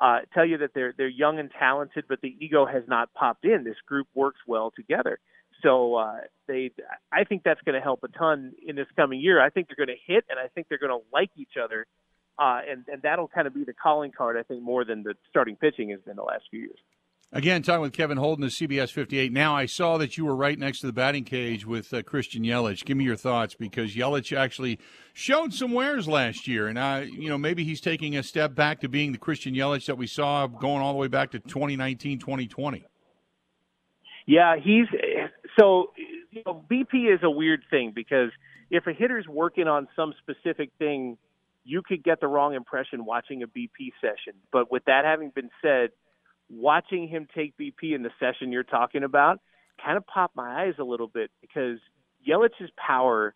uh, 0.00 0.20
tell 0.34 0.44
you 0.44 0.58
that 0.58 0.70
they're 0.74 0.94
they're 0.96 1.08
young 1.08 1.38
and 1.38 1.50
talented, 1.58 2.04
but 2.08 2.20
the 2.20 2.36
ego 2.40 2.66
has 2.66 2.82
not 2.86 3.12
popped 3.14 3.44
in. 3.44 3.64
This 3.64 3.76
group 3.86 4.08
works 4.14 4.40
well 4.46 4.72
together. 4.74 5.18
So 5.62 5.94
uh, 5.94 6.18
they, 6.46 6.70
I 7.10 7.24
think 7.24 7.42
that's 7.42 7.62
going 7.62 7.76
to 7.76 7.80
help 7.80 8.04
a 8.04 8.08
ton 8.08 8.52
in 8.66 8.76
this 8.76 8.88
coming 8.94 9.20
year. 9.20 9.40
I 9.40 9.48
think 9.48 9.68
they're 9.68 9.86
going 9.86 9.96
to 9.96 10.12
hit, 10.12 10.24
and 10.28 10.38
I 10.38 10.48
think 10.48 10.68
they're 10.68 10.78
going 10.78 10.92
to 10.92 11.04
like 11.12 11.30
each 11.36 11.56
other 11.62 11.86
uh, 12.38 12.60
and 12.68 12.84
and 12.88 13.02
that'll 13.02 13.28
kind 13.28 13.46
of 13.46 13.54
be 13.54 13.64
the 13.64 13.72
calling 13.72 14.12
card, 14.12 14.36
I 14.36 14.42
think, 14.42 14.62
more 14.62 14.84
than 14.84 15.02
the 15.02 15.14
starting 15.30 15.56
pitching 15.56 15.90
has 15.90 16.00
been 16.00 16.16
the 16.16 16.22
last 16.22 16.44
few 16.50 16.60
years. 16.60 16.78
Again, 17.32 17.62
talking 17.62 17.82
with 17.82 17.92
Kevin 17.92 18.18
Holden 18.18 18.44
of 18.44 18.50
CBS 18.50 18.92
58. 18.92 19.32
Now, 19.32 19.54
I 19.54 19.66
saw 19.66 19.98
that 19.98 20.16
you 20.16 20.24
were 20.24 20.36
right 20.36 20.56
next 20.58 20.80
to 20.80 20.86
the 20.86 20.92
batting 20.92 21.24
cage 21.24 21.66
with 21.66 21.92
uh, 21.92 22.02
Christian 22.02 22.44
Yelich. 22.44 22.84
Give 22.84 22.96
me 22.96 23.04
your 23.04 23.16
thoughts 23.16 23.54
because 23.54 23.96
Yelich 23.96 24.36
actually 24.36 24.78
showed 25.12 25.52
some 25.52 25.72
wares 25.72 26.06
last 26.06 26.46
year, 26.46 26.68
and 26.68 26.78
uh, 26.78 27.02
you 27.04 27.28
know 27.28 27.36
maybe 27.36 27.64
he's 27.64 27.80
taking 27.80 28.16
a 28.16 28.22
step 28.22 28.54
back 28.54 28.80
to 28.80 28.88
being 28.88 29.10
the 29.10 29.18
Christian 29.18 29.54
Yelich 29.54 29.86
that 29.86 29.98
we 29.98 30.06
saw 30.06 30.46
going 30.46 30.80
all 30.80 30.92
the 30.92 30.98
way 30.98 31.08
back 31.08 31.32
to 31.32 31.40
2019, 31.40 32.20
2020. 32.20 32.86
Yeah, 34.26 34.56
he's 34.56 34.86
so 35.58 35.92
you 35.96 36.42
know 36.46 36.64
BP 36.70 37.12
is 37.12 37.20
a 37.24 37.30
weird 37.30 37.64
thing 37.70 37.92
because 37.94 38.30
if 38.70 38.86
a 38.86 38.92
hitter's 38.92 39.26
working 39.28 39.66
on 39.66 39.88
some 39.96 40.14
specific 40.22 40.70
thing 40.78 41.18
you 41.66 41.82
could 41.82 42.04
get 42.04 42.20
the 42.20 42.28
wrong 42.28 42.54
impression 42.54 43.04
watching 43.04 43.42
a 43.42 43.46
BP 43.46 43.90
session. 44.00 44.34
But 44.52 44.70
with 44.70 44.84
that 44.84 45.04
having 45.04 45.30
been 45.30 45.50
said, 45.60 45.90
watching 46.48 47.08
him 47.08 47.26
take 47.34 47.56
BP 47.56 47.94
in 47.94 48.02
the 48.02 48.10
session 48.20 48.52
you're 48.52 48.62
talking 48.62 49.02
about 49.02 49.40
kind 49.84 49.96
of 49.96 50.06
popped 50.06 50.36
my 50.36 50.64
eyes 50.64 50.74
a 50.78 50.84
little 50.84 51.08
bit 51.08 51.30
because 51.40 51.78
Yelich's 52.26 52.70
power 52.76 53.34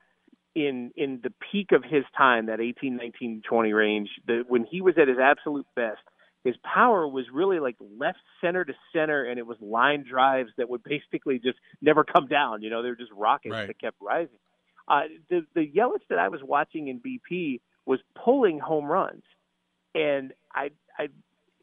in 0.54 0.90
in 0.96 1.20
the 1.22 1.32
peak 1.52 1.72
of 1.72 1.84
his 1.84 2.04
time, 2.16 2.46
that 2.46 2.60
18, 2.60 2.96
19, 2.96 3.42
20 3.48 3.72
range, 3.72 4.08
the, 4.26 4.44
when 4.48 4.64
he 4.64 4.80
was 4.80 4.94
at 5.00 5.08
his 5.08 5.18
absolute 5.18 5.66
best, 5.76 6.00
his 6.44 6.56
power 6.64 7.06
was 7.06 7.26
really 7.32 7.60
like 7.60 7.76
left 7.98 8.18
center 8.40 8.64
to 8.64 8.72
center, 8.92 9.24
and 9.24 9.38
it 9.38 9.46
was 9.46 9.56
line 9.60 10.04
drives 10.08 10.50
that 10.56 10.68
would 10.68 10.82
basically 10.82 11.38
just 11.38 11.58
never 11.80 12.04
come 12.04 12.26
down. 12.26 12.62
You 12.62 12.70
know, 12.70 12.82
they 12.82 12.88
were 12.88 12.96
just 12.96 13.12
rockets 13.12 13.52
Right. 13.52 13.66
that 13.66 13.80
kept 13.80 13.96
rising. 14.00 14.38
Uh, 14.88 15.02
the 15.28 15.46
the 15.54 15.66
Yelich 15.66 16.02
that 16.08 16.18
I 16.18 16.28
was 16.28 16.40
watching 16.42 16.88
in 16.88 17.00
BP 17.00 17.60
was 17.86 18.00
pulling 18.14 18.58
home 18.58 18.86
runs, 18.86 19.22
and 19.94 20.32
I 20.52 20.70
I 20.98 21.08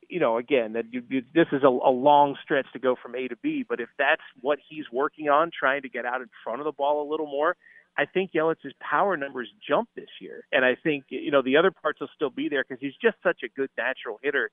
you 0.10 0.20
know 0.20 0.38
again 0.38 0.74
that 0.74 0.86
you, 0.91 1.03
you, 1.10 1.24
this 1.34 1.47
is 1.51 1.64
a, 1.64 1.68
a 1.68 1.91
long 1.91 2.36
stretch 2.43 2.66
to 2.74 2.80
go 2.80 2.95
from 3.01 3.16
A 3.16 3.28
to 3.28 3.36
B, 3.38 3.66
but 3.68 3.80
if 3.80 3.89
that's 3.97 4.22
what 4.41 4.60
he's 4.68 4.86
working 4.91 5.30
on, 5.30 5.51
trying 5.58 5.82
to 5.84 5.89
get 5.89 6.05
out 6.05 6.22
in 6.22 6.30
front 6.43 6.62
of 6.62 6.66
the 6.66 6.72
ball 6.72 7.08
a 7.08 7.10
little 7.10 7.28
more, 7.28 7.55
I 7.97 8.05
think 8.05 8.32
Yelich's 8.34 8.74
power 8.80 9.18
numbers 9.18 9.49
jump 9.68 9.89
this 9.95 10.10
year, 10.22 10.45
and 10.51 10.64
I 10.64 10.76
think 10.76 11.05
you 11.10 11.32
know 11.32 11.41
the 11.41 11.58
other 11.58 11.72
parts 11.72 11.99
will 11.99 12.10
still 12.16 12.30
be 12.30 12.49
there 12.49 12.64
because 12.68 12.82
he's 12.82 12.95
just 13.01 13.18
such 13.24 13.41
a 13.43 13.49
good 13.49 13.70
natural 13.78 14.20
hitter. 14.22 14.51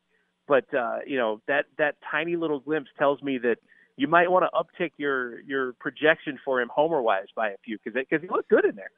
But 0.48 0.72
uh, 0.74 0.98
you 1.06 1.16
know 1.16 1.40
that 1.46 1.66
that 1.78 1.96
tiny 2.10 2.36
little 2.36 2.60
glimpse 2.60 2.90
tells 2.98 3.22
me 3.22 3.38
that 3.38 3.56
you 3.96 4.08
might 4.08 4.30
want 4.30 4.44
to 4.44 4.58
uptick 4.58 4.92
your 4.96 5.40
your 5.40 5.74
projection 5.74 6.38
for 6.44 6.60
him 6.60 6.70
homer 6.74 7.02
wise 7.02 7.26
by 7.36 7.50
a 7.50 7.56
few 7.64 7.78
because 7.82 7.98
because 7.98 8.22
he 8.22 8.28
looked 8.28 8.48
good 8.48 8.64
in 8.64 8.76
there. 8.76 8.90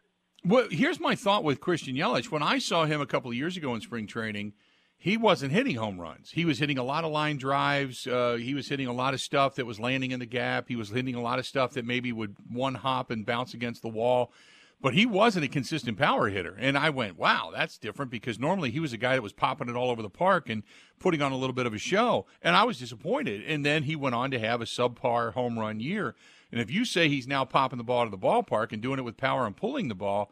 Well, 0.44 0.68
here's 0.70 1.00
my 1.00 1.16
thought 1.16 1.42
with 1.42 1.60
Christian 1.60 1.96
Yelich. 1.96 2.30
When 2.30 2.42
I 2.42 2.58
saw 2.58 2.84
him 2.84 3.00
a 3.00 3.06
couple 3.06 3.30
of 3.30 3.36
years 3.36 3.56
ago 3.56 3.74
in 3.74 3.80
spring 3.80 4.06
training, 4.06 4.52
he 4.98 5.16
wasn't 5.16 5.52
hitting 5.52 5.76
home 5.76 6.00
runs. 6.00 6.30
He 6.30 6.44
was 6.44 6.58
hitting 6.58 6.78
a 6.78 6.82
lot 6.82 7.04
of 7.04 7.12
line 7.12 7.36
drives. 7.36 8.06
Uh, 8.06 8.38
he 8.40 8.54
was 8.54 8.68
hitting 8.68 8.86
a 8.86 8.92
lot 8.92 9.14
of 9.14 9.20
stuff 9.20 9.56
that 9.56 9.66
was 9.66 9.78
landing 9.78 10.10
in 10.10 10.20
the 10.20 10.26
gap. 10.26 10.66
He 10.68 10.76
was 10.76 10.90
hitting 10.90 11.14
a 11.14 11.22
lot 11.22 11.38
of 11.38 11.46
stuff 11.46 11.72
that 11.72 11.84
maybe 11.84 12.12
would 12.12 12.36
one 12.50 12.74
hop 12.74 13.10
and 13.10 13.26
bounce 13.26 13.54
against 13.54 13.82
the 13.82 13.88
wall. 13.88 14.32
But 14.80 14.94
he 14.94 15.06
wasn't 15.06 15.44
a 15.44 15.48
consistent 15.48 15.96
power 15.96 16.28
hitter. 16.28 16.54
And 16.58 16.76
I 16.76 16.90
went, 16.90 17.18
wow, 17.18 17.50
that's 17.52 17.78
different 17.78 18.10
because 18.10 18.38
normally 18.38 18.70
he 18.70 18.80
was 18.80 18.92
a 18.92 18.98
guy 18.98 19.14
that 19.14 19.22
was 19.22 19.32
popping 19.32 19.68
it 19.68 19.76
all 19.76 19.90
over 19.90 20.02
the 20.02 20.10
park 20.10 20.50
and 20.50 20.62
putting 20.98 21.22
on 21.22 21.32
a 21.32 21.36
little 21.36 21.54
bit 21.54 21.66
of 21.66 21.74
a 21.74 21.78
show. 21.78 22.26
And 22.42 22.54
I 22.54 22.64
was 22.64 22.78
disappointed. 22.78 23.42
And 23.46 23.64
then 23.64 23.84
he 23.84 23.96
went 23.96 24.14
on 24.14 24.30
to 24.32 24.38
have 24.38 24.60
a 24.60 24.66
subpar 24.66 25.32
home 25.32 25.58
run 25.58 25.80
year. 25.80 26.14
And 26.52 26.60
if 26.60 26.70
you 26.70 26.84
say 26.84 27.08
he's 27.08 27.26
now 27.26 27.44
popping 27.44 27.78
the 27.78 27.84
ball 27.84 28.04
to 28.04 28.10
the 28.10 28.18
ballpark 28.18 28.72
and 28.72 28.82
doing 28.82 28.98
it 28.98 29.04
with 29.04 29.16
power 29.16 29.46
and 29.46 29.56
pulling 29.56 29.88
the 29.88 29.94
ball, 29.94 30.30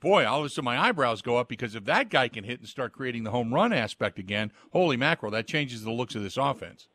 boy, 0.00 0.26
all 0.26 0.40
of 0.40 0.46
a 0.46 0.48
sudden 0.48 0.64
my 0.64 0.78
eyebrows 0.78 1.22
go 1.22 1.36
up 1.36 1.48
because 1.48 1.74
if 1.74 1.84
that 1.84 2.10
guy 2.10 2.28
can 2.28 2.44
hit 2.44 2.60
and 2.60 2.68
start 2.68 2.92
creating 2.92 3.24
the 3.24 3.30
home 3.30 3.52
run 3.52 3.72
aspect 3.72 4.18
again, 4.18 4.52
holy 4.72 4.96
mackerel, 4.96 5.32
that 5.32 5.46
changes 5.46 5.84
the 5.84 5.92
looks 5.92 6.14
of 6.14 6.22
this 6.22 6.36
offense. 6.36 6.88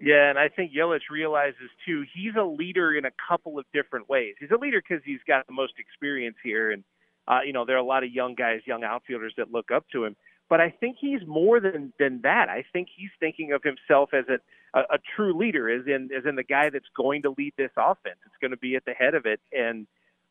Yeah, 0.00 0.30
and 0.30 0.38
I 0.38 0.48
think 0.48 0.72
Yelich 0.72 1.10
realizes 1.12 1.70
too 1.86 2.04
he's 2.12 2.32
a 2.36 2.42
leader 2.42 2.92
in 2.92 3.04
a 3.04 3.12
couple 3.28 3.58
of 3.58 3.64
different 3.72 4.08
ways. 4.08 4.34
He's 4.40 4.50
a 4.50 4.58
leader 4.58 4.82
because 4.82 5.02
he's 5.04 5.20
got 5.28 5.46
the 5.46 5.52
most 5.52 5.74
experience 5.78 6.36
here, 6.42 6.72
and 6.72 6.82
uh, 7.28 7.40
you 7.46 7.52
know 7.52 7.64
there 7.64 7.76
are 7.76 7.78
a 7.80 7.84
lot 7.84 8.02
of 8.02 8.10
young 8.10 8.34
guys, 8.34 8.62
young 8.66 8.82
outfielders 8.82 9.34
that 9.36 9.52
look 9.52 9.70
up 9.70 9.84
to 9.92 10.04
him. 10.04 10.16
But 10.50 10.60
I 10.60 10.70
think 10.70 10.96
he's 11.00 11.20
more 11.24 11.60
than 11.60 11.92
than 12.00 12.20
that. 12.24 12.48
I 12.48 12.64
think 12.72 12.88
he's 12.94 13.10
thinking 13.20 13.52
of 13.52 13.62
himself 13.62 14.10
as 14.12 14.24
a, 14.28 14.78
a, 14.78 14.94
a 14.94 14.98
true 15.14 15.38
leader, 15.38 15.70
as 15.70 15.86
in 15.86 16.10
as 16.16 16.24
in 16.26 16.34
the 16.34 16.42
guy 16.42 16.68
that's 16.70 16.90
going 16.96 17.22
to 17.22 17.34
lead 17.38 17.54
this 17.56 17.70
offense. 17.76 18.18
It's 18.26 18.34
going 18.40 18.50
to 18.50 18.56
be 18.56 18.74
at 18.74 18.84
the 18.84 18.94
head 18.94 19.14
of 19.14 19.24
it, 19.24 19.40
and 19.52 19.86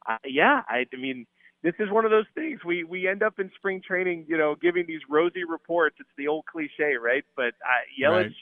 uh, 0.05 0.17
yeah, 0.25 0.63
I, 0.67 0.85
I 0.93 0.97
mean 0.97 1.27
this 1.63 1.73
is 1.79 1.89
one 1.91 2.05
of 2.05 2.11
those 2.11 2.25
things 2.33 2.59
we 2.65 2.83
we 2.83 3.07
end 3.07 3.23
up 3.23 3.39
in 3.39 3.51
spring 3.55 3.81
training, 3.85 4.25
you 4.27 4.37
know, 4.37 4.55
giving 4.59 4.85
these 4.87 5.01
rosy 5.09 5.43
reports. 5.43 5.97
It's 5.99 6.09
the 6.17 6.27
old 6.27 6.45
cliche, 6.45 6.95
right? 7.01 7.23
But 7.35 7.53
uh, 7.63 7.83
Yelich, 7.99 8.23
Right. 8.23 8.33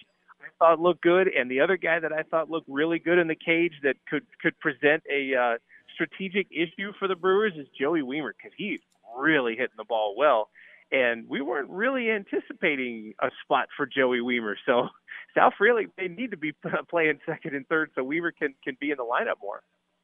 I 0.41 0.47
thought 0.57 0.79
looked 0.79 1.01
good, 1.01 1.27
and 1.27 1.51
the 1.51 1.59
other 1.59 1.77
guy 1.77 1.99
that 1.99 2.13
I 2.13 2.23
thought 2.23 2.49
looked 2.49 2.69
really 2.69 2.99
good 2.99 3.17
in 3.17 3.27
the 3.27 3.35
cage 3.35 3.73
that 3.83 3.95
could 4.09 4.25
could 4.41 4.57
present 4.59 5.03
a 5.11 5.35
uh, 5.35 5.57
strategic 5.93 6.47
issue 6.51 6.93
for 6.97 7.07
the 7.07 7.15
Brewers 7.15 7.53
is 7.57 7.67
Joey 7.79 8.01
Wiemer 8.01 8.31
because 8.37 8.53
he's 8.57 8.79
really 9.17 9.53
hitting 9.53 9.75
the 9.77 9.83
ball 9.83 10.15
well, 10.17 10.49
and 10.91 11.27
we 11.27 11.41
weren't 11.41 11.69
really 11.69 12.09
anticipating 12.09 13.13
a 13.21 13.29
spot 13.43 13.67
for 13.75 13.85
Joey 13.85 14.19
Wiemer. 14.19 14.55
So 14.65 14.89
South 15.35 15.53
really 15.59 15.87
they 15.97 16.07
need 16.07 16.31
to 16.31 16.37
be 16.37 16.53
playing 16.89 17.19
second 17.25 17.55
and 17.55 17.67
third 17.67 17.91
so 17.95 18.03
Wiemer 18.03 18.31
can 18.37 18.55
can 18.63 18.77
be 18.79 18.91
in 18.91 18.97
the 18.97 19.03
lineup 19.03 19.41
more. 19.41 19.61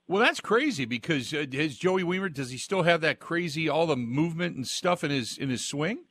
Well, 0.07 0.21
that's 0.21 0.39
crazy 0.39 0.85
because 0.85 1.33
uh, 1.33 1.45
Joey 1.47 2.03
Wiemer 2.03 2.31
does 2.31 2.51
he 2.51 2.57
still 2.57 2.83
have 2.83 3.01
that 3.01 3.19
crazy 3.19 3.67
all 3.67 3.87
the 3.87 3.95
movement 3.95 4.55
and 4.55 4.67
stuff 4.67 5.03
in 5.03 5.09
his 5.11 5.37
in 5.37 5.49
his 5.49 5.65
swing? 5.65 6.05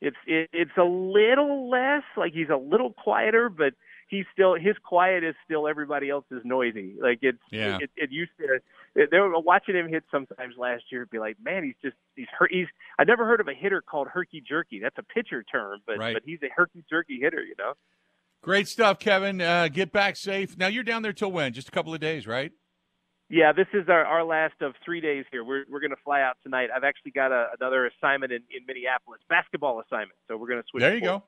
It's 0.00 0.16
it, 0.26 0.48
it's 0.52 0.70
a 0.78 0.84
little 0.84 1.68
less 1.68 2.02
like 2.16 2.32
he's 2.32 2.48
a 2.48 2.56
little 2.56 2.92
quieter, 2.94 3.50
but 3.50 3.74
he's 4.08 4.24
still 4.32 4.54
his 4.54 4.74
quiet 4.82 5.22
is 5.22 5.34
still 5.44 5.68
everybody 5.68 6.08
else's 6.08 6.40
noisy. 6.44 6.94
Like 6.98 7.18
it's 7.20 7.38
Yeah. 7.50 7.78
it, 7.82 7.90
it 7.96 8.10
used 8.10 8.30
to. 8.38 8.60
They 8.94 9.18
were 9.20 9.38
watching 9.38 9.76
him 9.76 9.88
hit 9.88 10.04
sometimes 10.10 10.54
last 10.56 10.84
year. 10.90 11.04
Be 11.06 11.18
like, 11.18 11.36
man, 11.44 11.62
he's 11.62 11.74
just 11.82 11.96
he's 12.16 12.26
hurt. 12.36 12.50
He's 12.50 12.66
I 12.98 13.04
never 13.04 13.26
heard 13.26 13.40
of 13.42 13.48
a 13.48 13.54
hitter 13.54 13.82
called 13.82 14.08
herky 14.08 14.40
jerky. 14.40 14.78
That's 14.80 14.96
a 14.96 15.02
pitcher 15.02 15.42
term, 15.42 15.80
but 15.86 15.98
Right. 15.98 16.14
but 16.14 16.22
he's 16.24 16.42
a 16.42 16.48
herky 16.56 16.82
jerky 16.88 17.18
hitter. 17.20 17.42
You 17.42 17.54
know. 17.58 17.74
Great 18.42 18.66
stuff, 18.68 18.98
Kevin. 18.98 19.42
Uh, 19.42 19.68
get 19.68 19.92
back 19.92 20.16
safe. 20.16 20.56
Now 20.56 20.68
you're 20.68 20.82
down 20.84 21.02
there 21.02 21.12
till 21.12 21.30
when? 21.30 21.52
Just 21.52 21.68
a 21.68 21.72
couple 21.72 21.92
of 21.92 22.00
days, 22.00 22.26
right? 22.26 22.52
Yeah, 23.30 23.52
this 23.52 23.68
is 23.72 23.88
our, 23.88 24.04
our 24.04 24.24
last 24.24 24.54
of 24.60 24.74
three 24.84 25.00
days 25.00 25.24
here. 25.30 25.44
We're 25.44 25.64
we're 25.70 25.78
going 25.78 25.90
to 25.92 26.02
fly 26.04 26.20
out 26.20 26.36
tonight. 26.42 26.68
I've 26.74 26.82
actually 26.82 27.12
got 27.12 27.30
a, 27.30 27.46
another 27.58 27.86
assignment 27.86 28.32
in, 28.32 28.42
in 28.50 28.66
Minneapolis, 28.66 29.20
basketball 29.28 29.80
assignment. 29.80 30.18
So 30.26 30.36
we're 30.36 30.48
going 30.48 30.60
to 30.60 30.66
switch. 30.68 30.80
There 30.80 30.94
you 30.94 31.00
forward. 31.00 31.20
go. 31.20 31.24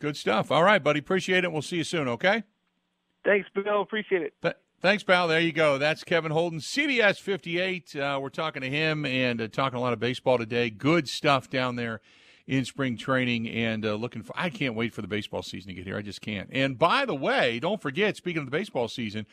Good 0.00 0.16
stuff. 0.16 0.52
All 0.52 0.62
right, 0.62 0.82
buddy. 0.82 1.00
Appreciate 1.00 1.42
it. 1.42 1.50
We'll 1.50 1.62
see 1.62 1.76
you 1.76 1.84
soon. 1.84 2.06
Okay. 2.06 2.44
Thanks, 3.24 3.48
Bill. 3.54 3.82
Appreciate 3.82 4.22
it. 4.22 4.34
Th- 4.40 4.54
thanks, 4.80 5.02
pal. 5.02 5.26
There 5.26 5.40
you 5.40 5.52
go. 5.52 5.78
That's 5.78 6.04
Kevin 6.04 6.30
Holden, 6.30 6.60
CBS 6.60 7.20
58. 7.20 7.96
Uh, 7.96 8.18
we're 8.22 8.28
talking 8.28 8.62
to 8.62 8.70
him 8.70 9.04
and 9.04 9.40
uh, 9.40 9.48
talking 9.48 9.78
a 9.78 9.82
lot 9.82 9.92
of 9.92 9.98
baseball 9.98 10.38
today. 10.38 10.70
Good 10.70 11.08
stuff 11.08 11.50
down 11.50 11.74
there 11.74 12.00
in 12.46 12.64
spring 12.64 12.96
training 12.96 13.48
and 13.48 13.84
uh, 13.84 13.94
looking 13.94 14.22
for. 14.22 14.32
I 14.36 14.48
can't 14.48 14.74
wait 14.74 14.92
for 14.92 15.02
the 15.02 15.08
baseball 15.08 15.42
season 15.42 15.68
to 15.68 15.74
get 15.74 15.86
here. 15.86 15.96
I 15.96 16.02
just 16.02 16.20
can't. 16.20 16.48
And 16.52 16.78
by 16.78 17.04
the 17.04 17.14
way, 17.14 17.58
don't 17.58 17.82
forget, 17.82 18.16
speaking 18.16 18.40
of 18.40 18.46
the 18.46 18.56
baseball 18.56 18.88
season, 18.88 19.26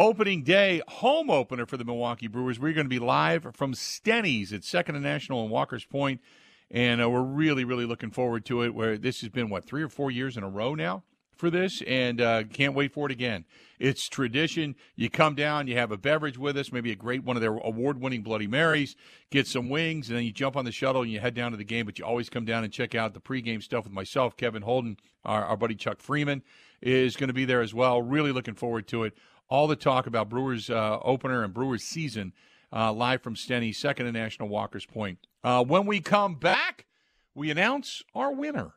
opening 0.00 0.42
day 0.42 0.80
home 0.88 1.28
opener 1.28 1.66
for 1.66 1.76
the 1.76 1.84
Milwaukee 1.84 2.26
Brewers. 2.26 2.58
We're 2.58 2.72
going 2.72 2.86
to 2.86 2.88
be 2.88 2.98
live 2.98 3.46
from 3.54 3.74
Steny's 3.74 4.50
at 4.50 4.64
Second 4.64 4.94
and 4.94 5.04
National 5.04 5.44
in 5.44 5.50
Walker's 5.50 5.84
Point, 5.84 6.22
and 6.70 7.02
uh, 7.02 7.10
we're 7.10 7.20
really, 7.20 7.64
really 7.64 7.84
looking 7.84 8.10
forward 8.10 8.46
to 8.46 8.62
it. 8.62 8.74
Where 8.74 8.96
this 8.96 9.20
has 9.20 9.28
been 9.28 9.50
what 9.50 9.66
three 9.66 9.82
or 9.82 9.90
four 9.90 10.10
years 10.10 10.38
in 10.38 10.42
a 10.42 10.48
row 10.48 10.74
now 10.74 11.02
for 11.36 11.50
this, 11.50 11.82
and 11.86 12.18
uh, 12.18 12.44
can't 12.44 12.72
wait 12.72 12.94
for 12.94 13.04
it 13.04 13.12
again. 13.12 13.44
It's 13.78 14.08
tradition. 14.08 14.74
You 14.96 15.10
come 15.10 15.34
down, 15.34 15.66
you 15.66 15.76
have 15.76 15.92
a 15.92 15.98
beverage 15.98 16.38
with 16.38 16.56
us, 16.56 16.72
maybe 16.72 16.90
a 16.92 16.96
great 16.96 17.22
one 17.22 17.36
of 17.36 17.42
their 17.42 17.58
award-winning 17.58 18.22
Bloody 18.22 18.46
Marys, 18.46 18.96
get 19.30 19.46
some 19.46 19.68
wings, 19.68 20.08
and 20.08 20.16
then 20.16 20.24
you 20.24 20.32
jump 20.32 20.56
on 20.56 20.64
the 20.64 20.72
shuttle 20.72 21.02
and 21.02 21.10
you 21.10 21.20
head 21.20 21.34
down 21.34 21.50
to 21.50 21.58
the 21.58 21.64
game. 21.64 21.84
But 21.84 21.98
you 21.98 22.06
always 22.06 22.30
come 22.30 22.46
down 22.46 22.64
and 22.64 22.72
check 22.72 22.94
out 22.94 23.12
the 23.12 23.20
pregame 23.20 23.62
stuff 23.62 23.84
with 23.84 23.92
myself, 23.92 24.34
Kevin 24.34 24.62
Holden, 24.62 24.96
our, 25.26 25.44
our 25.44 25.56
buddy 25.58 25.74
Chuck 25.74 26.00
Freeman 26.00 26.42
is 26.80 27.16
going 27.16 27.28
to 27.28 27.34
be 27.34 27.44
there 27.44 27.60
as 27.60 27.74
well. 27.74 28.00
Really 28.00 28.32
looking 28.32 28.54
forward 28.54 28.86
to 28.88 29.04
it. 29.04 29.12
All 29.50 29.66
the 29.66 29.76
talk 29.76 30.06
about 30.06 30.28
Brewers 30.28 30.70
uh, 30.70 31.00
opener 31.02 31.42
and 31.42 31.52
Brewers 31.52 31.82
season 31.82 32.32
uh, 32.72 32.92
live 32.92 33.20
from 33.20 33.34
Steny, 33.34 33.74
second 33.74 34.06
and 34.06 34.14
National 34.14 34.48
Walker's 34.48 34.86
Point. 34.86 35.18
Uh, 35.42 35.64
when 35.64 35.86
we 35.86 36.00
come 36.00 36.36
back, 36.36 36.86
we 37.34 37.50
announce 37.50 38.02
our 38.14 38.32
winner. 38.32 38.74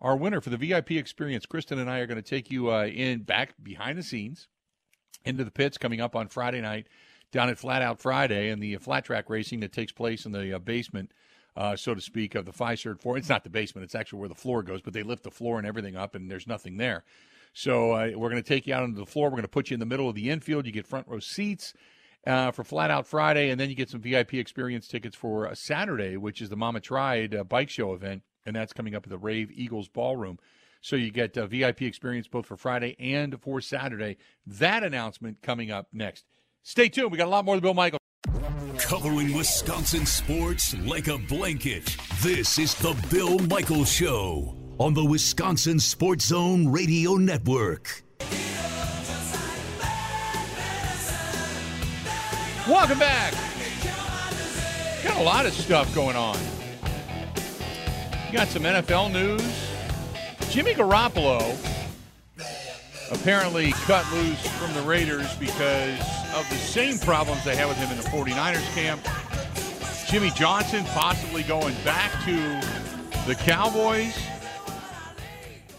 Our 0.00 0.16
winner 0.16 0.40
for 0.40 0.50
the 0.50 0.56
VIP 0.56 0.92
experience. 0.92 1.46
Kristen 1.46 1.78
and 1.78 1.88
I 1.88 2.00
are 2.00 2.06
going 2.06 2.20
to 2.20 2.28
take 2.28 2.50
you 2.50 2.72
uh, 2.72 2.86
in 2.86 3.20
back 3.20 3.54
behind 3.62 3.98
the 3.98 4.02
scenes 4.02 4.48
into 5.24 5.44
the 5.44 5.50
pits 5.52 5.78
coming 5.78 6.00
up 6.00 6.16
on 6.16 6.26
Friday 6.26 6.60
night 6.60 6.88
down 7.32 7.48
at 7.48 7.58
Flat 7.58 7.82
Out 7.82 8.00
Friday 8.00 8.50
and 8.50 8.62
the 8.62 8.76
flat 8.76 9.04
track 9.04 9.30
racing 9.30 9.60
that 9.60 9.72
takes 9.72 9.92
place 9.92 10.26
in 10.26 10.32
the 10.32 10.54
uh, 10.54 10.58
basement, 10.58 11.12
uh, 11.56 11.76
so 11.76 11.94
to 11.94 12.00
speak, 12.00 12.34
of 12.34 12.46
the 12.46 12.52
Fiserv 12.52 13.00
Four. 13.00 13.16
It's 13.16 13.28
not 13.28 13.44
the 13.44 13.50
basement; 13.50 13.84
it's 13.84 13.94
actually 13.94 14.20
where 14.20 14.28
the 14.28 14.34
floor 14.34 14.62
goes, 14.62 14.82
but 14.82 14.92
they 14.92 15.02
lift 15.02 15.22
the 15.22 15.30
floor 15.30 15.58
and 15.58 15.66
everything 15.66 15.96
up, 15.96 16.14
and 16.14 16.30
there's 16.30 16.46
nothing 16.46 16.76
there. 16.78 17.04
So 17.56 17.92
uh, 17.92 18.10
we're 18.14 18.28
going 18.28 18.42
to 18.42 18.46
take 18.46 18.66
you 18.66 18.74
out 18.74 18.82
onto 18.82 18.98
the 18.98 19.06
floor. 19.06 19.28
We're 19.28 19.36
going 19.36 19.42
to 19.44 19.48
put 19.48 19.70
you 19.70 19.74
in 19.74 19.80
the 19.80 19.86
middle 19.86 20.10
of 20.10 20.14
the 20.14 20.28
infield. 20.28 20.66
You 20.66 20.72
get 20.72 20.86
front 20.86 21.08
row 21.08 21.20
seats 21.20 21.72
uh, 22.26 22.50
for 22.50 22.64
Flat 22.64 22.90
Out 22.90 23.06
Friday, 23.06 23.48
and 23.48 23.58
then 23.58 23.70
you 23.70 23.74
get 23.74 23.88
some 23.88 24.02
VIP 24.02 24.34
experience 24.34 24.86
tickets 24.86 25.16
for 25.16 25.48
uh, 25.48 25.54
Saturday, 25.54 26.18
which 26.18 26.42
is 26.42 26.50
the 26.50 26.56
Mama 26.56 26.80
Tried 26.80 27.34
uh, 27.34 27.44
bike 27.44 27.70
show 27.70 27.94
event, 27.94 28.24
and 28.44 28.54
that's 28.54 28.74
coming 28.74 28.94
up 28.94 29.04
at 29.04 29.08
the 29.10 29.16
Rave 29.16 29.50
Eagles 29.54 29.88
Ballroom. 29.88 30.38
So 30.82 30.96
you 30.96 31.10
get 31.10 31.38
uh, 31.38 31.46
VIP 31.46 31.80
experience 31.82 32.28
both 32.28 32.44
for 32.44 32.58
Friday 32.58 32.94
and 32.98 33.40
for 33.40 33.62
Saturday. 33.62 34.18
That 34.46 34.84
announcement 34.84 35.40
coming 35.40 35.70
up 35.70 35.88
next. 35.94 36.26
Stay 36.62 36.90
tuned. 36.90 37.10
We 37.10 37.16
got 37.16 37.26
a 37.26 37.30
lot 37.30 37.46
more 37.46 37.54
of 37.54 37.62
Bill 37.62 37.72
Michael. 37.72 38.00
Covering 38.80 39.34
Wisconsin 39.34 40.04
sports 40.04 40.76
like 40.80 41.08
a 41.08 41.16
blanket. 41.16 41.96
This 42.20 42.58
is 42.58 42.74
the 42.74 42.94
Bill 43.10 43.38
Michael 43.38 43.86
Show 43.86 44.65
on 44.78 44.92
the 44.92 45.04
Wisconsin 45.04 45.78
Sports 45.78 46.26
Zone 46.26 46.68
Radio 46.68 47.14
Network. 47.14 48.02
Welcome 52.68 52.98
back. 52.98 53.32
Got 55.02 55.18
a 55.18 55.22
lot 55.22 55.46
of 55.46 55.52
stuff 55.54 55.94
going 55.94 56.16
on. 56.16 56.36
Got 58.32 58.48
some 58.48 58.64
NFL 58.64 59.12
news. 59.12 59.70
Jimmy 60.50 60.74
Garoppolo 60.74 61.56
apparently 63.12 63.70
cut 63.72 64.04
loose 64.12 64.46
from 64.58 64.74
the 64.74 64.82
Raiders 64.82 65.34
because 65.36 66.00
of 66.34 66.46
the 66.50 66.56
same 66.56 66.98
problems 66.98 67.44
they 67.44 67.56
had 67.56 67.68
with 67.68 67.78
him 67.78 67.90
in 67.90 67.96
the 67.96 68.08
49ers 68.10 68.74
camp. 68.74 69.00
Jimmy 70.08 70.30
Johnson 70.30 70.84
possibly 70.86 71.44
going 71.44 71.74
back 71.84 72.12
to 72.24 72.36
the 73.26 73.34
Cowboys. 73.36 74.16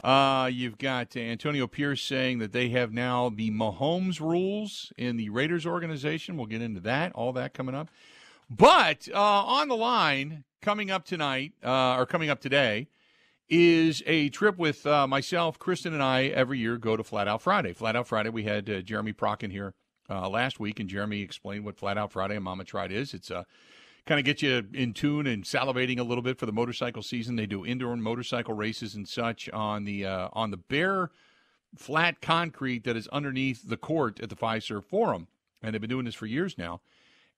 Uh, 0.07 0.47
you've 0.47 0.77
got 0.77 1.17
Antonio 1.17 1.67
Pierce 1.67 2.01
saying 2.01 2.39
that 2.39 2.53
they 2.53 2.69
have 2.69 2.93
now 2.93 3.27
the 3.27 3.51
Mahomes 3.51 4.21
rules 4.21 4.93
in 4.95 5.17
the 5.17 5.27
Raiders 5.27 5.65
organization. 5.65 6.37
We'll 6.37 6.45
get 6.45 6.61
into 6.61 6.79
that, 6.79 7.11
all 7.11 7.33
that 7.33 7.53
coming 7.53 7.75
up. 7.75 7.89
But 8.49 9.09
uh, 9.13 9.17
on 9.17 9.67
the 9.67 9.75
line, 9.75 10.45
coming 10.61 10.89
up 10.89 11.03
tonight, 11.03 11.55
uh, 11.61 11.97
or 11.97 12.05
coming 12.05 12.29
up 12.29 12.39
today, 12.39 12.87
is 13.49 14.01
a 14.05 14.29
trip 14.29 14.57
with 14.57 14.85
uh, 14.85 15.07
myself, 15.07 15.59
Kristen, 15.59 15.93
and 15.93 16.01
I 16.01 16.27
every 16.27 16.57
year 16.57 16.77
go 16.77 16.95
to 16.95 17.03
Flat 17.03 17.27
Out 17.27 17.41
Friday. 17.41 17.73
Flat 17.73 17.97
Out 17.97 18.07
Friday, 18.07 18.29
we 18.29 18.43
had 18.43 18.69
uh, 18.69 18.79
Jeremy 18.79 19.11
Prockin 19.11 19.51
here 19.51 19.73
uh, 20.09 20.29
last 20.29 20.57
week, 20.57 20.79
and 20.79 20.87
Jeremy 20.87 21.19
explained 21.19 21.65
what 21.65 21.75
Flat 21.75 21.97
Out 21.97 22.13
Friday 22.13 22.35
and 22.35 22.45
Mama 22.45 22.63
Tried 22.63 22.93
is. 22.93 23.13
It's 23.13 23.29
a 23.29 23.45
kind 24.07 24.19
of 24.19 24.25
get 24.25 24.41
you 24.41 24.63
in 24.73 24.93
tune 24.93 25.27
and 25.27 25.43
salivating 25.43 25.99
a 25.99 26.03
little 26.03 26.21
bit 26.21 26.39
for 26.39 26.45
the 26.45 26.51
motorcycle 26.51 27.03
season. 27.03 27.35
They 27.35 27.45
do 27.45 27.65
indoor 27.65 27.95
motorcycle 27.97 28.53
races 28.53 28.95
and 28.95 29.07
such 29.07 29.49
on 29.49 29.83
the 29.83 30.05
uh, 30.05 30.29
on 30.33 30.51
the 30.51 30.57
bare 30.57 31.11
flat 31.75 32.21
concrete 32.21 32.85
that 32.85 32.95
is 32.95 33.07
underneath 33.09 33.67
the 33.67 33.77
court 33.77 34.19
at 34.21 34.29
the 34.29 34.35
Fiserv 34.35 34.85
Forum, 34.85 35.27
and 35.61 35.73
they've 35.73 35.81
been 35.81 35.89
doing 35.89 36.05
this 36.05 36.15
for 36.15 36.25
years 36.25 36.57
now. 36.57 36.81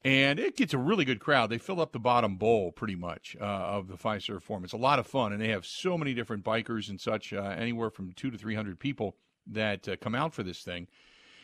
And 0.01 0.39
it 0.39 0.55
gets 0.55 0.73
a 0.73 0.77
really 0.77 1.03
good 1.03 1.19
crowd. 1.19 1.49
They 1.49 1.57
fill 1.57 1.81
up 1.81 1.91
the 1.91 1.99
bottom 1.99 2.37
bowl 2.37 2.71
pretty 2.71 2.95
much 2.95 3.35
uh, 3.41 3.43
of 3.43 3.89
the 3.89 3.97
Fiserv 3.97 4.43
Forum. 4.43 4.63
It's 4.63 4.71
a 4.71 4.77
lot 4.77 4.99
of 4.99 5.07
fun, 5.07 5.33
and 5.33 5.41
they 5.41 5.49
have 5.49 5.65
so 5.65 5.97
many 5.97 6.13
different 6.13 6.45
bikers 6.45 6.87
and 6.89 7.01
such, 7.01 7.33
uh, 7.33 7.41
anywhere 7.57 7.89
from 7.89 8.13
two 8.13 8.31
to 8.31 8.37
three 8.37 8.55
hundred 8.55 8.79
people 8.79 9.17
that 9.47 9.89
uh, 9.89 9.97
come 9.99 10.15
out 10.15 10.33
for 10.33 10.43
this 10.43 10.61
thing 10.61 10.87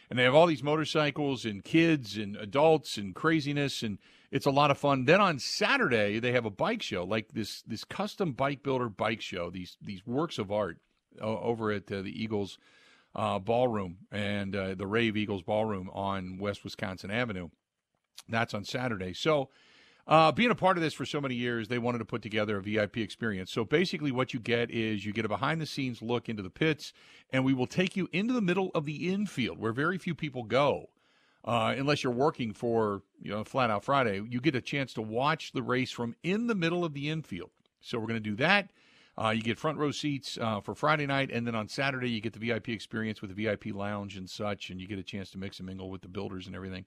and 0.09 0.19
they 0.19 0.23
have 0.23 0.35
all 0.35 0.45
these 0.45 0.63
motorcycles 0.63 1.45
and 1.45 1.63
kids 1.63 2.17
and 2.17 2.35
adults 2.35 2.97
and 2.97 3.15
craziness 3.15 3.81
and 3.81 3.97
it's 4.31 4.45
a 4.45 4.51
lot 4.51 4.71
of 4.71 4.77
fun. 4.77 5.05
Then 5.05 5.21
on 5.21 5.39
Saturday 5.39 6.19
they 6.19 6.31
have 6.31 6.45
a 6.45 6.49
bike 6.49 6.81
show, 6.81 7.03
like 7.03 7.29
this 7.33 7.61
this 7.63 7.83
custom 7.83 8.33
bike 8.33 8.63
builder 8.63 8.89
bike 8.89 9.21
show. 9.21 9.49
These 9.49 9.77
these 9.81 10.05
works 10.05 10.37
of 10.37 10.51
art 10.51 10.77
uh, 11.21 11.39
over 11.39 11.71
at 11.71 11.91
uh, 11.91 12.01
the 12.01 12.23
Eagles 12.23 12.57
uh, 13.15 13.39
Ballroom 13.39 13.97
and 14.11 14.55
uh, 14.55 14.75
the 14.75 14.87
Rave 14.87 15.15
Eagles 15.17 15.43
Ballroom 15.43 15.89
on 15.93 16.37
West 16.37 16.63
Wisconsin 16.63 17.11
Avenue. 17.11 17.49
That's 18.29 18.53
on 18.53 18.63
Saturday. 18.63 19.13
So. 19.13 19.49
Uh, 20.07 20.31
being 20.31 20.51
a 20.51 20.55
part 20.55 20.77
of 20.77 20.83
this 20.83 20.93
for 20.93 21.03
so 21.03 21.19
many 21.19 21.33
years, 21.33 21.67
they 21.67 21.79
wanted 21.79 21.97
to 21.97 22.05
put 22.05 22.21
together 22.21 22.57
a 22.57 22.61
VIP 22.61 22.97
experience. 22.97 23.51
So 23.51 23.65
basically, 23.65 24.11
what 24.11 24.35
you 24.35 24.39
get 24.39 24.69
is 24.69 25.03
you 25.03 25.11
get 25.11 25.25
a 25.25 25.27
behind 25.27 25.59
the 25.59 25.65
scenes 25.65 25.99
look 25.99 26.29
into 26.29 26.43
the 26.43 26.51
pits, 26.51 26.93
and 27.31 27.43
we 27.43 27.55
will 27.55 27.65
take 27.65 27.97
you 27.97 28.07
into 28.11 28.31
the 28.31 28.39
middle 28.39 28.69
of 28.75 28.85
the 28.85 29.11
infield 29.11 29.57
where 29.57 29.71
very 29.71 29.97
few 29.97 30.13
people 30.13 30.43
go 30.43 30.89
uh, 31.45 31.75
unless 31.77 32.03
you're 32.03 32.11
working 32.11 32.53
for 32.53 33.03
you 33.21 33.31
know 33.31 33.43
Flat 33.43 33.69
Out 33.69 33.83
Friday, 33.83 34.21
you 34.29 34.41
get 34.41 34.55
a 34.55 34.61
chance 34.61 34.93
to 34.93 35.01
watch 35.01 35.51
the 35.51 35.61
race 35.63 35.91
from 35.91 36.15
in 36.23 36.47
the 36.47 36.55
middle 36.55 36.83
of 36.83 36.93
the 36.93 37.09
infield. 37.09 37.51
So 37.81 37.99
we're 37.99 38.07
going 38.07 38.21
to 38.21 38.29
do 38.29 38.35
that. 38.37 38.71
Uh, 39.17 39.29
you 39.29 39.41
get 39.41 39.57
front 39.57 39.77
row 39.77 39.91
seats 39.91 40.37
uh, 40.41 40.59
for 40.59 40.75
Friday 40.75 41.05
night, 41.05 41.29
and 41.31 41.47
then 41.47 41.55
on 41.55 41.69
Saturday 41.69 42.09
you 42.09 42.19
get 42.19 42.33
the 42.33 42.39
VIP 42.39 42.69
experience 42.69 43.21
with 43.21 43.33
the 43.33 43.45
VIP 43.45 43.67
lounge 43.73 44.17
and 44.17 44.29
such, 44.29 44.69
and 44.69 44.81
you 44.81 44.87
get 44.87 44.99
a 44.99 45.03
chance 45.03 45.29
to 45.31 45.37
mix 45.37 45.59
and 45.59 45.67
mingle 45.67 45.89
with 45.89 46.01
the 46.01 46.09
builders 46.09 46.47
and 46.47 46.55
everything. 46.55 46.85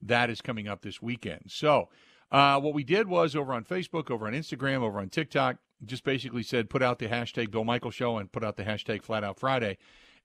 That 0.00 0.30
is 0.30 0.40
coming 0.40 0.68
up 0.68 0.82
this 0.82 1.02
weekend. 1.02 1.44
So 1.48 1.88
uh, 2.30 2.60
what 2.60 2.74
we 2.74 2.84
did 2.84 3.08
was 3.08 3.34
over 3.34 3.52
on 3.52 3.64
Facebook, 3.64 4.10
over 4.10 4.26
on 4.26 4.34
Instagram, 4.34 4.82
over 4.82 5.00
on 5.00 5.08
TikTok, 5.08 5.56
just 5.84 6.04
basically 6.04 6.42
said 6.42 6.70
put 6.70 6.82
out 6.82 6.98
the 6.98 7.08
hashtag 7.08 7.50
Bill 7.50 7.64
Michael 7.64 7.90
Show 7.90 8.18
and 8.18 8.30
put 8.30 8.44
out 8.44 8.56
the 8.56 8.64
hashtag 8.64 9.02
Flat 9.02 9.24
Out 9.24 9.40
Friday 9.40 9.78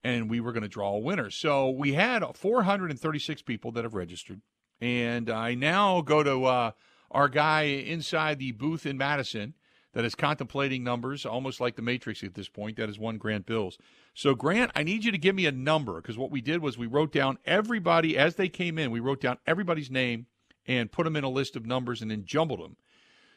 and 0.04 0.30
we 0.30 0.40
were 0.40 0.52
going 0.52 0.64
to 0.64 0.70
draw 0.70 0.96
a 0.96 1.00
winner. 1.00 1.30
So 1.30 1.70
we 1.70 1.94
had 1.94 2.24
436 2.36 3.42
people 3.42 3.72
that 3.74 3.84
have 3.84 3.94
registered, 3.94 4.42
and 4.80 5.30
I 5.30 5.56
now 5.56 6.02
go 6.02 6.24
to 6.24 6.46
uh, 6.46 6.72
our 7.12 7.28
guy 7.28 7.64
inside 7.64 8.40
the 8.40 8.52
booth 8.52 8.86
in 8.86 8.98
Madison 8.98 9.54
that 9.94 10.06
is 10.06 10.16
contemplating 10.16 10.84
numbers, 10.84 11.26
almost 11.26 11.60
like 11.60 11.76
the 11.76 11.82
Matrix 11.82 12.24
at 12.24 12.36
this 12.36 12.48
point. 12.48 12.78
That 12.78 12.90
is 12.90 13.00
one 13.00 13.18
Grant 13.18 13.46
Bills. 13.46 13.78
So 14.14 14.36
Grant, 14.36 14.72
I 14.76 14.84
need 14.84 15.04
you 15.04 15.12
to 15.12 15.18
give 15.18 15.36
me 15.36 15.46
a 15.46 15.52
number 15.52 16.00
because 16.02 16.18
what 16.18 16.32
we 16.32 16.42
did 16.42 16.62
was 16.62 16.78
we 16.78 16.88
wrote 16.88 17.12
down 17.12 17.40
everybody 17.46 18.18
as 18.18 18.36
they 18.36 18.50
came 18.50 18.78
in. 18.78 18.92
We 18.92 19.00
wrote 19.00 19.22
down 19.22 19.38
everybody's 19.48 19.90
name 19.90 20.28
and 20.68 20.92
put 20.92 21.06
them 21.06 21.16
in 21.16 21.24
a 21.24 21.30
list 21.30 21.56
of 21.56 21.66
numbers 21.66 22.02
and 22.02 22.12
then 22.12 22.26
jumbled 22.26 22.60
them. 22.60 22.78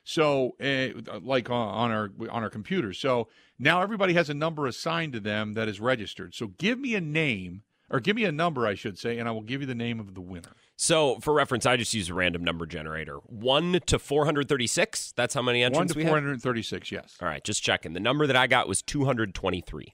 So, 0.04 0.56
uh, 0.60 1.18
like 1.22 1.48
on 1.50 1.90
our 1.90 2.10
on 2.30 2.42
our 2.42 2.50
computers. 2.50 2.98
So 2.98 3.28
now 3.58 3.82
everybody 3.82 4.14
has 4.14 4.28
a 4.28 4.34
number 4.34 4.66
assigned 4.66 5.12
to 5.12 5.20
them 5.20 5.54
that 5.54 5.68
is 5.68 5.80
registered. 5.80 6.34
So 6.34 6.48
give 6.58 6.78
me 6.78 6.94
a 6.96 7.00
name 7.00 7.62
or 7.88 8.00
give 8.00 8.16
me 8.16 8.24
a 8.24 8.32
number, 8.32 8.66
I 8.66 8.74
should 8.74 8.98
say, 8.98 9.18
and 9.18 9.28
I 9.28 9.32
will 9.32 9.42
give 9.42 9.60
you 9.60 9.66
the 9.66 9.74
name 9.74 10.00
of 10.00 10.14
the 10.14 10.20
winner. 10.20 10.56
So, 10.76 11.20
for 11.20 11.32
reference, 11.32 11.66
I 11.66 11.76
just 11.76 11.94
use 11.94 12.08
a 12.08 12.14
random 12.14 12.42
number 12.42 12.66
generator. 12.66 13.18
One 13.26 13.78
to 13.86 14.00
four 14.00 14.24
hundred 14.24 14.48
thirty-six. 14.48 15.12
That's 15.12 15.34
how 15.34 15.42
many 15.42 15.62
entrants 15.62 15.94
we 15.94 16.02
have. 16.02 16.10
One 16.10 16.16
to 16.16 16.20
four 16.22 16.28
hundred 16.28 16.42
thirty-six. 16.42 16.90
Yes. 16.90 17.16
All 17.20 17.28
right, 17.28 17.44
just 17.44 17.62
checking. 17.62 17.92
The 17.92 18.00
number 18.00 18.26
that 18.26 18.34
I 18.34 18.48
got 18.48 18.66
was 18.66 18.82
two 18.82 19.04
hundred 19.04 19.34
twenty-three. 19.34 19.92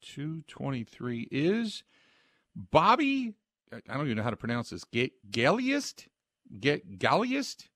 Two 0.00 0.42
twenty-three 0.46 1.28
is 1.30 1.82
Bobby. 2.56 3.34
I 3.70 3.94
don't 3.94 4.06
even 4.06 4.16
know 4.16 4.22
how 4.22 4.30
to 4.30 4.36
pronounce 4.36 4.70
this. 4.70 4.84
Get 4.84 5.12
Galliest. 5.30 6.06
Get 6.58 6.98
Galliest. 6.98 7.68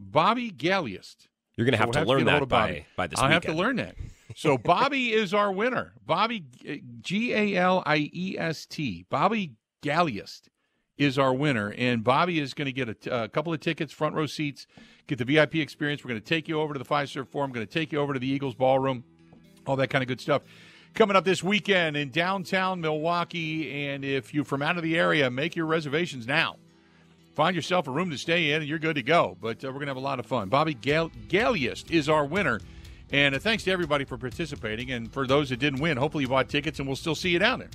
Bobby 0.00 0.50
Galliest. 0.50 1.28
You're 1.56 1.66
going 1.66 1.72
to 1.72 1.78
have 1.78 1.90
to 1.90 2.04
learn 2.04 2.24
that 2.24 2.48
by, 2.48 2.86
by 2.96 3.06
this 3.06 3.18
I'll 3.18 3.26
weekend. 3.26 3.44
have 3.44 3.52
to 3.52 3.58
learn 3.58 3.76
that. 3.76 3.94
So 4.34 4.56
Bobby 4.64 5.12
is 5.12 5.34
our 5.34 5.52
winner. 5.52 5.92
Bobby, 6.06 6.44
uh, 6.68 6.74
G 7.00 7.34
A 7.34 7.56
L 7.56 7.82
I 7.84 8.10
E 8.12 8.36
S 8.38 8.64
T. 8.64 9.04
Bobby 9.10 9.52
Galliest 9.82 10.48
is 10.96 11.18
our 11.18 11.34
winner. 11.34 11.74
And 11.76 12.02
Bobby 12.02 12.40
is 12.40 12.54
going 12.54 12.66
to 12.66 12.72
get 12.72 13.06
a, 13.06 13.24
a, 13.24 13.28
couple 13.28 13.52
of 13.52 13.60
tickets, 13.60 13.92
front 13.92 14.14
row 14.14 14.26
seats, 14.26 14.66
get 15.06 15.18
the 15.18 15.24
VIP 15.24 15.56
experience. 15.56 16.04
We're 16.04 16.10
going 16.10 16.20
to 16.20 16.26
take 16.26 16.48
you 16.48 16.60
over 16.60 16.72
to 16.72 16.78
the 16.78 16.84
Fiserv 16.84 17.28
Forum, 17.28 17.52
going 17.52 17.66
to 17.66 17.72
take 17.72 17.92
you 17.92 17.98
over 17.98 18.14
to 18.14 18.18
the 18.18 18.28
Eagles 18.28 18.54
Ballroom, 18.54 19.04
all 19.66 19.76
that 19.76 19.90
kind 19.90 20.02
of 20.02 20.08
good 20.08 20.20
stuff. 20.20 20.42
Coming 20.94 21.14
up 21.14 21.24
this 21.24 21.42
weekend 21.42 21.96
in 21.96 22.10
downtown 22.10 22.80
Milwaukee. 22.80 23.86
And 23.86 24.04
if 24.04 24.32
you're 24.34 24.44
from 24.44 24.62
out 24.62 24.76
of 24.76 24.82
the 24.82 24.98
area, 24.98 25.30
make 25.30 25.56
your 25.56 25.66
reservations 25.66 26.26
now 26.26 26.56
find 27.40 27.56
yourself 27.56 27.88
a 27.88 27.90
room 27.90 28.10
to 28.10 28.18
stay 28.18 28.50
in, 28.50 28.56
and 28.56 28.68
you're 28.68 28.78
good 28.78 28.96
to 28.96 29.02
go. 29.02 29.34
But 29.40 29.64
uh, 29.64 29.68
we're 29.68 29.72
going 29.72 29.86
to 29.86 29.92
have 29.92 29.96
a 29.96 30.00
lot 30.00 30.18
of 30.18 30.26
fun. 30.26 30.50
Bobby 30.50 30.74
Gal- 30.74 31.10
Galliest 31.28 31.90
is 31.90 32.06
our 32.06 32.26
winner. 32.26 32.60
And 33.12 33.34
uh, 33.34 33.38
thanks 33.38 33.64
to 33.64 33.70
everybody 33.70 34.04
for 34.04 34.18
participating. 34.18 34.90
And 34.90 35.10
for 35.10 35.26
those 35.26 35.48
that 35.48 35.58
didn't 35.58 35.80
win, 35.80 35.96
hopefully 35.96 36.24
you 36.24 36.28
bought 36.28 36.50
tickets, 36.50 36.80
and 36.80 36.86
we'll 36.86 36.96
still 36.96 37.14
see 37.14 37.30
you 37.30 37.38
down 37.38 37.60
there. 37.60 37.70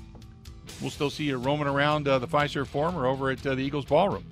We'll 0.81 0.91
still 0.91 1.09
see 1.09 1.23
you 1.23 1.37
roaming 1.37 1.65
around 1.65 2.07
uh, 2.07 2.19
the 2.19 2.27
Fiserv 2.27 2.67
Forum 2.67 2.95
or 2.95 3.07
over 3.07 3.31
at 3.31 3.43
uh, 3.43 3.55
the 3.55 3.63
Eagles 3.63 3.85
Ballroom. 3.85 4.23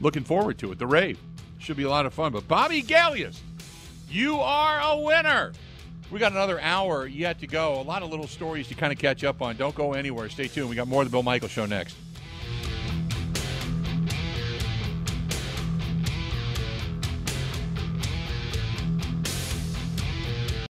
Looking 0.00 0.24
forward 0.24 0.56
to 0.60 0.72
it. 0.72 0.78
The 0.78 0.86
rave 0.86 1.18
should 1.58 1.76
be 1.76 1.82
a 1.82 1.90
lot 1.90 2.06
of 2.06 2.14
fun. 2.14 2.32
But 2.32 2.48
Bobby 2.48 2.82
Galliest, 2.82 3.40
you 4.08 4.40
are 4.40 4.80
a 4.80 4.96
winner. 4.96 5.52
We 6.10 6.18
got 6.18 6.32
another 6.32 6.58
hour 6.62 7.06
yet 7.06 7.40
to 7.40 7.46
go. 7.46 7.78
A 7.78 7.82
lot 7.82 8.02
of 8.02 8.08
little 8.08 8.26
stories 8.26 8.68
to 8.68 8.74
kind 8.74 8.90
of 8.90 8.98
catch 8.98 9.22
up 9.22 9.42
on. 9.42 9.58
Don't 9.58 9.74
go 9.74 9.92
anywhere. 9.92 10.30
Stay 10.30 10.48
tuned. 10.48 10.70
We 10.70 10.76
got 10.76 10.88
more 10.88 11.02
of 11.02 11.08
the 11.08 11.12
Bill 11.12 11.22
Michael 11.22 11.48
Show 11.48 11.66
next. 11.66 11.94